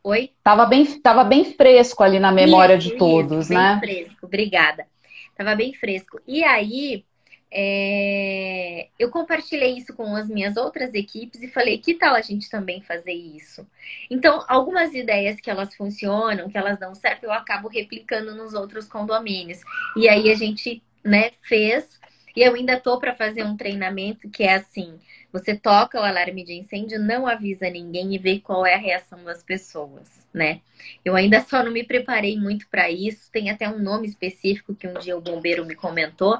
Oi? 0.05 0.31
Tava 0.43 0.65
bem, 0.65 0.85
tava 0.99 1.23
bem 1.23 1.45
fresco 1.45 2.03
ali 2.03 2.19
na 2.19 2.29
memória 2.29 2.75
isso, 2.75 2.89
de 2.89 2.97
todos, 2.97 3.45
isso, 3.45 3.53
né? 3.53 3.79
Bem 3.79 4.03
fresco, 4.03 4.25
obrigada. 4.25 4.85
Tava 5.35 5.55
bem 5.55 5.73
fresco. 5.73 6.19
E 6.27 6.43
aí, 6.43 7.05
é... 7.51 8.87
eu 8.97 9.09
compartilhei 9.09 9.77
isso 9.77 9.93
com 9.93 10.15
as 10.15 10.27
minhas 10.27 10.57
outras 10.57 10.93
equipes 10.93 11.41
e 11.41 11.47
falei, 11.47 11.77
que 11.77 11.93
tal 11.93 12.15
a 12.15 12.21
gente 12.21 12.49
também 12.49 12.81
fazer 12.81 13.13
isso? 13.13 13.67
Então, 14.09 14.43
algumas 14.47 14.93
ideias 14.93 15.39
que 15.39 15.49
elas 15.49 15.75
funcionam, 15.75 16.49
que 16.49 16.57
elas 16.57 16.79
dão 16.79 16.95
certo, 16.95 17.23
eu 17.23 17.31
acabo 17.31 17.67
replicando 17.67 18.35
nos 18.35 18.53
outros 18.53 18.87
condomínios. 18.87 19.61
E 19.95 20.09
aí 20.09 20.31
a 20.31 20.35
gente, 20.35 20.81
né, 21.03 21.31
fez. 21.43 21.99
E 22.35 22.41
eu 22.41 22.55
ainda 22.55 22.79
tô 22.79 22.99
para 22.99 23.15
fazer 23.15 23.43
um 23.43 23.55
treinamento 23.55 24.29
que 24.29 24.43
é 24.43 24.55
assim, 24.55 24.99
você 25.33 25.55
toca 25.55 25.99
o 25.99 26.03
alarme 26.03 26.45
de 26.45 26.53
incêndio, 26.53 26.99
não 26.99 27.25
avisa 27.25 27.67
ninguém 27.67 28.13
e 28.13 28.19
vê 28.19 28.39
qual 28.39 28.63
é 28.63 28.75
a 28.75 28.77
reação 28.77 29.23
das 29.23 29.41
pessoas, 29.41 30.07
né? 30.31 30.61
Eu 31.03 31.15
ainda 31.15 31.41
só 31.41 31.63
não 31.63 31.71
me 31.71 31.83
preparei 31.83 32.39
muito 32.39 32.69
para 32.69 32.91
isso. 32.91 33.31
Tem 33.31 33.49
até 33.49 33.67
um 33.67 33.79
nome 33.79 34.07
específico 34.07 34.75
que 34.75 34.87
um 34.87 34.93
dia 34.93 35.17
o 35.17 35.21
bombeiro 35.21 35.65
me 35.65 35.73
comentou. 35.73 36.39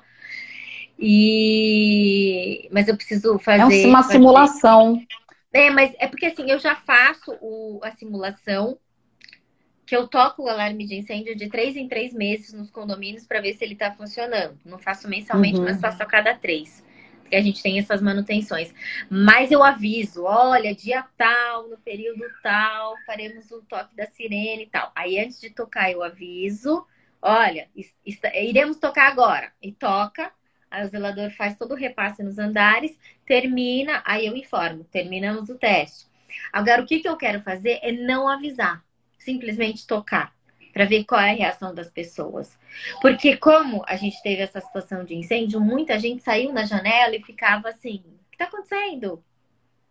E 1.00 2.70
mas 2.72 2.88
eu 2.88 2.96
preciso 2.96 3.40
fazer 3.40 3.84
É 3.84 3.88
uma 3.88 4.04
simulação. 4.04 5.04
É, 5.52 5.72
mas 5.72 5.96
é 5.98 6.08
porque 6.08 6.28
assim, 6.28 6.52
eu 6.52 6.60
já 6.60 6.76
faço 6.76 7.36
o, 7.42 7.80
a 7.82 7.92
simulação 7.94 8.78
que 9.88 9.96
eu 9.96 10.08
toco 10.08 10.44
o 10.44 10.50
alarme 10.50 10.86
de 10.86 10.96
incêndio 10.96 11.36
de 11.36 11.50
três 11.50 11.76
em 11.76 11.88
três 11.88 12.14
meses 12.14 12.54
nos 12.54 12.70
condomínios 12.70 13.26
para 13.26 13.42
ver 13.42 13.56
se 13.56 13.66
ele 13.66 13.74
está 13.74 13.92
funcionando. 13.92 14.56
Não 14.64 14.78
faço 14.78 15.10
mensalmente, 15.10 15.58
uhum. 15.58 15.66
mas 15.66 15.82
faço 15.82 16.04
a 16.04 16.06
cada 16.06 16.36
três 16.36 16.84
que 17.34 17.38
a 17.38 17.42
gente 17.42 17.64
tem 17.64 17.80
essas 17.80 18.00
manutenções. 18.00 18.72
Mas 19.10 19.52
eu 19.52 19.64
aviso, 19.64 20.24
olha, 20.24 20.76
dia 20.76 21.04
tal, 21.18 21.68
no 21.68 21.78
período 21.80 22.24
tal, 22.44 22.96
faremos 23.08 23.50
o 23.50 23.64
toque 23.64 23.96
da 23.96 24.06
sirene 24.06 24.64
e 24.64 24.68
tal. 24.68 24.92
Aí 24.96 25.20
antes 25.20 25.42
de 25.42 25.50
tocar 25.50 25.92
eu 25.92 26.04
aviso, 26.04 26.86
olha, 27.20 27.68
iremos 28.36 28.78
tocar 28.78 29.08
agora. 29.12 29.52
E 29.60 29.72
toca, 29.72 30.32
aí 30.70 30.86
o 30.86 30.90
zelador 30.90 31.32
faz 31.32 31.58
todo 31.58 31.72
o 31.72 31.78
repasse 31.78 32.22
nos 32.22 32.38
andares, 32.38 32.96
termina, 33.26 34.04
aí 34.06 34.28
eu 34.28 34.38
informo, 34.38 34.84
terminamos 34.84 35.50
o 35.50 35.58
teste. 35.58 36.06
Agora, 36.52 36.84
o 36.84 36.86
que, 36.86 37.00
que 37.00 37.10
eu 37.10 37.18
quero 37.18 37.42
fazer 37.42 37.80
é 37.82 37.92
não 37.92 38.28
avisar, 38.28 38.84
simplesmente 39.18 39.88
tocar 39.88 40.32
para 40.74 40.86
ver 40.86 41.04
qual 41.06 41.22
é 41.22 41.32
a 41.32 41.36
reação 41.36 41.74
das 41.74 41.90
pessoas. 41.90 42.58
Porque 43.00 43.38
como 43.38 43.84
a 43.88 43.96
gente 43.96 44.22
teve 44.24 44.42
essa 44.42 44.60
situação 44.60 45.06
de 45.06 45.16
incêndio, 45.16 45.62
muita 45.62 46.00
gente 46.00 46.24
saiu 46.24 46.52
na 46.52 46.66
janela 46.66 47.16
e 47.16 47.24
ficava 47.24 47.70
assim: 47.70 47.98
"O 47.98 48.32
que 48.32 48.36
está 48.36 48.46
acontecendo? 48.46 49.24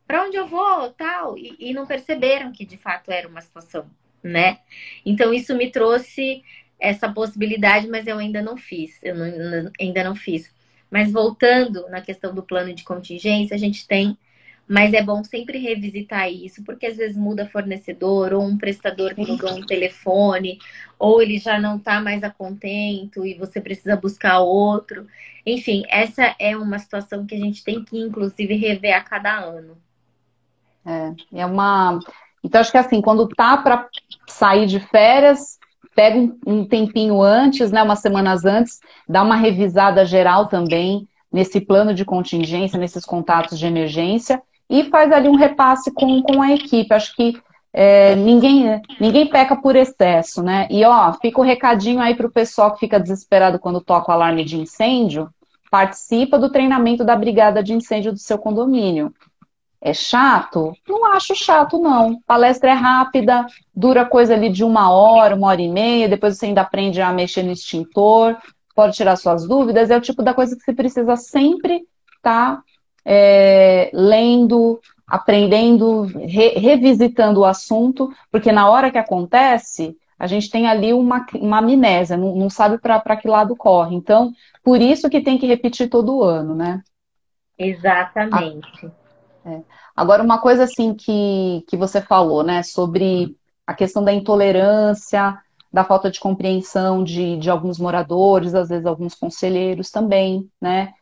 Para 0.07 0.25
onde 0.25 0.37
eu 0.37 0.47
vou?", 0.47 0.91
tal, 0.91 1.39
e, 1.39 1.55
e, 1.59 1.73
não 1.73 1.87
perceberam 1.87 2.53
que 2.53 2.67
de 2.67 2.77
fato 2.77 3.13
era 3.13 3.29
uma 3.29 3.41
situação, 3.41 3.89
né? 4.23 4.59
Então 5.07 5.33
isso 5.33 5.55
me 5.57 5.71
trouxe 5.71 6.43
essa 6.81 7.09
possibilidade, 7.11 7.87
mas 7.87 8.09
eu 8.09 8.19
ainda 8.19 8.43
não 8.43 8.57
fiz. 8.57 8.99
Eu 9.03 9.15
não, 9.15 9.71
ainda 9.81 10.03
não 10.03 10.17
fiz. 10.17 10.53
Mas 10.91 11.13
voltando 11.13 11.89
na 11.89 12.01
questão 12.01 12.35
do 12.35 12.43
plano 12.43 12.75
de 12.75 12.83
contingência, 12.83 13.55
a 13.55 13.59
gente 13.59 13.87
tem 13.87 14.19
mas 14.73 14.95
é 14.95 15.03
bom 15.03 15.23
sempre 15.23 15.59
revisitar 15.59 16.33
isso, 16.33 16.65
porque 16.65 16.87
às 16.87 16.97
vezes 16.97 17.15
muda 17.15 17.47
fornecedor, 17.47 18.33
ou 18.33 18.43
um 18.43 18.57
prestador 18.57 19.15
que 19.15 19.21
mudou 19.21 19.53
um 19.53 19.67
telefone, 19.67 20.59
ou 20.99 21.21
ele 21.21 21.37
já 21.37 21.61
não 21.61 21.77
está 21.77 22.01
mais 22.01 22.25
a 22.25 22.31
contento 22.31 23.27
e 23.27 23.35
você 23.35 23.61
precisa 23.61 23.97
buscar 23.97 24.39
outro. 24.39 25.07
Enfim, 25.45 25.83
essa 25.91 26.35
é 26.39 26.57
uma 26.57 26.79
situação 26.79 27.27
que 27.27 27.35
a 27.35 27.39
gente 27.39 27.63
tem 27.63 27.85
que, 27.85 28.01
inclusive, 28.01 28.55
rever 28.55 28.97
a 28.97 29.03
cada 29.03 29.41
ano. 29.41 29.77
É, 30.87 31.41
é 31.43 31.45
uma. 31.45 32.01
Então, 32.43 32.59
acho 32.59 32.73
que 32.73 32.79
assim, 32.79 33.03
quando 33.03 33.29
tá 33.29 33.59
para 33.59 33.87
sair 34.27 34.65
de 34.65 34.81
férias, 34.81 35.59
pega 35.95 36.17
um, 36.17 36.39
um 36.47 36.65
tempinho 36.65 37.21
antes, 37.21 37.71
né, 37.71 37.83
umas 37.83 37.99
semanas 37.99 38.47
antes, 38.47 38.81
dá 39.07 39.23
uma 39.23 39.37
revisada 39.37 40.03
geral 40.07 40.47
também 40.47 41.07
nesse 41.31 41.61
plano 41.61 41.93
de 41.93 42.07
contingência, 42.07 42.79
nesses 42.79 43.05
contatos 43.05 43.59
de 43.59 43.67
emergência, 43.67 44.43
e 44.73 44.85
faz 44.85 45.13
ali 45.13 45.29
um 45.29 45.37
repasse 45.37 45.93
com, 45.93 46.23
com 46.23 46.41
a 46.41 46.51
equipe. 46.51 46.95
Acho 46.95 47.15
que 47.15 47.39
é, 47.75 48.17
ninguém, 48.17 48.81
ninguém 48.99 49.29
peca 49.29 49.55
por 49.55 49.77
excesso, 49.77 50.43
né? 50.43 50.67
E 50.71 50.83
ó, 50.83 51.13
fica 51.13 51.43
o 51.43 51.45
recadinho 51.45 52.01
aí 52.01 52.15
para 52.15 52.27
o 52.27 52.33
pessoal 52.33 52.73
que 52.73 52.81
fica 52.81 52.99
desesperado 52.99 53.59
quando 53.59 53.83
toca 53.83 54.11
o 54.11 54.15
alarme 54.15 54.43
de 54.43 54.59
incêndio. 54.59 55.29
Participa 55.71 56.39
do 56.39 56.51
treinamento 56.51 57.05
da 57.05 57.15
brigada 57.15 57.63
de 57.63 57.75
incêndio 57.75 58.13
do 58.13 58.19
seu 58.19 58.39
condomínio. 58.39 59.13
É 59.79 59.93
chato? 59.93 60.73
Não 60.89 61.13
acho 61.13 61.35
chato, 61.35 61.79
não. 61.79 62.19
Palestra 62.27 62.71
é 62.71 62.75
rápida, 62.75 63.45
dura 63.75 64.07
coisa 64.07 64.33
ali 64.33 64.49
de 64.49 64.65
uma 64.65 64.91
hora, 64.91 65.37
uma 65.37 65.49
hora 65.49 65.61
e 65.61 65.69
meia, 65.69 66.09
depois 66.09 66.39
você 66.39 66.47
ainda 66.47 66.63
aprende 66.63 67.03
a 67.03 67.13
mexer 67.13 67.43
no 67.43 67.53
extintor, 67.53 68.39
pode 68.75 68.97
tirar 68.97 69.17
suas 69.17 69.47
dúvidas, 69.47 69.91
é 69.91 69.97
o 69.97 70.01
tipo 70.01 70.23
da 70.23 70.33
coisa 70.33 70.57
que 70.57 70.63
você 70.63 70.73
precisa 70.73 71.17
sempre 71.17 71.83
estar 72.17 72.57
tá 72.57 72.63
é, 73.05 73.91
lendo, 73.93 74.81
aprendendo, 75.07 76.03
re, 76.03 76.51
revisitando 76.59 77.41
o 77.41 77.45
assunto, 77.45 78.11
porque 78.31 78.53
na 78.53 78.69
hora 78.69 78.91
que 78.91 78.99
acontece, 78.99 79.97
a 80.19 80.27
gente 80.27 80.49
tem 80.49 80.69
ali 80.69 80.93
uma, 80.93 81.27
uma 81.35 81.59
amnésia, 81.59 82.17
não, 82.17 82.35
não 82.37 82.49
sabe 82.49 82.79
para 82.79 83.17
que 83.17 83.27
lado 83.27 83.57
corre. 83.57 83.97
Então, 83.97 84.33
por 84.63 84.81
isso 84.81 85.11
que 85.11 85.21
tem 85.21 85.37
que 85.37 85.47
repetir 85.47 85.89
todo 85.89 86.23
ano, 86.23 86.55
né? 86.55 86.83
Exatamente. 87.59 88.91
é. 89.45 89.61
Agora, 89.95 90.23
uma 90.23 90.41
coisa 90.41 90.65
assim 90.65 90.95
que, 90.95 91.65
que 91.69 91.77
você 91.77 92.01
falou, 92.01 92.43
né, 92.43 92.63
sobre 92.63 93.37
a 93.67 93.75
questão 93.75 94.03
da 94.03 94.13
intolerância, 94.13 95.39
da 95.73 95.85
falta 95.85 96.11
de 96.11 96.21
compreensão 96.21 97.03
de, 97.03 97.37
de 97.39 97.51
alguns 97.51 97.79
moradores, 97.79 98.55
às 98.55 98.69
vezes 98.69 98.87
alguns 98.87 99.15
conselheiros 99.15 99.91
também, 99.91 100.49
né? 100.61 100.93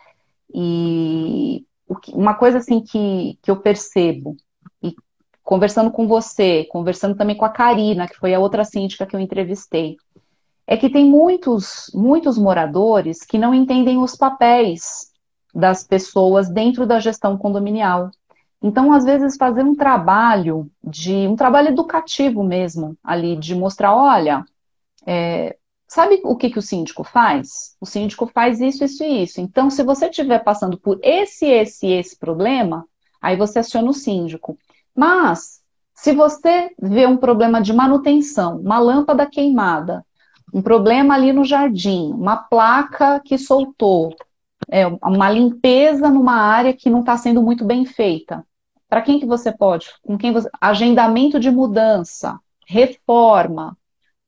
E 0.53 1.65
uma 2.13 2.35
coisa 2.35 2.59
assim 2.59 2.81
que, 2.81 3.39
que 3.43 3.51
eu 3.51 3.57
percebo, 3.57 4.37
e 4.83 4.95
conversando 5.43 5.91
com 5.91 6.07
você, 6.07 6.65
conversando 6.71 7.17
também 7.17 7.37
com 7.37 7.45
a 7.45 7.51
Karina, 7.51 8.07
que 8.07 8.17
foi 8.17 8.35
a 8.35 8.39
outra 8.39 8.65
síndica 8.65 9.07
que 9.07 9.17
eu 9.17 9.21
entrevistei, 9.21 9.97
é 10.67 10.77
que 10.77 10.89
tem 10.89 11.05
muitos, 11.05 11.91
muitos 11.93 12.39
moradores 12.39 13.25
que 13.25 13.39
não 13.39 13.53
entendem 13.53 13.99
os 13.99 14.15
papéis 14.15 15.11
das 15.53 15.83
pessoas 15.83 16.49
dentro 16.49 16.87
da 16.87 17.01
gestão 17.01 17.37
condominial. 17.37 18.11
Então, 18.63 18.93
às 18.93 19.05
vezes, 19.05 19.37
fazer 19.37 19.65
um 19.65 19.75
trabalho 19.75 20.71
de 20.85 21.27
um 21.27 21.35
trabalho 21.35 21.69
educativo 21.69 22.45
mesmo, 22.45 22.97
ali, 23.03 23.35
de 23.35 23.55
mostrar, 23.55 23.97
olha, 23.97 24.45
é, 25.05 25.57
Sabe 25.93 26.21
o 26.23 26.37
que, 26.37 26.51
que 26.51 26.59
o 26.61 26.63
síndico 26.63 27.03
faz? 27.03 27.75
O 27.81 27.85
síndico 27.85 28.25
faz 28.29 28.61
isso, 28.61 28.85
isso 28.85 29.03
e 29.03 29.25
isso. 29.25 29.41
Então, 29.41 29.69
se 29.69 29.83
você 29.83 30.07
estiver 30.07 30.39
passando 30.39 30.79
por 30.79 31.01
esse, 31.03 31.47
esse 31.47 31.89
esse 31.89 32.17
problema, 32.17 32.87
aí 33.21 33.37
você 33.37 33.59
aciona 33.59 33.91
o 33.91 33.93
síndico. 33.93 34.57
Mas, 34.95 35.61
se 35.93 36.15
você 36.15 36.71
vê 36.81 37.09
um 37.09 37.17
problema 37.17 37.61
de 37.61 37.73
manutenção, 37.73 38.61
uma 38.61 38.79
lâmpada 38.79 39.27
queimada, 39.27 40.07
um 40.55 40.63
problema 40.63 41.15
ali 41.15 41.33
no 41.33 41.45
jardim, 41.45 42.13
uma 42.13 42.37
placa 42.37 43.21
que 43.25 43.37
soltou, 43.37 44.15
é, 44.71 44.87
uma 44.87 45.29
limpeza 45.29 46.09
numa 46.09 46.37
área 46.37 46.73
que 46.73 46.89
não 46.89 47.01
está 47.01 47.17
sendo 47.17 47.43
muito 47.43 47.65
bem 47.65 47.85
feita. 47.85 48.47
Para 48.89 49.03
quem 49.03 49.19
que 49.19 49.27
você 49.27 49.51
pode? 49.51 49.89
Com 50.05 50.17
quem 50.17 50.33
você... 50.33 50.49
Agendamento 50.61 51.41
de 51.41 51.51
mudança, 51.51 52.39
reforma, 52.65 53.77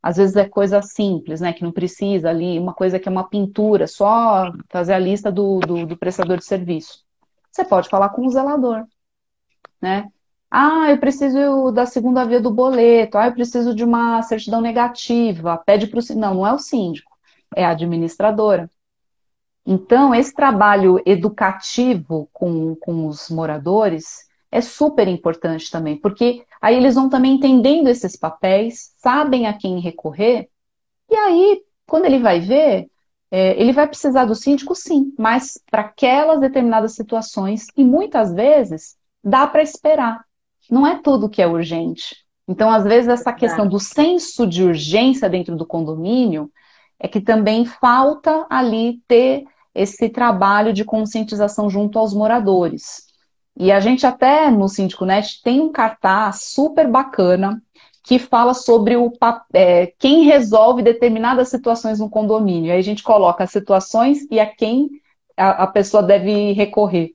às 0.03 0.17
vezes 0.17 0.35
é 0.37 0.49
coisa 0.49 0.83
simples, 0.83 1.41
né? 1.41 1.53
Que 1.53 1.63
não 1.63 1.73
precisa 1.73 2.29
ali, 2.31 2.59
uma 2.59 2.75
coisa 2.75 2.99
que 2.99 3.09
é 3.09 3.13
uma 3.13 3.29
pintura, 3.29 3.87
só 3.87 4.51
fazer 4.69 4.95
a 4.95 4.99
lista 4.99 5.31
do, 5.31 5.61
do, 5.61 5.87
do 5.87 5.97
prestador 5.97 6.39
de 6.39 6.45
serviço. 6.45 7.05
Você 7.51 7.65
pode 7.65 7.89
falar 7.89 8.09
com 8.11 8.27
o 8.27 8.31
zelador, 8.31 8.85
né? 9.81 10.11
Ah, 10.51 10.91
eu 10.91 10.99
preciso 10.99 11.71
da 11.71 11.87
segunda 11.87 12.25
via 12.25 12.41
do 12.41 12.51
boleto. 12.51 13.17
Ah, 13.17 13.27
eu 13.29 13.33
preciso 13.33 13.75
de 13.75 13.85
uma 13.85 14.23
certidão 14.23 14.61
negativa. 14.61 15.57
Pede 15.65 15.87
para 15.87 16.01
o 16.01 16.17
não, 16.17 16.35
não 16.35 16.47
é 16.47 16.53
o 16.53 16.59
síndico, 16.59 17.13
é 17.57 17.65
a 17.65 17.71
administradora. 17.71 18.71
Então, 19.65 20.15
esse 20.15 20.35
trabalho 20.35 21.01
educativo 21.07 22.29
com, 22.33 22.75
com 22.77 23.07
os 23.07 23.31
moradores 23.31 24.27
é 24.53 24.61
super 24.61 25.09
importante 25.09 25.71
também, 25.71 25.97
porque 25.97 26.45
aí 26.61 26.77
eles 26.77 26.95
vão 26.95 27.09
também 27.09 27.33
entendendo 27.33 27.89
esses 27.89 28.15
papéis, 28.15 28.93
sabem 28.99 29.47
a 29.47 29.55
quem 29.55 29.81
recorrer, 29.81 30.49
e 31.11 31.15
aí, 31.17 31.63
quando 31.87 32.05
ele 32.05 32.19
vai 32.19 32.39
ver, 32.39 32.89
é, 33.31 33.61
ele 33.61 33.73
vai 33.73 33.89
precisar 33.89 34.27
do 34.27 34.35
síndico, 34.35 34.75
sim, 34.75 35.13
mas 35.19 35.59
para 35.71 35.83
aquelas 35.83 36.39
determinadas 36.39 36.95
situações, 36.95 37.67
e 37.77 37.83
muitas 37.83 38.33
vezes 38.33 38.97
dá 39.25 39.47
para 39.47 39.63
esperar. 39.63 40.23
Não 40.71 40.87
é 40.87 41.01
tudo 41.03 41.29
que 41.29 41.43
é 41.43 41.47
urgente. 41.47 42.17
Então, 42.47 42.71
às 42.71 42.85
vezes, 42.85 43.09
essa 43.09 43.33
questão 43.33 43.67
do 43.67 43.79
senso 43.79 44.47
de 44.47 44.63
urgência 44.63 45.29
dentro 45.29 45.57
do 45.57 45.67
condomínio 45.67 46.51
é 46.99 47.09
que 47.09 47.21
também 47.21 47.65
falta 47.65 48.47
ali 48.51 49.01
ter 49.09 49.45
esse 49.75 50.09
trabalho 50.11 50.73
de 50.73 50.85
conscientização 50.85 51.71
junto 51.71 51.99
aos 51.99 52.13
moradores. 52.13 53.12
E 53.57 53.71
a 53.71 53.81
gente 53.81 54.07
até 54.07 54.51
no 54.51 54.69
Síndico 54.69 55.05
Net 55.05 55.43
tem 55.43 55.61
um 55.61 55.71
cartaz 55.71 56.45
super 56.45 56.89
bacana 56.89 57.63
que 58.03 58.19
fala 58.19 58.55
sobre 58.55 58.97
o 58.97 59.13
é, 59.53 59.93
quem 59.99 60.25
resolve 60.25 60.83
determinadas 60.83 61.49
situações 61.49 62.01
no 62.01 62.11
condomínio. 62.11 62.73
Aí 62.73 62.79
a 62.79 62.83
gente 62.83 63.03
coloca 63.03 63.45
as 63.45 63.51
situações 63.51 64.27
e 64.31 64.41
a 64.41 64.47
quem 64.47 64.91
a, 65.37 65.65
a 65.65 65.67
pessoa 65.67 66.03
deve 66.03 66.53
recorrer. 66.53 67.13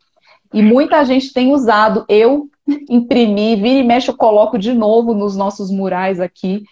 E 0.53 0.61
muita 0.61 1.03
gente 1.03 1.33
tem 1.33 1.51
usado, 1.51 2.05
eu 2.07 2.49
imprimi, 2.89 3.55
vira 3.55 3.79
e 3.79 3.83
mexe, 3.83 4.09
eu 4.09 4.15
coloco 4.15 4.57
de 4.57 4.73
novo 4.73 5.13
nos 5.13 5.35
nossos 5.35 5.69
murais 5.69 6.19
aqui, 6.21 6.63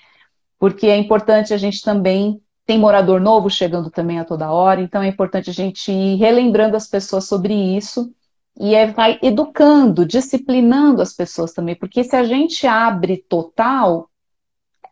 porque 0.58 0.88
é 0.88 0.98
importante 0.98 1.54
a 1.54 1.58
gente 1.58 1.82
também. 1.82 2.40
Tem 2.66 2.80
morador 2.80 3.22
novo 3.22 3.48
chegando 3.48 3.92
também 3.92 4.18
a 4.20 4.26
toda 4.26 4.52
hora, 4.52 4.82
então 4.82 5.04
é 5.04 5.08
importante 5.08 5.52
a 5.52 5.54
gente 5.54 5.92
ir 5.92 6.16
relembrando 6.16 6.76
as 6.76 6.88
pessoas 6.88 7.26
sobre 7.26 7.54
isso 7.54 8.12
e 8.58 8.74
é, 8.74 8.88
vai 8.88 9.20
educando, 9.22 10.06
disciplinando 10.06 11.02
as 11.02 11.14
pessoas 11.14 11.52
também, 11.52 11.76
porque 11.76 12.04
se 12.04 12.16
a 12.16 12.24
gente 12.24 12.66
abre 12.66 13.18
total, 13.18 14.10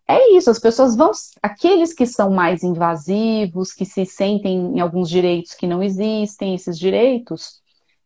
é 0.07 0.35
isso, 0.35 0.49
as 0.49 0.59
pessoas 0.59 0.95
vão. 0.95 1.11
Aqueles 1.41 1.93
que 1.93 2.05
são 2.05 2.29
mais 2.29 2.61
invasivos, 2.61 3.71
que 3.71 3.85
se 3.85 4.05
sentem 4.05 4.75
em 4.75 4.79
alguns 4.79 5.09
direitos 5.09 5.53
que 5.53 5.65
não 5.65 5.81
existem, 5.81 6.53
esses 6.53 6.77
direitos, 6.77 7.61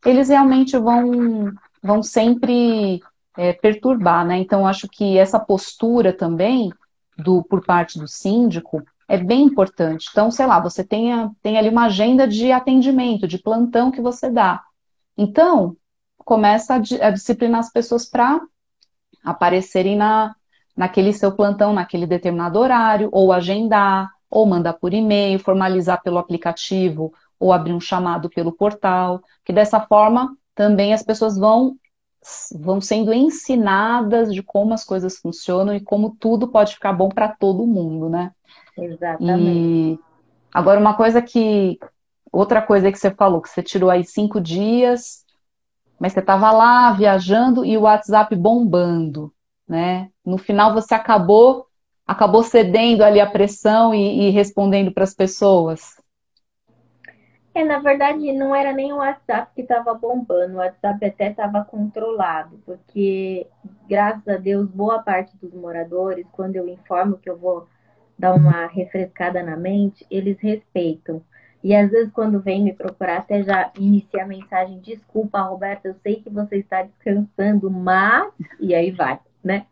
eles 0.05 0.30
realmente 0.30 0.78
vão, 0.78 1.51
vão 1.82 2.03
sempre 2.03 3.01
é, 3.36 3.53
perturbar, 3.53 4.26
né? 4.26 4.38
Então, 4.38 4.68
acho 4.68 4.88
que 4.88 5.18
essa 5.18 5.39
postura 5.39 6.14
também, 6.14 6.72
do, 7.18 7.43
por 7.43 7.66
parte 7.66 7.97
do 7.97 8.08
síndico, 8.08 8.84
é 9.08 9.18
bem 9.18 9.43
importante. 9.43 10.08
Então, 10.12 10.30
sei 10.30 10.45
lá, 10.45 10.60
você 10.60 10.84
tem, 10.84 11.12
tem 11.41 11.58
ali 11.58 11.70
uma 11.70 11.86
agenda 11.86 12.28
de 12.28 12.51
atendimento, 12.51 13.28
de 13.28 13.39
plantão 13.39 13.89
que 13.89 14.01
você 14.01 14.30
dá. 14.30 14.62
Então, 15.18 15.76
começa 16.18 16.76
a, 16.76 17.07
a 17.07 17.09
disciplinar 17.09 17.59
as 17.59 17.72
pessoas 17.72 18.05
para 18.05 18.39
aparecerem 19.24 19.95
na, 19.95 20.36
naquele 20.76 21.11
seu 21.11 21.32
plantão, 21.32 21.74
naquele 21.74 22.05
determinado 22.05 22.59
horário, 22.59 23.09
ou 23.11 23.34
agendar, 23.34 24.09
ou 24.30 24.45
mandar 24.45 24.74
por 24.74 24.93
e-mail, 24.93 25.39
formalizar 25.39 26.01
pelo 26.03 26.18
aplicativo, 26.18 27.13
ou 27.39 27.51
abrir 27.51 27.74
um 27.74 27.80
chamado 27.80 28.30
pelo 28.30 28.51
portal, 28.51 29.22
que 29.43 29.53
dessa 29.53 29.80
forma 29.80 30.36
também 30.53 30.93
as 30.93 31.03
pessoas 31.03 31.38
vão 31.38 31.76
vão 32.59 32.82
sendo 32.82 33.13
ensinadas 33.13 34.34
de 34.34 34.43
como 34.43 34.74
as 34.74 34.84
coisas 34.84 35.18
funcionam 35.18 35.74
e 35.74 35.80
como 35.80 36.18
tudo 36.20 36.47
pode 36.49 36.74
ficar 36.74 36.91
bom 36.91 37.07
para 37.07 37.30
todo 37.30 37.65
mundo, 37.65 38.09
né? 38.09 38.32
Exatamente. 38.78 39.59
E 39.59 39.99
agora 40.53 40.80
uma 40.80 40.95
coisa 40.95 41.22
que 41.22 41.80
Outra 42.38 42.62
coisa 42.62 42.92
que 42.92 43.00
você 43.00 43.10
falou, 43.10 43.42
que 43.42 43.50
você 43.50 43.64
tirou 43.64 43.90
aí 43.90 44.04
cinco 44.04 44.40
dias, 44.40 45.26
mas 46.00 46.14
você 46.14 46.20
estava 46.20 46.52
lá 46.52 46.92
viajando 46.92 47.66
e 47.66 47.76
o 47.76 47.82
WhatsApp 47.82 48.36
bombando, 48.36 49.34
né? 49.68 50.12
No 50.24 50.38
final 50.38 50.72
você 50.72 50.94
acabou 50.94 51.66
acabou 52.06 52.44
cedendo 52.44 53.04
ali 53.04 53.20
a 53.20 53.26
pressão 53.26 53.92
e, 53.92 54.28
e 54.28 54.30
respondendo 54.30 54.94
para 54.94 55.04
as 55.04 55.16
pessoas. 55.16 55.96
É, 57.56 57.64
na 57.64 57.80
verdade, 57.80 58.32
não 58.32 58.54
era 58.54 58.72
nem 58.72 58.94
o 58.94 58.98
WhatsApp 58.98 59.52
que 59.56 59.64
estava 59.64 59.96
bombando, 59.96 60.54
o 60.54 60.58
WhatsApp 60.58 61.04
até 61.08 61.32
estava 61.32 61.66
controlado, 61.66 62.62
porque, 62.64 63.48
graças 63.90 64.28
a 64.28 64.38
Deus, 64.38 64.70
boa 64.70 65.00
parte 65.02 65.36
dos 65.38 65.52
moradores, 65.56 66.28
quando 66.32 66.56
eu 66.56 66.70
informo 66.70 67.18
que 67.18 67.28
eu 67.28 67.36
vou 67.36 67.68
dar 68.18 68.36
uma 68.36 68.68
refrescada 68.68 69.42
na 69.42 69.58
mente, 69.58 70.06
eles 70.12 70.40
respeitam. 70.40 71.24
E 71.64 71.76
às 71.76 71.89
vezes, 71.89 72.12
quando 72.12 72.39
vem 72.39 72.64
me 72.64 72.74
procurar, 72.74 73.18
até 73.18 73.43
já 73.43 73.72
inicia 73.78 74.24
a 74.24 74.28
mensagem: 74.28 74.80
Desculpa, 74.80 75.41
Roberta, 75.41 75.88
eu 75.88 75.95
sei 76.03 76.18
que 76.18 76.30
você 76.30 76.58
está 76.58 76.84
descansando, 76.84 77.70
mas. 77.70 78.32
E 78.60 78.76
aí 78.76 78.91
vai, 78.91 79.20
né? 79.43 79.66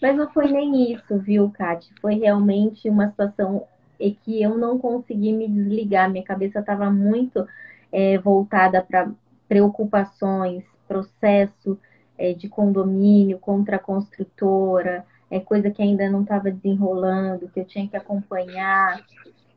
Mas 0.00 0.16
não 0.16 0.30
foi 0.30 0.50
nem 0.50 0.92
isso, 0.92 1.18
viu, 1.18 1.50
Kate? 1.50 1.90
Foi 2.00 2.14
realmente 2.14 2.88
uma 2.88 3.08
situação 3.08 3.66
em 3.98 4.14
que 4.14 4.42
eu 4.42 4.58
não 4.58 4.78
consegui 4.78 5.32
me 5.32 5.48
desligar. 5.48 6.10
Minha 6.10 6.24
cabeça 6.24 6.60
estava 6.60 6.90
muito 6.90 7.46
é, 7.90 8.18
voltada 8.18 8.82
para 8.82 9.10
preocupações, 9.48 10.64
processo 10.86 11.78
é, 12.18 12.32
de 12.32 12.48
condomínio 12.48 13.38
contra 13.38 13.76
a 13.76 13.80
construtora, 13.80 15.04
é 15.30 15.40
coisa 15.40 15.70
que 15.70 15.82
ainda 15.82 16.08
não 16.08 16.22
estava 16.22 16.50
desenrolando, 16.50 17.48
que 17.48 17.60
eu 17.60 17.64
tinha 17.64 17.88
que 17.88 17.96
acompanhar 17.96 19.00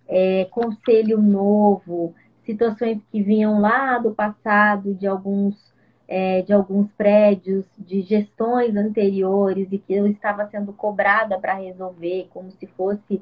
é, 0.09 0.45
conselho 0.45 1.21
novo, 1.21 2.13
situações 2.43 2.99
que 3.11 3.21
vinham 3.21 3.61
lá 3.61 3.99
do 3.99 4.11
passado 4.11 4.93
de 4.95 5.07
alguns 5.07 5.69
é, 6.07 6.41
de 6.41 6.51
alguns 6.51 6.91
prédios, 6.93 7.63
de 7.77 8.01
gestões 8.01 8.75
anteriores 8.75 9.67
e 9.71 9.77
que 9.77 9.93
eu 9.93 10.07
estava 10.07 10.47
sendo 10.49 10.73
cobrada 10.73 11.37
para 11.37 11.53
resolver, 11.53 12.27
como 12.33 12.49
se 12.49 12.65
fosse 12.65 13.21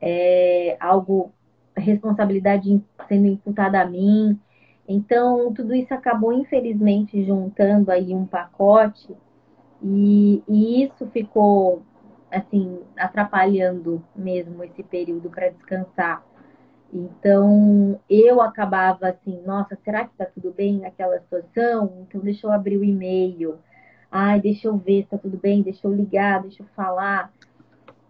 é, 0.00 0.74
algo 0.80 1.30
responsabilidade 1.76 2.82
sendo 3.06 3.26
imputada 3.26 3.82
a 3.82 3.84
mim. 3.84 4.40
Então, 4.88 5.52
tudo 5.52 5.74
isso 5.74 5.92
acabou, 5.92 6.32
infelizmente, 6.32 7.22
juntando 7.22 7.90
aí 7.90 8.14
um 8.14 8.24
pacote, 8.24 9.14
e, 9.82 10.42
e 10.48 10.84
isso 10.84 11.06
ficou 11.08 11.82
assim, 12.32 12.80
atrapalhando 12.96 14.02
mesmo 14.16 14.64
esse 14.64 14.82
período 14.82 15.28
para 15.28 15.50
descansar. 15.50 16.24
Então, 16.92 18.00
eu 18.08 18.40
acabava 18.40 19.08
assim, 19.08 19.40
nossa, 19.46 19.78
será 19.84 20.04
que 20.04 20.16
tá 20.16 20.26
tudo 20.26 20.52
bem 20.52 20.80
naquela 20.80 21.18
situação? 21.20 22.04
Então, 22.08 22.20
deixa 22.20 22.46
eu 22.46 22.52
abrir 22.52 22.76
o 22.76 22.84
e-mail. 22.84 23.58
Ai, 24.10 24.40
deixa 24.40 24.68
eu 24.68 24.76
ver 24.76 25.02
se 25.02 25.10
tá 25.10 25.18
tudo 25.18 25.38
bem, 25.38 25.62
deixa 25.62 25.86
eu 25.86 25.92
ligar, 25.92 26.42
deixa 26.42 26.62
eu 26.62 26.66
falar. 26.76 27.32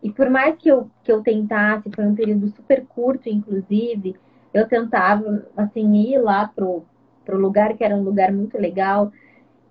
E 0.03 0.11
por 0.11 0.29
mais 0.29 0.57
que 0.57 0.69
eu, 0.69 0.91
que 1.05 1.13
eu 1.13 1.23
tentasse, 1.23 1.91
foi 1.91 2.05
um 2.07 2.15
período 2.15 2.49
super 2.49 2.85
curto, 2.87 3.29
inclusive, 3.29 4.17
eu 4.53 4.67
tentava, 4.67 5.47
assim, 5.57 5.95
ir 5.95 6.19
lá 6.19 6.49
pro, 6.49 6.85
pro 7.25 7.39
lugar 7.39 7.77
que 7.77 7.85
era 7.85 7.95
um 7.95 8.03
lugar 8.03 8.33
muito 8.33 8.59
legal 8.59 9.13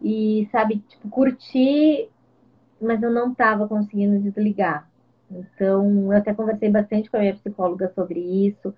e, 0.02 0.48
sabe, 0.54 0.78
tipo, 0.88 1.10
curtir 1.10 2.10
mas 2.82 3.02
eu 3.02 3.12
não 3.12 3.32
estava 3.32 3.68
conseguindo 3.68 4.20
desligar. 4.20 4.90
Então, 5.30 6.12
eu 6.12 6.18
até 6.18 6.34
conversei 6.34 6.70
bastante 6.70 7.10
com 7.10 7.18
a 7.18 7.22
minha 7.22 7.36
psicóloga 7.36 7.92
sobre 7.96 8.20
isso. 8.20 8.74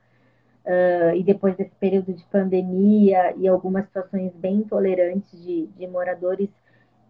Uh, 0.65 1.13
e 1.15 1.23
depois 1.23 1.57
desse 1.57 1.75
período 1.75 2.13
de 2.13 2.23
pandemia 2.25 3.35
e 3.35 3.47
algumas 3.47 3.85
situações 3.85 4.31
bem 4.35 4.57
intolerantes 4.57 5.29
de, 5.43 5.67
de 5.67 5.87
moradores, 5.87 6.49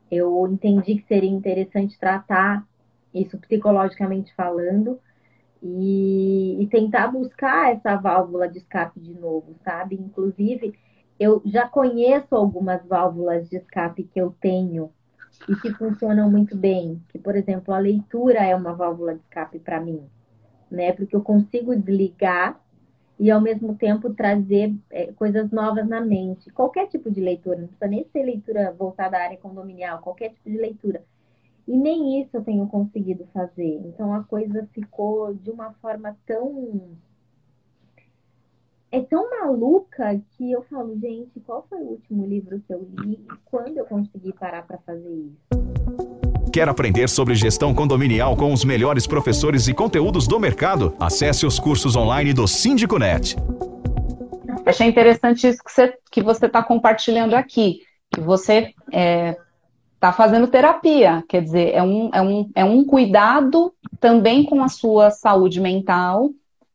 eu 0.10 0.48
entendi 0.48 0.96
que 0.96 1.08
seria 1.08 1.30
interessante 1.30 2.00
tratar 2.00 2.66
isso 3.14 3.38
psicologicamente 3.38 4.34
falando 4.34 5.00
e, 5.62 6.58
e, 6.62 6.68
tentar 6.68 7.08
buscar 7.08 7.72
essa 7.72 7.96
válvula 7.96 8.50
de 8.50 8.58
escape 8.58 9.00
de 9.00 9.14
novo, 9.14 9.56
sabe? 9.64 9.96
Inclusive, 9.96 10.74
eu 11.20 11.42
já 11.46 11.68
conheço 11.68 12.36
algumas 12.36 12.84
válvulas 12.86 13.48
de 13.50 13.58
escape 13.58 14.04
que 14.04 14.20
eu 14.20 14.36
tenho 14.42 14.92
e 15.48 15.56
que 15.56 15.74
funcionam 15.74 16.30
muito 16.30 16.56
bem. 16.56 17.02
Que, 17.10 17.20
por 17.20 17.36
exemplo, 17.36 17.74
a 17.74 17.80
leitura 17.80 18.40
é 18.40 18.56
uma 18.56 18.74
válvula 18.74 19.16
de 19.16 19.22
escape 19.22 19.60
para 19.60 19.80
mim, 19.80 20.02
né? 20.70 20.92
Porque 20.92 21.16
eu 21.16 21.22
consigo 21.22 21.76
desligar 21.76 22.60
e 23.20 23.30
ao 23.30 23.40
mesmo 23.40 23.76
tempo 23.76 24.14
trazer 24.14 24.76
é, 24.90 25.12
coisas 25.14 25.52
novas 25.52 25.88
na 25.88 26.02
mente. 26.02 26.50
Qualquer 26.52 26.88
tipo 26.88 27.12
de 27.12 27.22
leitura, 27.22 27.58
não 27.58 27.68
precisa 27.68 27.88
nem 27.88 28.06
ser 28.12 28.24
leitura 28.24 28.72
voltada 28.72 29.18
à 29.18 29.24
área 29.24 29.38
condominial, 29.38 30.00
qualquer 30.00 30.30
tipo 30.30 30.50
de 30.50 30.58
leitura. 30.58 31.04
E 31.68 31.78
nem 31.78 32.22
isso 32.22 32.36
eu 32.36 32.44
tenho 32.44 32.68
conseguido 32.68 33.26
fazer. 33.34 33.82
Então 33.86 34.14
a 34.14 34.24
coisa 34.24 34.68
ficou 34.74 35.34
de 35.34 35.50
uma 35.50 35.72
forma 35.74 36.18
tão 36.26 36.98
é 38.94 39.02
tão 39.02 39.28
maluca 39.28 40.22
que 40.38 40.52
eu 40.52 40.62
falo, 40.70 40.96
gente, 41.02 41.40
qual 41.48 41.66
foi 41.68 41.80
o 41.80 41.90
último 41.94 42.28
livro 42.28 42.62
que 42.68 42.72
eu 42.72 42.88
li 43.00 43.14
e 43.14 43.34
quando 43.44 43.76
eu 43.76 43.86
consegui 43.86 44.32
parar 44.34 44.62
para 44.68 44.78
fazer 44.86 45.10
isso? 45.10 46.52
Quer 46.54 46.70
aprender 46.70 47.10
sobre 47.10 47.34
gestão 47.34 47.74
condominial 47.74 48.38
com 48.38 48.54
os 48.54 48.64
melhores 48.64 49.08
professores 49.08 49.68
e 49.68 49.74
conteúdos 49.74 50.28
do 50.28 50.40
mercado? 50.40 50.96
Acesse 51.00 51.44
os 51.44 51.60
cursos 51.60 51.96
online 51.96 52.34
do 52.34 52.48
SíndicoNet. 52.48 53.36
Achei 54.64 54.88
interessante 54.88 55.48
isso 55.48 55.64
que 55.64 55.72
você 55.72 55.94
que 56.12 56.22
você 56.22 56.46
está 56.46 56.62
compartilhando 56.62 57.34
aqui, 57.34 57.80
que 58.14 58.22
você 58.22 58.76
está 58.92 59.00
é, 59.00 59.36
tá 60.00 60.14
fazendo 60.14 60.46
terapia, 60.46 61.24
quer 61.28 61.42
dizer, 61.42 61.74
é 61.74 61.82
um, 61.82 62.12
é, 62.14 62.22
um, 62.22 62.50
é 62.54 62.64
um 62.64 62.86
cuidado 62.86 63.74
também 64.00 64.46
com 64.46 64.62
a 64.62 64.68
sua 64.68 65.10
saúde 65.10 65.60
mental 65.60 66.30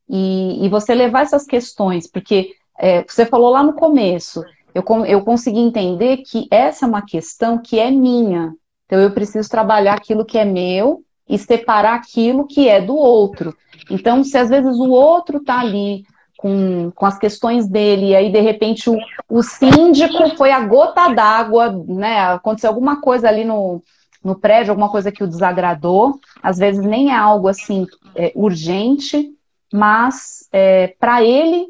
e, 0.08 0.64
e 0.64 0.68
você 0.68 0.94
levar 0.94 1.22
essas 1.22 1.44
questões, 1.44 2.06
porque 2.10 2.50
é, 2.78 3.04
você 3.06 3.26
falou 3.26 3.50
lá 3.50 3.62
no 3.62 3.74
começo, 3.74 4.42
eu, 4.74 4.84
eu 5.06 5.22
consegui 5.22 5.60
entender 5.60 6.18
que 6.18 6.46
essa 6.50 6.84
é 6.84 6.88
uma 6.88 7.02
questão 7.02 7.58
que 7.58 7.78
é 7.78 7.90
minha. 7.90 8.54
Então 8.86 9.00
eu 9.00 9.10
preciso 9.10 9.48
trabalhar 9.48 9.94
aquilo 9.94 10.24
que 10.24 10.38
é 10.38 10.44
meu 10.44 11.02
e 11.28 11.36
separar 11.36 11.94
aquilo 11.94 12.46
que 12.46 12.68
é 12.68 12.80
do 12.80 12.96
outro. 12.96 13.54
Então, 13.90 14.24
se 14.24 14.38
às 14.38 14.48
vezes 14.48 14.76
o 14.76 14.90
outro 14.90 15.38
está 15.38 15.60
ali 15.60 16.04
com, 16.38 16.90
com 16.94 17.04
as 17.04 17.18
questões 17.18 17.68
dele, 17.68 18.06
e 18.06 18.16
aí 18.16 18.32
de 18.32 18.40
repente 18.40 18.88
o, 18.88 18.96
o 19.28 19.42
síndico 19.42 20.36
foi 20.36 20.52
a 20.52 20.60
gota 20.60 21.08
d'água, 21.08 21.70
né? 21.86 22.20
Aconteceu 22.20 22.70
alguma 22.70 23.00
coisa 23.00 23.28
ali 23.28 23.44
no, 23.44 23.82
no 24.24 24.38
prédio, 24.38 24.70
alguma 24.70 24.90
coisa 24.90 25.12
que 25.12 25.22
o 25.22 25.28
desagradou, 25.28 26.18
às 26.42 26.56
vezes 26.56 26.82
nem 26.82 27.10
é 27.10 27.16
algo 27.16 27.48
assim 27.48 27.86
é, 28.14 28.32
urgente, 28.34 29.32
mas 29.72 30.48
é, 30.52 30.88
para 30.98 31.22
ele 31.22 31.66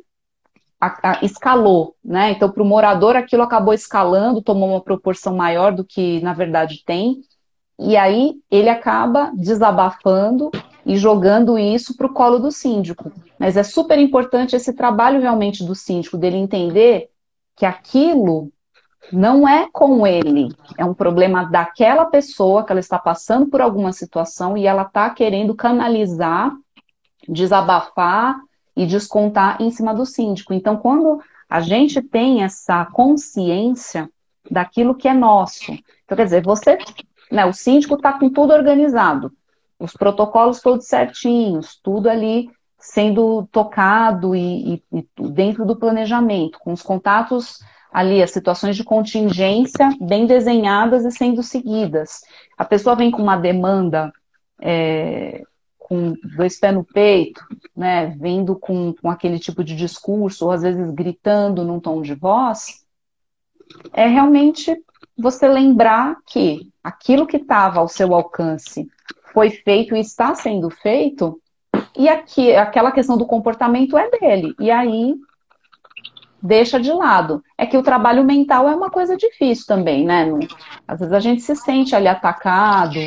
a, 0.81 1.11
a, 1.11 1.25
escalou, 1.25 1.97
né? 2.05 2.31
Então, 2.31 2.51
para 2.51 2.63
o 2.63 2.67
morador, 2.67 3.17
aquilo 3.17 3.43
acabou 3.43 3.75
escalando, 3.75 4.43
tomou 4.43 4.71
uma 4.71 4.81
proporção 4.81 5.35
maior 5.35 5.73
do 5.73 5.85
que 5.85 6.21
na 6.21 6.33
verdade 6.33 6.83
tem, 6.85 7.21
e 7.79 7.97
aí 7.97 8.35
ele 8.51 8.69
acaba 8.69 9.33
desabafando 9.35 10.51
e 10.85 10.97
jogando 10.97 11.59
isso 11.59 11.97
para 11.97 12.07
o 12.07 12.13
colo 12.13 12.39
do 12.39 12.51
síndico. 12.51 13.13
Mas 13.39 13.57
é 13.57 13.63
super 13.63 13.99
importante 13.99 14.57
esse 14.57 14.73
trabalho 14.73 15.21
realmente 15.21 15.65
do 15.65 15.75
síndico, 15.75 16.17
dele 16.17 16.37
entender 16.37 17.11
que 17.55 17.67
aquilo 17.67 18.51
não 19.13 19.49
é 19.49 19.69
com 19.73 20.07
ele, 20.07 20.49
é 20.77 20.85
um 20.85 20.95
problema 20.95 21.45
daquela 21.45 22.07
pessoa 22.07 22.65
que 22.65 22.73
ela 22.73 22.81
está 22.81 22.99
passando 22.99 23.47
por 23.47 23.61
alguma 23.61 23.93
situação 23.93 24.57
e 24.57 24.67
ela 24.67 24.83
está 24.83 25.09
querendo 25.11 25.55
canalizar, 25.55 26.53
desabafar 27.29 28.37
e 28.75 28.87
descontar 28.87 29.61
em 29.61 29.71
cima 29.71 29.95
do 29.95 30.07
síndico. 30.07 30.55
Então, 30.55 30.77
quando 30.77 31.21
a 31.49 31.61
gente 31.61 32.01
tem 32.01 32.43
essa 32.43 32.85
consciência 32.87 34.09
daquilo 34.51 34.95
que 34.95 35.09
é 35.09 35.15
nosso, 35.15 35.73
então, 36.05 36.17
quer 36.17 36.25
dizer, 36.25 36.43
você, 36.43 36.79
né, 37.31 37.45
o 37.45 37.53
síndico 37.53 37.97
está 37.97 38.19
com 38.19 38.31
tudo 38.31 38.53
organizado, 38.53 39.33
os 39.79 39.93
protocolos 39.93 40.61
todos 40.61 40.87
certinhos, 40.87 41.79
tudo 41.83 42.09
ali 42.09 42.51
sendo 42.79 43.47
tocado 43.53 44.35
e, 44.35 44.75
e, 44.75 44.83
e 44.93 45.29
dentro 45.31 45.67
do 45.67 45.77
planejamento, 45.77 46.59
com 46.61 46.73
os 46.73 46.83
contatos 46.83 47.59
ali, 47.93 48.23
as 48.23 48.31
situações 48.31 48.77
de 48.77 48.85
contingência 48.85 49.91
bem 50.01 50.27
desenhadas 50.27 51.05
e 51.05 51.11
sendo 51.11 51.43
seguidas. 51.43 52.21
A 52.57 52.65
pessoa 52.65 52.95
vem 52.95 53.11
com 53.11 53.23
uma 53.23 53.37
demanda 53.37 54.13
é, 54.61 55.43
com 55.89 56.15
dois 56.37 56.61
pés 56.61 56.75
no 56.75 56.85
peito, 56.85 57.43
né, 57.75 58.09
vindo 58.21 58.55
com, 58.55 58.93
com 58.93 59.11
aquele 59.11 59.39
tipo 59.39 59.65
de 59.65 59.75
discurso, 59.75 60.45
ou 60.45 60.53
às 60.53 60.63
vezes 60.63 60.91
gritando 60.91 61.65
num 61.65 61.81
tom 61.81 62.03
de 62.03 62.15
voz, 62.15 62.85
é 63.95 64.07
realmente 64.07 64.77
você 65.17 65.49
lembrar 65.49 66.19
que 66.27 66.71
aquilo 66.85 67.27
que 67.27 67.39
estava 67.39 67.81
ao 67.81 67.89
seu 67.89 68.15
alcance 68.15 68.87
foi 69.33 69.51
feito 69.51 69.97
e 69.97 70.01
está 70.01 70.35
sendo 70.35 70.69
feito, 70.69 71.41
e 71.97 72.09
aqui, 72.09 72.55
aquela 72.55 72.93
questão 72.93 73.17
do 73.17 73.27
comportamento 73.27 73.97
é 73.97 74.11
dele. 74.11 74.55
E 74.61 74.71
aí 74.71 75.15
deixa 76.41 76.79
de 76.79 76.93
lado. 76.93 77.43
É 77.57 77.67
que 77.67 77.77
o 77.77 77.83
trabalho 77.83 78.25
mental 78.25 78.69
é 78.69 78.75
uma 78.75 78.91
coisa 78.91 79.17
difícil 79.17 79.67
também, 79.67 80.05
né? 80.05 80.29
Às 80.87 81.01
vezes 81.01 81.13
a 81.15 81.21
gente 81.21 81.41
se 81.43 81.57
sente 81.57 81.97
ali 81.97 82.07
atacado, 82.07 82.99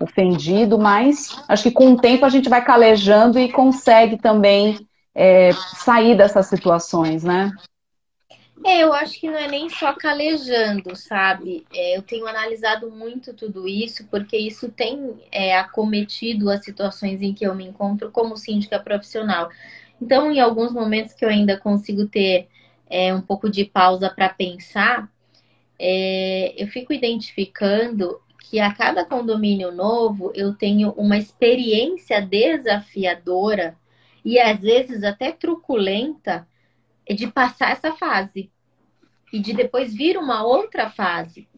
ofendido, 0.00 0.78
mas 0.78 1.42
acho 1.46 1.64
que 1.64 1.70
com 1.70 1.92
o 1.92 2.00
tempo 2.00 2.24
a 2.24 2.30
gente 2.30 2.48
vai 2.48 2.64
calejando 2.64 3.38
e 3.38 3.52
consegue 3.52 4.16
também 4.16 4.86
é, 5.14 5.52
sair 5.52 6.16
dessas 6.16 6.46
situações, 6.46 7.22
né? 7.22 7.52
É, 8.64 8.82
eu 8.82 8.92
acho 8.92 9.18
que 9.18 9.28
não 9.28 9.38
é 9.38 9.48
nem 9.48 9.70
só 9.70 9.94
calejando, 9.94 10.94
sabe? 10.94 11.66
É, 11.72 11.96
eu 11.96 12.02
tenho 12.02 12.26
analisado 12.26 12.90
muito 12.90 13.32
tudo 13.32 13.66
isso, 13.66 14.06
porque 14.08 14.36
isso 14.36 14.70
tem 14.70 15.18
é, 15.32 15.56
acometido 15.56 16.50
as 16.50 16.62
situações 16.62 17.22
em 17.22 17.32
que 17.32 17.46
eu 17.46 17.54
me 17.54 17.64
encontro 17.64 18.10
como 18.10 18.36
síndica 18.36 18.78
profissional. 18.78 19.50
Então, 20.00 20.30
em 20.30 20.40
alguns 20.40 20.72
momentos 20.72 21.14
que 21.14 21.24
eu 21.24 21.28
ainda 21.30 21.58
consigo 21.58 22.06
ter 22.06 22.48
é, 22.88 23.14
um 23.14 23.22
pouco 23.22 23.48
de 23.48 23.64
pausa 23.64 24.10
para 24.10 24.28
pensar, 24.28 25.10
é, 25.78 26.54
eu 26.62 26.66
fico 26.68 26.92
identificando 26.92 28.20
que 28.40 28.58
a 28.58 28.72
cada 28.72 29.04
condomínio 29.04 29.70
novo 29.70 30.32
eu 30.34 30.54
tenho 30.54 30.90
uma 30.92 31.16
experiência 31.16 32.20
desafiadora 32.20 33.76
e 34.24 34.38
às 34.38 34.60
vezes 34.60 35.04
até 35.04 35.30
truculenta 35.30 36.46
de 37.08 37.26
passar 37.26 37.72
essa 37.72 37.92
fase 37.92 38.50
e 39.32 39.38
de 39.38 39.52
depois 39.52 39.94
vir 39.94 40.16
uma 40.16 40.42
outra 40.42 40.90
fase. 40.90 41.48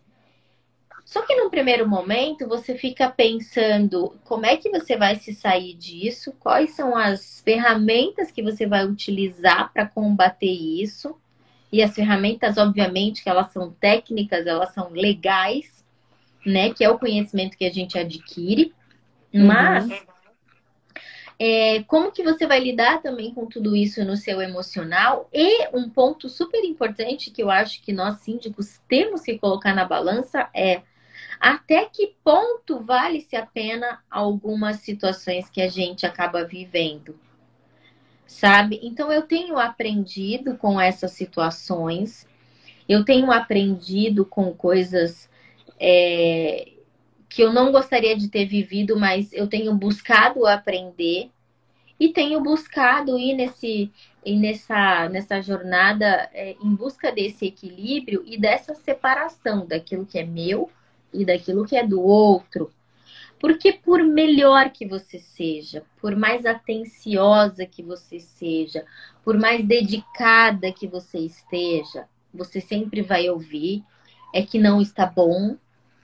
Só 1.05 1.23
que 1.23 1.35
num 1.37 1.51
primeiro 1.51 1.89
momento 1.89 2.49
você 2.49 2.77
fica 2.77 3.11
pensando 3.11 4.17
como 4.25 4.47
é 4.47 4.57
que 4.57 4.71
você 4.71 4.97
vai 4.97 5.17
se 5.17 5.35
sair 5.35 5.75
disso, 5.75 6.33
quais 6.39 6.71
são 6.71 6.97
as 6.97 7.41
ferramentas 7.41 8.31
que 8.31 8.43
você 8.43 8.67
vai 8.67 8.87
utilizar 8.87 9.73
para 9.73 9.87
combater 9.87 10.47
isso. 10.47 11.19
E 11.71 11.83
as 11.83 11.95
ferramentas, 11.95 12.57
obviamente, 12.57 13.23
que 13.23 13.29
elas 13.29 13.51
são 13.53 13.73
técnicas, 13.73 14.47
elas 14.47 14.73
são 14.73 14.91
legais, 14.91 15.82
né? 16.45 16.73
Que 16.73 16.85
é 16.85 16.91
o 16.91 16.99
conhecimento 16.99 17.57
que 17.57 17.65
a 17.65 17.73
gente 17.73 17.99
adquire. 17.99 18.73
Uhum. 19.33 19.47
Mas 19.47 19.89
é, 21.45 21.83
como 21.89 22.13
que 22.13 22.23
você 22.23 22.47
vai 22.47 22.61
lidar 22.61 23.03
também 23.03 23.35
com 23.35 23.47
tudo 23.47 23.75
isso 23.75 24.05
no 24.05 24.17
seu 24.17 24.41
emocional? 24.41 25.29
E 25.33 25.69
um 25.77 25.91
ponto 25.91 26.29
super 26.29 26.63
importante 26.65 27.33
que 27.33 27.43
eu 27.43 27.51
acho 27.51 27.83
que 27.83 27.93
nós 27.93 28.21
síndicos 28.21 28.81
temos 28.89 29.23
que 29.23 29.39
colocar 29.39 29.75
na 29.75 29.85
balança 29.85 30.49
é 30.55 30.83
até 31.41 31.87
que 31.87 32.15
ponto 32.23 32.79
vale-se 32.85 33.35
a 33.35 33.45
pena 33.45 33.99
algumas 34.09 34.77
situações 34.77 35.51
que 35.51 35.61
a 35.61 35.69
gente 35.69 36.07
acaba 36.07 36.45
vivendo. 36.45 37.19
Sabe? 38.25 38.79
Então 38.81 39.11
eu 39.11 39.23
tenho 39.23 39.59
aprendido 39.59 40.57
com 40.57 40.81
essas 40.81 41.11
situações, 41.11 42.25
eu 42.89 43.05
tenho 43.05 43.33
aprendido 43.33 44.25
com 44.25 44.55
coisas 44.55 45.29
é, 45.85 46.69
que 47.29 47.43
eu 47.43 47.53
não 47.53 47.73
gostaria 47.73 48.17
de 48.17 48.29
ter 48.29 48.47
vivido, 48.47 48.97
mas 48.97 49.33
eu 49.33 49.49
tenho 49.49 49.75
buscado 49.75 50.47
aprender 50.47 51.29
e 51.99 52.11
tenho 52.11 52.41
buscado 52.41 53.19
ir 53.19 53.35
nesse 53.35 53.91
ir 54.25 54.37
nessa 54.37 55.09
nessa 55.09 55.43
jornada 55.43 56.31
é, 56.33 56.55
em 56.63 56.75
busca 56.77 57.11
desse 57.11 57.47
equilíbrio 57.47 58.23
e 58.25 58.39
dessa 58.39 58.75
separação 58.75 59.67
daquilo 59.67 60.07
que 60.07 60.19
é 60.21 60.25
meu 60.25 60.71
e 61.13 61.25
daquilo 61.25 61.67
que 61.67 61.77
é 61.77 61.85
do 61.85 62.01
outro. 62.01 62.71
Porque 63.41 63.73
por 63.73 64.05
melhor 64.05 64.71
que 64.71 64.87
você 64.87 65.19
seja, 65.19 65.83
por 66.01 66.15
mais 66.15 66.47
atenciosa 66.47 67.67
que 67.67 67.83
você 67.83 68.21
seja, 68.21 68.85
por 69.25 69.37
mais 69.37 69.65
dedicada 69.65 70.71
que 70.71 70.87
você 70.87 71.19
esteja, 71.19 72.07
você 72.33 72.61
sempre 72.61 73.03
vai 73.03 73.29
ouvir 73.29 73.83
é 74.33 74.43
que 74.43 74.59
não 74.59 74.81
está 74.81 75.05
bom, 75.05 75.57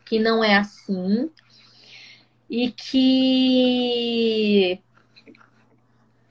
que 0.09 0.19
não 0.19 0.43
é 0.43 0.57
assim 0.57 1.31
e 2.49 2.71
que 2.71 4.81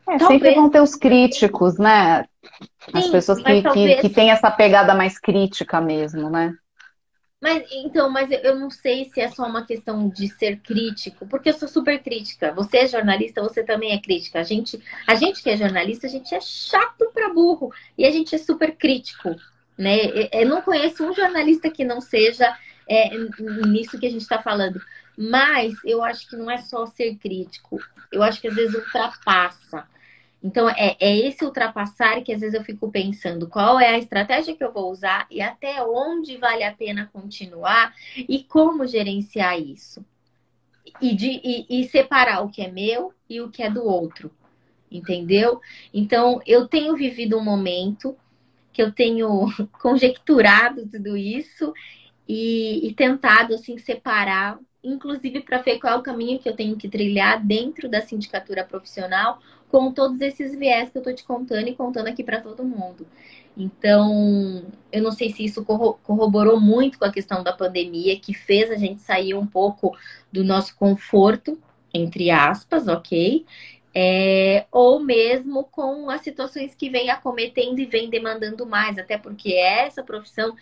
é, 0.08 0.20
sempre 0.20 0.56
vão 0.56 0.70
ter 0.70 0.82
os 0.82 0.96
críticos, 0.96 1.78
né? 1.78 2.26
As 2.94 3.06
Sim, 3.06 3.12
pessoas 3.12 3.44
que, 3.44 3.62
talvez... 3.62 3.96
que, 3.96 4.08
que 4.08 4.14
têm 4.14 4.32
essa 4.32 4.50
pegada 4.50 4.96
mais 4.96 5.20
crítica 5.20 5.82
mesmo, 5.82 6.30
né? 6.30 6.56
Mas 7.40 7.64
então, 7.72 8.10
mas 8.10 8.30
eu 8.32 8.56
não 8.56 8.72
sei 8.72 9.06
se 9.06 9.22
é 9.22 9.30
só 9.30 9.46
uma 9.46 9.64
questão 9.64 10.10
de 10.10 10.28
ser 10.28 10.60
crítico, 10.60 11.28
porque 11.28 11.50
eu 11.50 11.54
sou 11.54 11.68
super 11.68 12.02
crítica. 12.02 12.52
Você 12.54 12.78
é 12.78 12.88
jornalista, 12.88 13.44
você 13.44 13.64
também 13.64 13.94
é 13.94 14.02
crítica. 14.02 14.40
A 14.40 14.44
gente, 14.44 14.82
a 15.06 15.14
gente 15.14 15.44
que 15.44 15.50
é 15.52 15.58
jornalista, 15.58 16.08
a 16.08 16.10
gente 16.10 16.34
é 16.34 16.42
chato 16.42 17.12
para 17.14 17.32
burro 17.32 17.72
e 17.96 18.06
a 18.06 18.12
gente 18.12 18.34
é 18.34 18.40
super 18.40 18.76
crítico, 18.76 19.36
né? 19.78 19.98
Eu 20.32 20.48
não 20.48 20.64
conheço 20.64 21.06
um 21.06 21.14
jornalista 21.14 21.70
que 21.70 21.86
não 21.86 22.02
seja 22.02 22.58
é, 22.88 23.10
nisso 23.68 24.00
que 24.00 24.06
a 24.06 24.10
gente 24.10 24.22
está 24.22 24.42
falando. 24.42 24.82
Mas 25.18 25.74
eu 25.84 26.04
acho 26.04 26.30
que 26.30 26.36
não 26.36 26.50
é 26.50 26.60
só 26.60 26.86
ser 26.86 27.16
crítico. 27.16 27.80
Eu 28.12 28.22
acho 28.24 28.40
que 28.40 28.48
às 28.48 28.56
vezes 28.56 28.76
ultrapassa. 28.76 29.88
Então, 30.44 30.70
é, 30.70 30.96
é 31.00 31.18
esse 31.18 31.44
ultrapassar 31.44 32.22
que 32.22 32.32
às 32.32 32.42
vezes 32.42 32.54
eu 32.54 32.64
fico 32.64 32.92
pensando 32.92 33.48
qual 33.48 33.80
é 33.80 33.90
a 33.90 33.98
estratégia 33.98 34.56
que 34.56 34.64
eu 34.64 34.72
vou 34.72 34.92
usar 34.92 35.26
e 35.32 35.42
até 35.42 35.84
onde 35.84 36.38
vale 36.38 36.64
a 36.64 36.74
pena 36.74 37.10
continuar 37.12 37.94
e 38.18 38.44
como 38.44 38.86
gerenciar 38.86 39.60
isso. 39.60 40.06
E, 41.02 41.16
de, 41.16 41.42
e, 41.44 41.82
e 41.82 41.84
separar 41.90 42.42
o 42.42 42.50
que 42.50 42.62
é 42.62 42.72
meu 42.72 43.14
e 43.30 43.42
o 43.42 43.50
que 43.50 43.64
é 43.64 43.70
do 43.70 43.84
outro. 43.84 44.32
Entendeu? 44.90 45.60
Então, 45.94 46.40
eu 46.46 46.68
tenho 46.68 46.96
vivido 46.96 47.38
um 47.38 47.44
momento 47.44 48.16
que 48.72 48.82
eu 48.82 48.92
tenho 48.92 49.48
conjecturado 49.82 50.88
tudo 50.88 51.18
isso 51.18 51.74
e, 52.28 52.88
e 52.88 52.94
tentado 52.94 53.54
assim 53.54 53.78
separar 53.78 54.60
inclusive 54.84 55.42
para 55.42 55.60
ver 55.60 55.80
qual 55.80 55.94
é 55.94 55.98
o 55.98 56.04
caminho 56.04 56.40
que 56.40 56.48
eu 56.48 56.56
tenho 56.56 56.76
que 56.78 56.88
trilhar 56.88 57.44
dentro 57.44 57.90
da 57.90 58.02
sindicatura 58.02 58.64
profissional, 58.64 59.40
com 59.70 59.92
todos 59.92 60.22
esses 60.22 60.58
viés 60.58 60.90
que 60.90 60.98
eu 60.98 61.02
estou 61.02 61.14
te 61.14 61.24
contando 61.24 61.68
e 61.68 61.76
contando 61.76 62.08
aqui 62.08 62.24
para 62.24 62.40
todo 62.40 62.64
mundo. 62.64 63.06
Então, 63.56 64.66
eu 64.92 65.02
não 65.02 65.12
sei 65.12 65.32
se 65.32 65.44
isso 65.44 65.66
corroborou 65.66 66.60
muito 66.60 66.98
com 66.98 67.06
a 67.06 67.12
questão 67.12 67.44
da 67.44 67.52
pandemia, 67.52 68.20
que 68.20 68.34
fez 68.34 68.72
a 68.72 68.76
gente 68.76 69.02
sair 69.02 69.34
um 69.34 69.48
pouco 69.48 69.98
do 70.32 70.44
nosso 70.44 70.76
conforto, 70.78 71.60
entre 71.94 72.30
aspas, 72.30 72.88
ok? 72.88 73.46
É, 73.94 74.68
ou 74.72 75.00
mesmo 75.00 75.64
com 75.64 76.08
as 76.10 76.22
situações 76.22 76.76
que 76.76 76.88
vem 76.88 77.10
acometendo 77.10 77.80
e 77.80 77.86
vem 77.86 78.12
demandando 78.12 78.64
mais, 78.64 78.98
até 79.00 79.18
porque 79.18 79.54
essa 79.54 80.04
profissão 80.04 80.56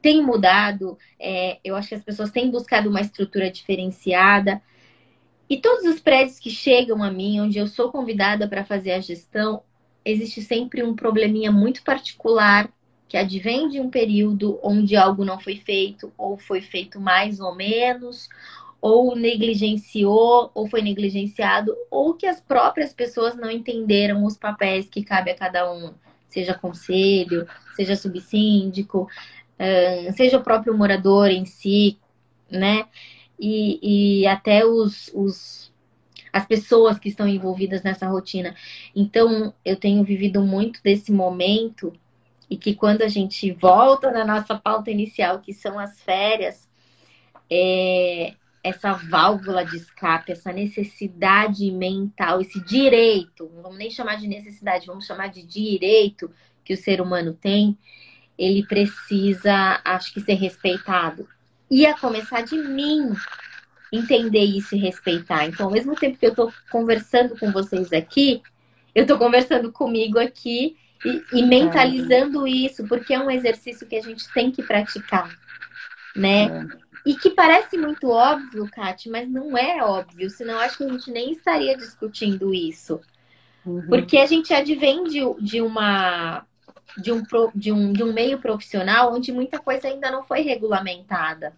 tem 0.00 0.22
mudado, 0.24 0.98
é, 1.18 1.58
eu 1.64 1.74
acho 1.74 1.88
que 1.88 1.94
as 1.94 2.02
pessoas 2.02 2.30
têm 2.30 2.50
buscado 2.50 2.88
uma 2.88 3.00
estrutura 3.00 3.50
diferenciada. 3.50 4.62
E 5.48 5.56
todos 5.56 5.84
os 5.84 6.00
prédios 6.00 6.38
que 6.38 6.50
chegam 6.50 7.02
a 7.02 7.10
mim, 7.10 7.40
onde 7.40 7.58
eu 7.58 7.66
sou 7.66 7.90
convidada 7.90 8.46
para 8.46 8.64
fazer 8.64 8.92
a 8.92 9.00
gestão, 9.00 9.62
existe 10.04 10.42
sempre 10.42 10.82
um 10.82 10.94
probleminha 10.94 11.50
muito 11.50 11.82
particular 11.82 12.70
que 13.08 13.16
advém 13.16 13.68
de 13.68 13.80
um 13.80 13.88
período 13.88 14.60
onde 14.62 14.94
algo 14.94 15.24
não 15.24 15.40
foi 15.40 15.56
feito, 15.56 16.12
ou 16.16 16.36
foi 16.36 16.60
feito 16.60 17.00
mais 17.00 17.40
ou 17.40 17.54
menos, 17.54 18.28
ou 18.80 19.16
negligenciou, 19.16 20.50
ou 20.54 20.68
foi 20.68 20.82
negligenciado, 20.82 21.74
ou 21.90 22.14
que 22.14 22.26
as 22.26 22.40
próprias 22.40 22.92
pessoas 22.92 23.34
não 23.34 23.50
entenderam 23.50 24.24
os 24.24 24.36
papéis 24.36 24.88
que 24.88 25.02
cabe 25.02 25.30
a 25.30 25.34
cada 25.34 25.72
um, 25.72 25.94
seja 26.28 26.52
conselho, 26.52 27.48
seja 27.74 27.96
subsíndico, 27.96 29.08
seja 30.16 30.38
o 30.38 30.42
próprio 30.42 30.76
morador 30.76 31.28
em 31.28 31.44
si, 31.44 31.98
né? 32.50 32.86
E, 33.38 34.22
e 34.22 34.26
até 34.26 34.64
os, 34.64 35.10
os, 35.14 35.72
as 36.32 36.46
pessoas 36.46 36.98
que 36.98 37.08
estão 37.08 37.26
envolvidas 37.26 37.82
nessa 37.82 38.08
rotina. 38.08 38.54
Então, 38.94 39.52
eu 39.64 39.76
tenho 39.76 40.04
vivido 40.04 40.42
muito 40.42 40.82
desse 40.82 41.12
momento 41.12 41.92
e 42.50 42.56
que 42.56 42.74
quando 42.74 43.02
a 43.02 43.08
gente 43.08 43.52
volta 43.52 44.10
na 44.10 44.24
nossa 44.24 44.56
pauta 44.56 44.90
inicial, 44.90 45.40
que 45.40 45.52
são 45.52 45.78
as 45.78 46.00
férias, 46.00 46.68
é, 47.50 48.34
essa 48.62 48.92
válvula 48.92 49.64
de 49.64 49.76
escape, 49.76 50.32
essa 50.32 50.52
necessidade 50.52 51.70
mental, 51.70 52.40
esse 52.40 52.60
direito, 52.64 53.50
não 53.54 53.62
vamos 53.62 53.78
nem 53.78 53.90
chamar 53.90 54.16
de 54.16 54.26
necessidade, 54.26 54.86
vamos 54.86 55.06
chamar 55.06 55.28
de 55.28 55.42
direito 55.42 56.30
que 56.64 56.74
o 56.74 56.76
ser 56.76 57.00
humano 57.00 57.32
tem, 57.32 57.76
ele 58.38 58.64
precisa, 58.64 59.80
acho 59.84 60.12
que, 60.12 60.20
ser 60.20 60.34
respeitado. 60.34 61.28
E 61.70 61.84
a 61.84 61.98
começar 61.98 62.42
de 62.42 62.56
mim 62.56 63.12
entender 63.92 64.44
isso 64.44 64.74
e 64.74 64.78
respeitar. 64.78 65.46
Então, 65.46 65.66
ao 65.66 65.72
mesmo 65.72 65.94
tempo 65.94 66.18
que 66.18 66.26
eu 66.26 66.30
estou 66.30 66.52
conversando 66.70 67.36
com 67.38 67.50
vocês 67.50 67.92
aqui, 67.92 68.42
eu 68.94 69.02
estou 69.02 69.18
conversando 69.18 69.72
comigo 69.72 70.18
aqui 70.18 70.76
e, 71.04 71.22
e, 71.32 71.42
mentalizando 71.42 72.46
isso, 72.46 72.86
porque 72.86 73.14
é 73.14 73.20
um 73.20 73.30
exercício 73.30 73.86
que 73.86 73.96
a 73.96 74.02
gente 74.02 74.30
tem 74.32 74.50
que 74.50 74.62
praticar, 74.62 75.30
né? 76.14 76.44
É. 76.44 76.88
E 77.06 77.14
que 77.14 77.30
parece 77.30 77.78
muito 77.78 78.08
óbvio, 78.10 78.68
Kate, 78.70 79.08
mas 79.08 79.28
não 79.30 79.56
é 79.56 79.82
óbvio, 79.82 80.28
senão 80.28 80.58
acho 80.58 80.78
que 80.78 80.84
a 80.84 80.88
gente 80.88 81.10
nem 81.10 81.32
estaria 81.32 81.76
discutindo 81.76 82.52
isso. 82.52 83.00
Uhum. 83.64 83.86
Porque 83.86 84.18
a 84.18 84.26
gente 84.26 84.52
advém 84.52 85.04
de, 85.04 85.20
de 85.40 85.60
uma 85.62 86.44
de 86.96 87.12
um, 87.12 87.22
de, 87.54 87.72
um, 87.72 87.92
de 87.92 88.02
um 88.02 88.12
meio 88.12 88.38
profissional 88.38 89.14
onde 89.14 89.32
muita 89.32 89.58
coisa 89.58 89.88
ainda 89.88 90.10
não 90.10 90.24
foi 90.24 90.40
regulamentada. 90.40 91.54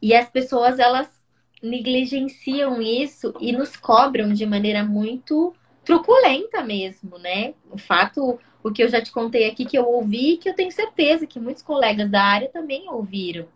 E 0.00 0.14
as 0.14 0.28
pessoas, 0.28 0.78
elas 0.78 1.08
negligenciam 1.62 2.80
isso 2.80 3.34
e 3.40 3.52
nos 3.52 3.76
cobram 3.76 4.32
de 4.32 4.46
maneira 4.46 4.84
muito 4.84 5.54
truculenta 5.84 6.62
mesmo, 6.62 7.18
né? 7.18 7.54
O 7.70 7.76
fato, 7.76 8.38
o 8.62 8.70
que 8.70 8.82
eu 8.82 8.88
já 8.88 9.02
te 9.02 9.10
contei 9.10 9.48
aqui, 9.48 9.64
que 9.64 9.76
eu 9.76 9.86
ouvi, 9.86 10.36
que 10.36 10.48
eu 10.48 10.54
tenho 10.54 10.72
certeza 10.72 11.26
que 11.26 11.40
muitos 11.40 11.62
colegas 11.62 12.10
da 12.10 12.22
área 12.22 12.48
também 12.48 12.88
ouviram. 12.88 13.46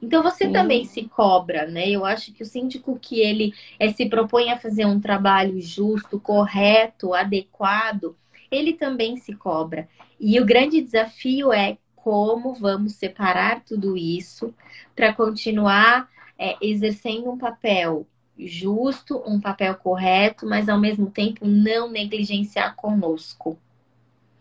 Então 0.00 0.22
você 0.22 0.46
Sim. 0.46 0.52
também 0.52 0.84
se 0.84 1.04
cobra, 1.08 1.66
né? 1.66 1.88
Eu 1.88 2.04
acho 2.04 2.32
que 2.32 2.42
o 2.42 2.46
síndico 2.46 2.98
que 3.00 3.20
ele 3.20 3.52
é, 3.78 3.88
se 3.88 4.06
propõe 4.06 4.50
a 4.50 4.58
fazer 4.58 4.86
um 4.86 5.00
trabalho 5.00 5.60
justo, 5.60 6.20
correto, 6.20 7.14
adequado, 7.14 8.16
ele 8.50 8.74
também 8.74 9.16
se 9.16 9.34
cobra. 9.34 9.88
E 10.20 10.40
o 10.40 10.46
grande 10.46 10.80
desafio 10.80 11.52
é 11.52 11.78
como 11.96 12.54
vamos 12.54 12.94
separar 12.94 13.62
tudo 13.64 13.96
isso 13.96 14.54
para 14.94 15.12
continuar 15.12 16.08
é, 16.38 16.56
exercendo 16.60 17.30
um 17.30 17.38
papel 17.38 18.06
justo, 18.38 19.22
um 19.26 19.40
papel 19.40 19.74
correto, 19.74 20.46
mas 20.46 20.68
ao 20.68 20.78
mesmo 20.78 21.10
tempo 21.10 21.46
não 21.46 21.90
negligenciar 21.90 22.74
conosco. 22.76 23.58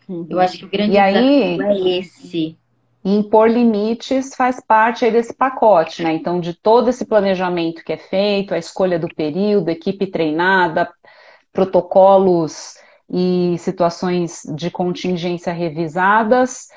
Uhum. 0.08 0.26
Eu 0.30 0.40
acho 0.40 0.60
que 0.60 0.66
o 0.66 0.70
grande 0.70 0.96
e 0.96 1.02
desafio 1.02 1.62
aí, 1.62 1.96
é 1.96 2.00
esse. 2.00 2.58
Impor 3.04 3.50
limites 3.50 4.36
faz 4.36 4.62
parte 4.66 5.10
desse 5.10 5.34
pacote, 5.34 6.04
né? 6.04 6.14
Então, 6.14 6.40
de 6.40 6.54
todo 6.54 6.90
esse 6.90 7.06
planejamento 7.06 7.84
que 7.84 7.94
é 7.94 7.98
feito, 7.98 8.54
a 8.54 8.58
escolha 8.58 9.00
do 9.00 9.08
período, 9.08 9.70
equipe 9.70 10.08
treinada, 10.08 10.90
protocolos 11.52 12.76
e 13.10 13.56
situações 13.60 14.42
de 14.56 14.70
contingência 14.70 15.54
revisadas. 15.54 16.68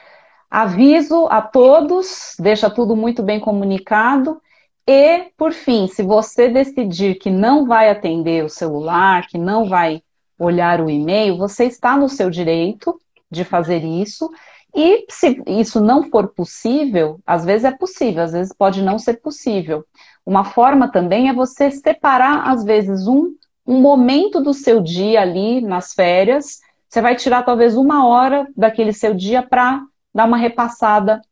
Aviso 0.51 1.26
a 1.31 1.41
todos, 1.41 2.35
deixa 2.39 2.68
tudo 2.68 2.97
muito 2.97 3.22
bem 3.22 3.41
comunicado. 3.41 4.41
E, 4.87 5.31
por 5.37 5.53
fim, 5.53 5.87
se 5.87 6.03
você 6.03 6.49
decidir 6.49 7.16
que 7.16 7.31
não 7.31 7.66
vai 7.66 7.91
atender 7.91 8.45
o 8.45 8.49
celular, 8.49 9.26
que 9.28 9.39
não 9.39 9.68
vai 9.68 10.03
olhar 10.39 10.81
o 10.81 10.91
e-mail, 10.91 11.37
você 11.37 11.64
está 11.64 11.97
no 11.97 12.09
seu 12.09 12.31
direito 12.31 12.99
de 13.31 13.45
fazer 13.45 13.85
isso. 13.85 14.31
E 14.74 15.05
se 15.09 15.43
isso 15.47 15.81
não 15.81 16.11
for 16.11 16.28
possível, 16.28 17.20
às 17.26 17.45
vezes 17.45 17.64
é 17.64 17.70
possível, 17.70 18.22
às 18.22 18.33
vezes 18.33 18.53
pode 18.53 18.83
não 18.83 18.99
ser 18.99 19.20
possível. 19.20 19.85
Uma 20.24 20.45
forma 20.45 20.91
também 20.91 21.28
é 21.28 21.33
você 21.33 21.70
separar, 21.70 22.49
às 22.49 22.64
vezes, 22.64 23.07
um 23.07 23.35
um 23.71 23.81
momento 23.81 24.41
do 24.41 24.53
seu 24.53 24.81
dia 24.81 25.21
ali 25.21 25.61
nas 25.61 25.95
férias. 25.95 26.59
Você 26.89 27.01
vai 27.01 27.14
tirar 27.14 27.45
talvez 27.45 27.77
uma 27.77 28.05
hora 28.05 28.49
daquele 28.57 28.93
seu 28.93 29.14
dia 29.14 29.45
para 29.45 29.81
dar 30.12 30.27
uma 30.27 30.37
repassada 30.37 31.23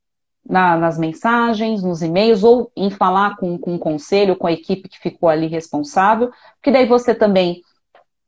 na, 0.49 0.76
nas 0.76 0.97
mensagens, 0.97 1.82
nos 1.82 2.01
e-mails, 2.01 2.45
ou 2.45 2.70
em 2.76 2.91
falar 2.91 3.36
com, 3.36 3.59
com 3.59 3.74
o 3.74 3.78
conselho, 3.78 4.36
com 4.36 4.47
a 4.47 4.53
equipe 4.53 4.89
que 4.89 5.01
ficou 5.01 5.28
ali 5.28 5.49
responsável, 5.49 6.30
porque 6.55 6.70
daí 6.70 6.86
você 6.86 7.12
também, 7.12 7.61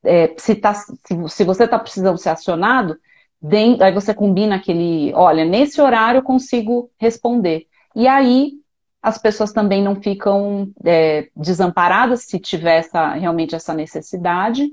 é, 0.02 0.34
se, 0.36 0.56
tá, 0.56 0.74
se, 0.74 0.88
se 1.28 1.44
você 1.44 1.62
está 1.62 1.78
precisando 1.78 2.18
ser 2.18 2.30
acionado, 2.30 2.98
dentro, 3.40 3.84
aí 3.84 3.92
você 3.92 4.12
combina 4.12 4.56
aquele, 4.56 5.14
olha, 5.14 5.44
nesse 5.44 5.80
horário 5.80 6.18
eu 6.18 6.24
consigo 6.24 6.90
responder. 6.98 7.68
E 7.94 8.08
aí 8.08 8.54
as 9.02 9.18
pessoas 9.18 9.52
também 9.52 9.82
não 9.82 9.96
ficam 9.96 10.70
é, 10.84 11.28
desamparadas 11.34 12.24
se 12.24 12.38
tiver 12.38 12.78
essa, 12.78 13.14
realmente 13.14 13.54
essa 13.54 13.72
necessidade. 13.72 14.68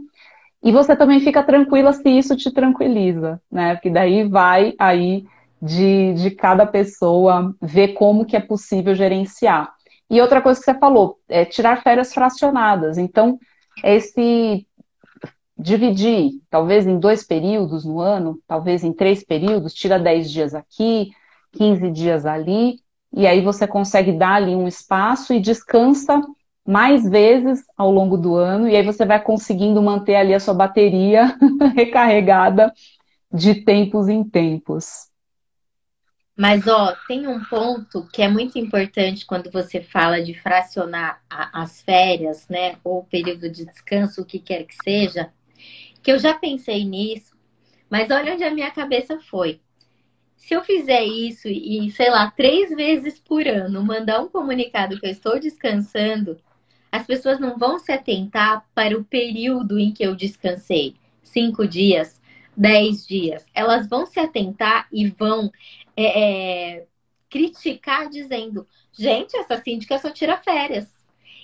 E 0.61 0.71
você 0.71 0.95
também 0.95 1.19
fica 1.19 1.43
tranquila 1.43 1.93
se 1.93 2.09
isso 2.09 2.35
te 2.35 2.51
tranquiliza, 2.51 3.41
né? 3.49 3.75
Porque 3.75 3.89
daí 3.89 4.27
vai 4.27 4.73
aí 4.77 5.25
de, 5.61 6.13
de 6.13 6.31
cada 6.31 6.65
pessoa 6.65 7.55
ver 7.61 7.89
como 7.89 8.25
que 8.25 8.35
é 8.35 8.39
possível 8.39 8.93
gerenciar. 8.93 9.71
E 10.09 10.19
outra 10.21 10.41
coisa 10.41 10.59
que 10.59 10.65
você 10.65 10.77
falou, 10.77 11.19
é 11.27 11.45
tirar 11.45 11.81
férias 11.81 12.13
fracionadas. 12.13 12.97
Então, 12.97 13.39
esse 13.83 14.65
dividir, 15.57 16.31
talvez 16.49 16.85
em 16.85 16.99
dois 16.99 17.23
períodos 17.23 17.83
no 17.83 17.99
ano, 17.99 18.39
talvez 18.47 18.83
em 18.83 18.93
três 18.93 19.23
períodos, 19.23 19.73
tira 19.73 19.97
10 19.97 20.31
dias 20.31 20.53
aqui, 20.53 21.11
15 21.53 21.89
dias 21.91 22.25
ali, 22.25 22.79
e 23.17 23.25
aí 23.25 23.41
você 23.41 23.65
consegue 23.65 24.11
dar 24.11 24.35
ali 24.35 24.55
um 24.55 24.67
espaço 24.67 25.33
e 25.33 25.39
descansa 25.39 26.21
mais 26.63 27.03
vezes 27.09 27.63
ao 27.75 27.89
longo 27.89 28.15
do 28.15 28.35
ano, 28.35 28.69
e 28.69 28.75
aí 28.75 28.85
você 28.85 29.07
vai 29.07 29.19
conseguindo 29.19 29.81
manter 29.81 30.17
ali 30.17 30.35
a 30.35 30.39
sua 30.39 30.53
bateria 30.53 31.35
recarregada 31.75 32.71
de 33.33 33.55
tempos 33.55 34.07
em 34.07 34.23
tempos. 34.23 35.07
Mas, 36.37 36.67
ó, 36.67 36.95
tem 37.07 37.27
um 37.27 37.43
ponto 37.45 38.07
que 38.13 38.21
é 38.21 38.27
muito 38.27 38.59
importante 38.59 39.25
quando 39.25 39.49
você 39.49 39.81
fala 39.81 40.21
de 40.21 40.35
fracionar 40.35 41.19
a, 41.27 41.63
as 41.63 41.81
férias, 41.81 42.47
né, 42.47 42.75
ou 42.83 43.03
período 43.03 43.49
de 43.49 43.65
descanso, 43.65 44.21
o 44.21 44.25
que 44.25 44.37
quer 44.37 44.63
que 44.65 44.75
seja, 44.83 45.31
que 46.03 46.11
eu 46.11 46.19
já 46.19 46.35
pensei 46.35 46.85
nisso, 46.85 47.35
mas 47.89 48.11
olha 48.11 48.35
onde 48.35 48.43
a 48.43 48.53
minha 48.53 48.69
cabeça 48.69 49.19
foi 49.19 49.59
se 50.37 50.53
eu 50.53 50.63
fizer 50.63 51.03
isso 51.03 51.47
e, 51.49 51.91
sei 51.91 52.09
lá, 52.09 52.31
três 52.31 52.69
vezes 52.69 53.19
por 53.19 53.45
ano, 53.45 53.83
mandar 53.83 54.21
um 54.21 54.29
comunicado 54.29 54.99
que 54.99 55.05
eu 55.05 55.11
estou 55.11 55.39
descansando, 55.39 56.39
as 56.89 57.05
pessoas 57.05 57.39
não 57.39 57.57
vão 57.57 57.77
se 57.77 57.91
atentar 57.91 58.65
para 58.73 58.97
o 58.97 59.03
período 59.03 59.77
em 59.77 59.91
que 59.91 60.03
eu 60.03 60.15
descansei 60.15 60.95
cinco 61.21 61.67
dias, 61.67 62.21
dez 62.55 63.05
dias. 63.05 63.45
Elas 63.53 63.89
vão 63.89 64.05
se 64.05 64.19
atentar 64.19 64.87
e 64.91 65.09
vão 65.09 65.51
é, 65.95 66.75
é, 66.75 66.85
criticar 67.29 68.09
dizendo: 68.09 68.65
gente, 68.97 69.35
essa 69.35 69.57
síndica 69.61 69.99
só 69.99 70.09
tira 70.11 70.37
férias. 70.37 70.87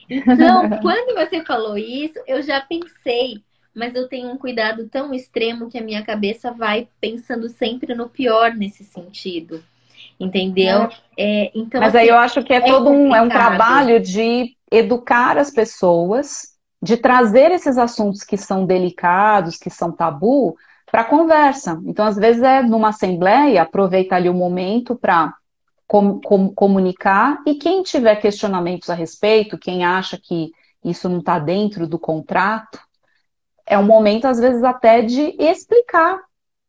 Então, 0.09 0.69
quando 0.81 1.15
você 1.15 1.43
falou 1.43 1.77
isso, 1.77 2.19
eu 2.25 2.41
já 2.41 2.61
pensei, 2.61 3.43
mas 3.73 3.95
eu 3.95 4.07
tenho 4.07 4.29
um 4.29 4.37
cuidado 4.37 4.87
tão 4.87 5.13
extremo 5.13 5.69
que 5.69 5.77
a 5.77 5.83
minha 5.83 6.03
cabeça 6.03 6.51
vai 6.51 6.87
pensando 7.01 7.49
sempre 7.49 7.95
no 7.95 8.07
pior 8.07 8.53
nesse 8.53 8.83
sentido. 8.83 9.63
Entendeu? 10.19 10.89
É. 11.17 11.45
É, 11.45 11.51
então, 11.55 11.81
mas 11.81 11.95
assim, 11.95 12.03
aí 12.03 12.07
eu 12.07 12.17
acho 12.17 12.43
que 12.43 12.53
é, 12.53 12.57
é 12.57 12.61
todo 12.61 12.89
um, 12.89 13.15
é 13.15 13.21
um 13.21 13.29
trabalho 13.29 13.99
de 13.99 14.55
educar 14.71 15.37
as 15.37 15.51
pessoas, 15.51 16.53
de 16.81 16.97
trazer 16.97 17.51
esses 17.51 17.77
assuntos 17.77 18.23
que 18.23 18.37
são 18.37 18.65
delicados, 18.65 19.57
que 19.57 19.69
são 19.69 19.91
tabu, 19.91 20.55
para 20.91 21.03
conversa. 21.03 21.81
Então, 21.85 22.05
às 22.05 22.15
vezes, 22.15 22.43
é 22.43 22.61
numa 22.61 22.89
assembleia, 22.89 23.63
aproveita 23.63 24.15
ali 24.15 24.29
o 24.29 24.33
momento 24.33 24.95
para 24.95 25.33
com, 25.87 26.19
com, 26.21 26.49
comunicar, 26.49 27.41
e 27.45 27.55
quem 27.55 27.83
tiver 27.83 28.15
questionamentos 28.17 28.89
a 28.89 28.93
respeito, 28.93 29.57
quem 29.57 29.83
acha 29.83 30.19
que 30.21 30.51
isso 30.83 31.07
não 31.07 31.19
está 31.19 31.39
dentro 31.39 31.87
do 31.87 31.97
contrato, 31.97 32.79
é 33.65 33.77
um 33.77 33.85
momento, 33.85 34.25
às 34.25 34.39
vezes, 34.39 34.63
até 34.63 35.01
de 35.01 35.35
explicar 35.39 36.19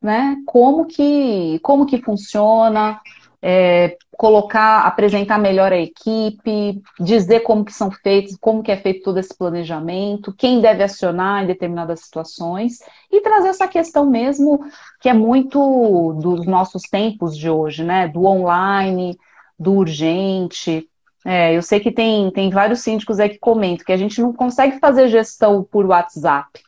né, 0.00 0.36
como, 0.46 0.86
que, 0.86 1.58
como 1.60 1.86
que 1.86 2.02
funciona, 2.02 3.00
é, 3.46 3.96
colocar, 4.16 4.86
apresentar 4.86 5.38
melhor 5.38 5.70
a 5.72 5.76
equipe, 5.76 6.80
dizer 6.98 7.40
como 7.40 7.64
que 7.64 7.72
são 7.72 7.90
feitos, 7.90 8.36
como 8.40 8.62
que 8.62 8.72
é 8.72 8.76
feito 8.76 9.02
todo 9.02 9.18
esse 9.18 9.36
planejamento, 9.36 10.32
quem 10.32 10.60
deve 10.60 10.82
acionar 10.82 11.42
em 11.42 11.46
determinadas 11.46 12.00
situações 12.00 12.78
e 13.10 13.20
trazer 13.20 13.48
essa 13.48 13.68
questão 13.68 14.06
mesmo 14.06 14.60
que 15.00 15.08
é 15.08 15.12
muito 15.12 16.14
dos 16.20 16.46
nossos 16.46 16.82
tempos 16.84 17.36
de 17.36 17.50
hoje, 17.50 17.84
né? 17.84 18.08
Do 18.08 18.24
online, 18.24 19.18
do 19.58 19.74
urgente. 19.74 20.88
É, 21.24 21.54
eu 21.54 21.62
sei 21.62 21.80
que 21.80 21.90
tem, 21.90 22.30
tem 22.30 22.50
vários 22.50 22.80
síndicos 22.80 23.20
aí 23.20 23.28
que 23.28 23.38
comentam 23.38 23.84
que 23.84 23.92
a 23.92 23.96
gente 23.96 24.20
não 24.22 24.32
consegue 24.32 24.78
fazer 24.78 25.08
gestão 25.08 25.62
por 25.64 25.84
WhatsApp. 25.86 26.62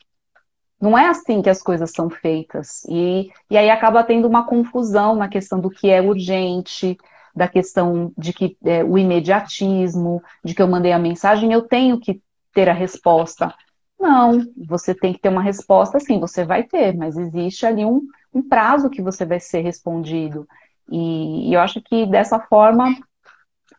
Não 0.79 0.97
é 0.97 1.07
assim 1.07 1.41
que 1.41 1.49
as 1.49 1.61
coisas 1.61 1.91
são 1.91 2.09
feitas. 2.09 2.83
E, 2.87 3.31
e 3.49 3.57
aí 3.57 3.69
acaba 3.69 4.03
tendo 4.03 4.27
uma 4.27 4.45
confusão 4.45 5.15
na 5.15 5.27
questão 5.27 5.59
do 5.59 5.69
que 5.69 5.89
é 5.89 6.01
urgente, 6.01 6.97
da 7.35 7.47
questão 7.47 8.11
de 8.17 8.33
que 8.33 8.57
é, 8.63 8.83
o 8.83 8.97
imediatismo, 8.97 10.21
de 10.43 10.53
que 10.53 10.61
eu 10.61 10.67
mandei 10.67 10.91
a 10.91 10.99
mensagem, 10.99 11.51
eu 11.51 11.61
tenho 11.61 11.99
que 11.99 12.21
ter 12.53 12.69
a 12.69 12.73
resposta. 12.73 13.53
Não, 13.99 14.39
você 14.67 14.93
tem 14.93 15.13
que 15.13 15.19
ter 15.19 15.29
uma 15.29 15.41
resposta, 15.41 15.99
sim, 15.99 16.19
você 16.19 16.45
vai 16.45 16.63
ter, 16.63 16.95
mas 16.95 17.17
existe 17.17 17.65
ali 17.65 17.83
um, 17.83 18.01
um 18.33 18.47
prazo 18.47 18.89
que 18.89 19.01
você 19.01 19.25
vai 19.25 19.39
ser 19.39 19.61
respondido. 19.61 20.47
E, 20.91 21.49
e 21.49 21.53
eu 21.53 21.59
acho 21.59 21.81
que 21.81 22.05
dessa 22.05 22.39
forma 22.39 22.95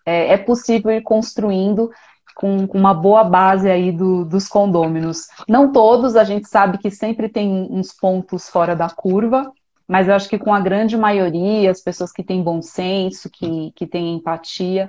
é, 0.04 0.34
é 0.34 0.36
possível 0.38 0.90
ir 0.90 1.02
construindo 1.02 1.90
com, 2.38 2.68
com 2.68 2.78
uma 2.78 2.94
boa 2.94 3.24
base 3.24 3.68
aí 3.68 3.90
do, 3.90 4.24
dos 4.24 4.46
condôminos. 4.46 5.26
Não 5.48 5.72
todos, 5.72 6.14
a 6.14 6.22
gente 6.22 6.48
sabe 6.48 6.78
que 6.78 6.88
sempre 6.88 7.28
tem 7.28 7.66
uns 7.68 7.92
pontos 7.92 8.48
fora 8.48 8.76
da 8.76 8.88
curva, 8.88 9.52
mas 9.88 10.06
eu 10.06 10.14
acho 10.14 10.28
que 10.28 10.38
com 10.38 10.54
a 10.54 10.60
grande 10.60 10.96
maioria, 10.96 11.68
as 11.68 11.80
pessoas 11.80 12.12
que 12.12 12.22
têm 12.22 12.40
bom 12.40 12.62
senso, 12.62 13.28
que, 13.28 13.72
que 13.74 13.88
têm 13.88 14.14
empatia, 14.14 14.88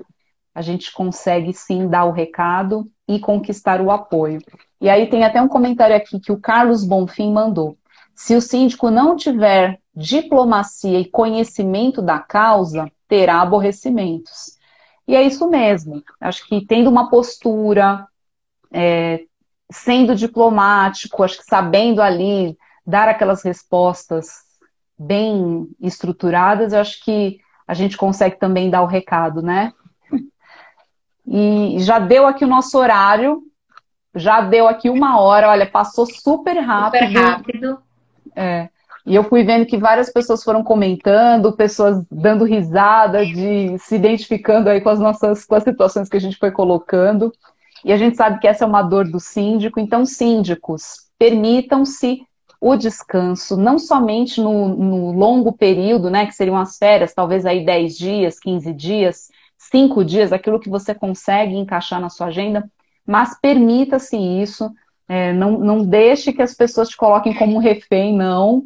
a 0.54 0.62
gente 0.62 0.94
consegue 0.94 1.52
sim 1.52 1.88
dar 1.88 2.06
o 2.06 2.12
recado 2.12 2.88
e 3.08 3.20
conquistar 3.20 3.82
o 3.82 3.90
apoio. 3.90 4.40
E 4.80 4.88
aí 4.88 5.08
tem 5.08 5.24
até 5.24 5.42
um 5.42 5.48
comentário 5.48 5.96
aqui 5.96 6.20
que 6.20 6.32
o 6.32 6.40
Carlos 6.40 6.86
Bonfim 6.86 7.34
mandou. 7.34 7.76
Se 8.14 8.36
o 8.36 8.42
síndico 8.42 8.92
não 8.92 9.16
tiver 9.16 9.80
diplomacia 9.96 11.00
e 11.00 11.10
conhecimento 11.10 12.00
da 12.00 12.20
causa, 12.20 12.92
terá 13.08 13.42
aborrecimentos. 13.42 14.59
E 15.10 15.16
é 15.16 15.24
isso 15.24 15.50
mesmo. 15.50 16.04
Acho 16.22 16.46
que 16.46 16.64
tendo 16.64 16.88
uma 16.88 17.10
postura, 17.10 18.06
é, 18.72 19.22
sendo 19.72 20.14
diplomático, 20.14 21.24
acho 21.24 21.40
que 21.40 21.46
sabendo 21.46 22.00
ali 22.00 22.56
dar 22.86 23.10
aquelas 23.10 23.42
respostas 23.42 24.28
bem 24.96 25.68
estruturadas, 25.82 26.74
eu 26.74 26.80
acho 26.80 27.04
que 27.04 27.40
a 27.68 27.74
gente 27.74 27.98
consegue 27.98 28.38
também 28.38 28.70
dar 28.70 28.84
o 28.84 28.86
recado, 28.86 29.42
né? 29.42 29.74
E 31.26 31.78
já 31.80 31.98
deu 31.98 32.26
aqui 32.26 32.44
o 32.44 32.48
nosso 32.48 32.78
horário, 32.78 33.42
já 34.16 34.42
deu 34.42 34.68
aqui 34.68 34.90
uma 34.90 35.20
hora, 35.20 35.50
olha, 35.50 35.66
passou 35.66 36.06
super 36.06 36.60
rápido. 36.60 37.08
Super 37.08 37.20
rápido. 37.20 37.84
É. 38.36 38.70
E 39.10 39.16
eu 39.16 39.24
fui 39.24 39.44
vendo 39.44 39.66
que 39.66 39.76
várias 39.76 40.12
pessoas 40.12 40.44
foram 40.44 40.64
comentando, 40.64 41.52
pessoas 41.52 42.06
dando 42.12 42.46
risada, 42.46 43.26
de 43.26 43.76
se 43.80 43.96
identificando 43.96 44.70
aí 44.70 44.80
com 44.82 44.90
as 44.90 45.00
nossas 45.00 45.46
com 45.46 45.56
as 45.56 45.64
situações 45.64 46.08
que 46.08 46.16
a 46.16 46.22
gente 46.22 46.38
foi 46.38 46.52
colocando. 46.52 47.34
E 47.84 47.92
a 47.92 47.98
gente 47.98 48.16
sabe 48.16 48.40
que 48.40 48.48
essa 48.48 48.66
é 48.66 48.68
uma 48.68 48.84
dor 48.84 49.10
do 49.10 49.20
síndico, 49.20 49.80
então, 49.80 50.06
síndicos, 50.06 51.10
permitam-se 51.18 52.22
o 52.62 52.76
descanso, 52.76 53.58
não 53.58 53.80
somente 53.80 54.40
no, 54.40 54.68
no, 54.68 55.12
longo 55.12 55.54
período, 55.54 56.12
né, 56.12 56.28
que 56.28 56.34
seriam 56.34 56.58
as 56.58 56.78
férias, 56.78 57.12
talvez 57.12 57.48
aí 57.48 57.66
10 57.66 57.98
dias, 57.98 58.40
15 58.40 58.74
dias, 58.74 59.32
5 59.58 60.06
dias, 60.06 60.32
aquilo 60.32 60.60
que 60.60 60.70
você 60.70 60.94
consegue 60.94 61.56
encaixar 61.56 62.00
na 62.00 62.10
sua 62.10 62.28
agenda, 62.28 62.70
mas 63.08 63.40
permita-se 63.42 64.18
isso, 64.18 64.70
é, 65.08 65.34
não, 65.34 65.58
não 65.58 65.84
deixe 65.84 66.32
que 66.32 66.44
as 66.44 66.54
pessoas 66.54 66.90
te 66.90 66.98
coloquem 66.98 67.34
como 67.34 67.58
refém, 67.58 68.14
não, 68.16 68.66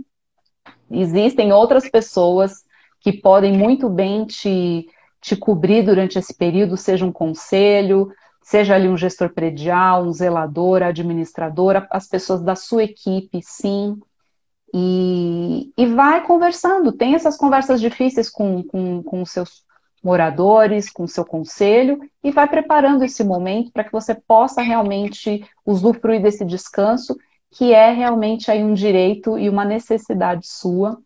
Existem 0.94 1.52
outras 1.52 1.90
pessoas 1.90 2.64
que 3.00 3.12
podem 3.12 3.58
muito 3.58 3.90
bem 3.90 4.26
te, 4.26 4.88
te 5.20 5.36
cobrir 5.36 5.84
durante 5.84 6.20
esse 6.20 6.34
período, 6.34 6.78
seja 6.78 7.06
um 7.06 7.12
conselho, 7.12 8.12
seja 8.42 8.76
ali 8.76 8.88
um 8.88 8.98
gestor 8.98 9.34
predial, 9.34 10.06
um 10.06 10.14
zelador, 10.14 10.84
administradora, 10.84 11.88
as 11.90 12.08
pessoas 12.08 12.42
da 12.42 12.56
sua 12.56 12.84
equipe, 12.84 13.42
sim. 13.42 14.00
E, 14.74 15.72
e 15.78 15.86
vai 15.86 16.26
conversando, 16.26 16.92
tem 16.92 17.16
essas 17.16 17.38
conversas 17.38 17.82
difíceis 17.82 18.30
com, 18.30 18.64
com, 18.64 19.04
com 19.04 19.22
os 19.22 19.32
seus 19.32 19.64
moradores, 20.04 20.90
com 20.90 21.04
o 21.04 21.08
seu 21.08 21.26
conselho, 21.26 22.00
e 22.24 22.32
vai 22.32 22.48
preparando 22.48 23.04
esse 23.04 23.24
momento 23.24 23.72
para 23.72 23.84
que 23.84 23.92
você 23.92 24.14
possa 24.14 24.62
realmente 24.62 25.46
usufruir 25.66 26.22
desse 26.22 26.44
descanso 26.44 27.18
que 27.54 27.74
é 27.74 27.92
realmente 27.92 28.50
aí 28.50 28.64
um 28.64 28.74
direito 28.74 29.38
e 29.38 29.48
uma 29.48 29.64
necessidade 29.64 30.48
sua. 30.48 30.98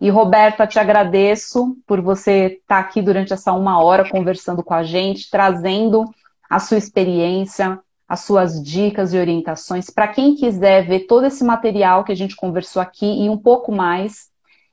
E 0.00 0.08
Roberta, 0.08 0.66
te 0.66 0.78
agradeço 0.78 1.76
por 1.86 2.00
você 2.00 2.58
estar 2.60 2.78
aqui 2.78 3.02
durante 3.02 3.34
essa 3.34 3.52
uma 3.52 3.82
hora 3.82 4.08
conversando 4.08 4.62
com 4.62 4.72
a 4.72 4.82
gente, 4.82 5.30
trazendo 5.30 6.04
a 6.48 6.58
sua 6.58 6.78
experiência, 6.78 7.78
as 8.08 8.20
suas 8.20 8.62
dicas 8.62 9.12
e 9.12 9.18
orientações. 9.18 9.90
Para 9.90 10.08
quem 10.08 10.34
quiser 10.34 10.86
ver 10.86 11.00
todo 11.00 11.26
esse 11.26 11.44
material 11.44 12.02
que 12.02 12.12
a 12.12 12.16
gente 12.16 12.34
conversou 12.34 12.80
aqui 12.80 13.06
e 13.06 13.28
um 13.28 13.36
pouco 13.36 13.70
mais, 13.70 14.30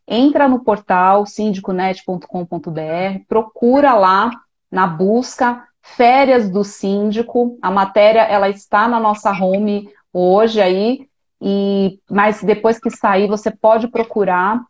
entra 0.07 0.47
no 0.47 0.63
portal 0.63 1.25
sindiconet.com.br, 1.25 3.25
procura 3.27 3.93
lá 3.93 4.31
na 4.71 4.87
busca 4.87 5.67
Férias 5.81 6.49
do 6.49 6.63
Síndico. 6.63 7.57
A 7.61 7.69
matéria 7.69 8.21
ela 8.21 8.49
está 8.49 8.87
na 8.87 8.99
nossa 8.99 9.31
home 9.31 9.89
hoje 10.11 10.61
aí, 10.61 11.07
e, 11.41 11.99
mas 12.09 12.41
depois 12.43 12.79
que 12.79 12.89
sair, 12.89 13.27
você 13.27 13.51
pode 13.51 13.87
procurar 13.87 14.61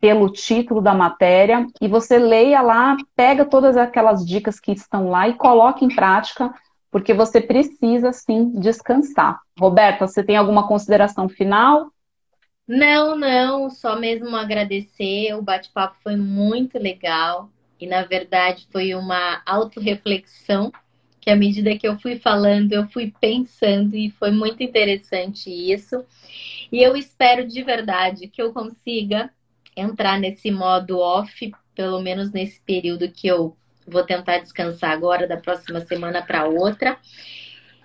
pelo 0.00 0.30
título 0.30 0.80
da 0.80 0.94
matéria 0.94 1.66
e 1.80 1.88
você 1.88 2.18
leia 2.18 2.60
lá, 2.60 2.96
pega 3.14 3.44
todas 3.44 3.76
aquelas 3.76 4.24
dicas 4.24 4.60
que 4.60 4.72
estão 4.72 5.08
lá 5.08 5.28
e 5.28 5.34
coloque 5.34 5.84
em 5.84 5.94
prática, 5.94 6.52
porque 6.90 7.12
você 7.12 7.40
precisa 7.40 8.12
sim 8.12 8.50
descansar. 8.60 9.40
Roberta, 9.58 10.06
você 10.06 10.22
tem 10.22 10.36
alguma 10.36 10.68
consideração 10.68 11.28
final? 11.28 11.90
Não, 12.66 13.16
não, 13.16 13.70
só 13.70 13.98
mesmo 13.98 14.34
agradecer. 14.36 15.34
O 15.34 15.42
bate-papo 15.42 15.96
foi 16.02 16.16
muito 16.16 16.78
legal 16.78 17.48
e, 17.80 17.86
na 17.86 18.02
verdade, 18.02 18.66
foi 18.72 18.94
uma 18.94 19.40
autorreflexão 19.46 20.72
que 21.26 21.30
à 21.32 21.34
medida 21.34 21.76
que 21.76 21.88
eu 21.88 21.98
fui 21.98 22.20
falando, 22.20 22.72
eu 22.72 22.86
fui 22.86 23.12
pensando 23.20 23.96
e 23.96 24.12
foi 24.12 24.30
muito 24.30 24.62
interessante 24.62 25.50
isso. 25.50 26.04
E 26.70 26.80
eu 26.80 26.96
espero 26.96 27.44
de 27.44 27.64
verdade 27.64 28.28
que 28.28 28.40
eu 28.40 28.52
consiga 28.52 29.28
entrar 29.76 30.20
nesse 30.20 30.52
modo 30.52 31.00
off, 31.00 31.52
pelo 31.74 32.00
menos 32.00 32.30
nesse 32.30 32.60
período 32.60 33.10
que 33.10 33.26
eu 33.26 33.56
vou 33.84 34.04
tentar 34.04 34.38
descansar 34.38 34.92
agora, 34.92 35.26
da 35.26 35.36
próxima 35.36 35.80
semana 35.80 36.22
para 36.22 36.46
outra. 36.46 36.96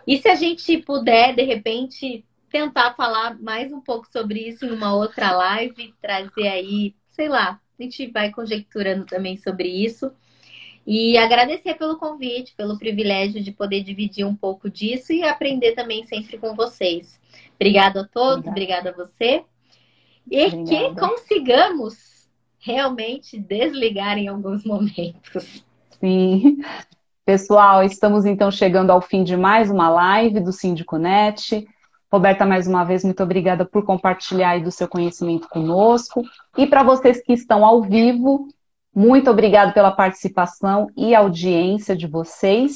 E 0.05 0.19
se 0.19 0.29
a 0.29 0.35
gente 0.35 0.77
puder, 0.77 1.33
de 1.33 1.41
repente, 1.41 2.23
tentar 2.47 2.93
falar 2.93 3.41
mais 3.41 3.73
um 3.73 3.81
pouco 3.81 4.07
sobre 4.11 4.49
isso 4.49 4.67
em 4.67 4.71
uma 4.71 4.93
outra 4.93 5.31
live, 5.31 5.95
trazer 5.99 6.47
aí, 6.47 6.93
sei 7.09 7.27
lá, 7.27 7.59
a 7.79 7.81
gente 7.81 8.05
vai 8.05 8.29
conjecturando 8.29 9.03
também 9.03 9.35
sobre 9.35 9.67
isso. 9.67 10.11
E 10.85 11.17
agradecer 11.17 11.75
pelo 11.75 11.97
convite, 11.97 12.55
pelo 12.55 12.77
privilégio 12.77 13.41
de 13.43 13.51
poder 13.51 13.83
dividir 13.83 14.25
um 14.25 14.35
pouco 14.35 14.69
disso 14.69 15.13
e 15.13 15.23
aprender 15.23 15.73
também 15.73 16.05
sempre 16.05 16.37
com 16.37 16.55
vocês. 16.55 17.19
Obrigada 17.55 18.01
a 18.01 18.07
todos, 18.07 18.47
obrigada, 18.47 18.89
a 18.89 18.93
você. 18.93 19.43
E 20.29 20.45
obrigada. 20.45 20.95
que 20.95 20.99
consigamos 20.99 22.27
realmente 22.59 23.39
desligar 23.39 24.17
em 24.17 24.27
alguns 24.27 24.63
momentos. 24.63 25.63
Sim. 25.99 26.57
Pessoal, 27.23 27.83
estamos 27.83 28.25
então 28.25 28.49
chegando 28.49 28.89
ao 28.89 28.99
fim 28.99 29.23
de 29.23 29.37
mais 29.37 29.69
uma 29.69 29.89
live 29.89 30.39
do 30.39 30.51
Sindiconet. 30.51 31.67
Roberta, 32.11 32.45
mais 32.45 32.67
uma 32.67 32.83
vez, 32.83 33.05
muito 33.05 33.23
obrigada 33.23 33.63
por 33.63 33.85
compartilhar 33.85 34.49
aí 34.49 34.63
do 34.63 34.71
seu 34.71 34.87
conhecimento 34.87 35.47
conosco. 35.47 36.23
E 36.57 36.67
para 36.67 36.83
vocês 36.83 37.23
que 37.23 37.31
estão 37.31 37.63
ao 37.63 37.81
vivo, 37.81 38.47
muito 38.93 39.29
obrigado 39.31 39.73
pela 39.73 39.91
participação 39.91 40.87
e 40.97 41.15
audiência 41.15 41.95
de 41.95 42.07
vocês. 42.07 42.73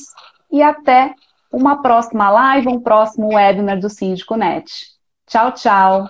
E 0.51 0.61
até 0.61 1.13
uma 1.51 1.81
próxima 1.81 2.29
live, 2.29 2.67
um 2.67 2.79
próximo 2.79 3.33
webinar 3.33 3.79
do 3.79 3.89
Síndico 3.89 4.35
Net. 4.35 4.87
Tchau, 5.27 5.51
tchau. 5.51 6.09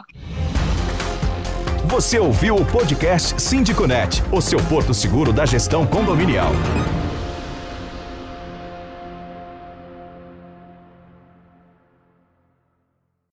Você 1.85 2.19
ouviu 2.19 2.55
o 2.55 2.65
podcast 2.65 3.41
Síndico 3.41 3.87
Net, 3.87 4.21
o 4.31 4.41
seu 4.41 4.59
porto 4.67 4.93
seguro 4.93 5.31
da 5.31 5.45
gestão 5.45 5.85
condominial. 5.85 6.51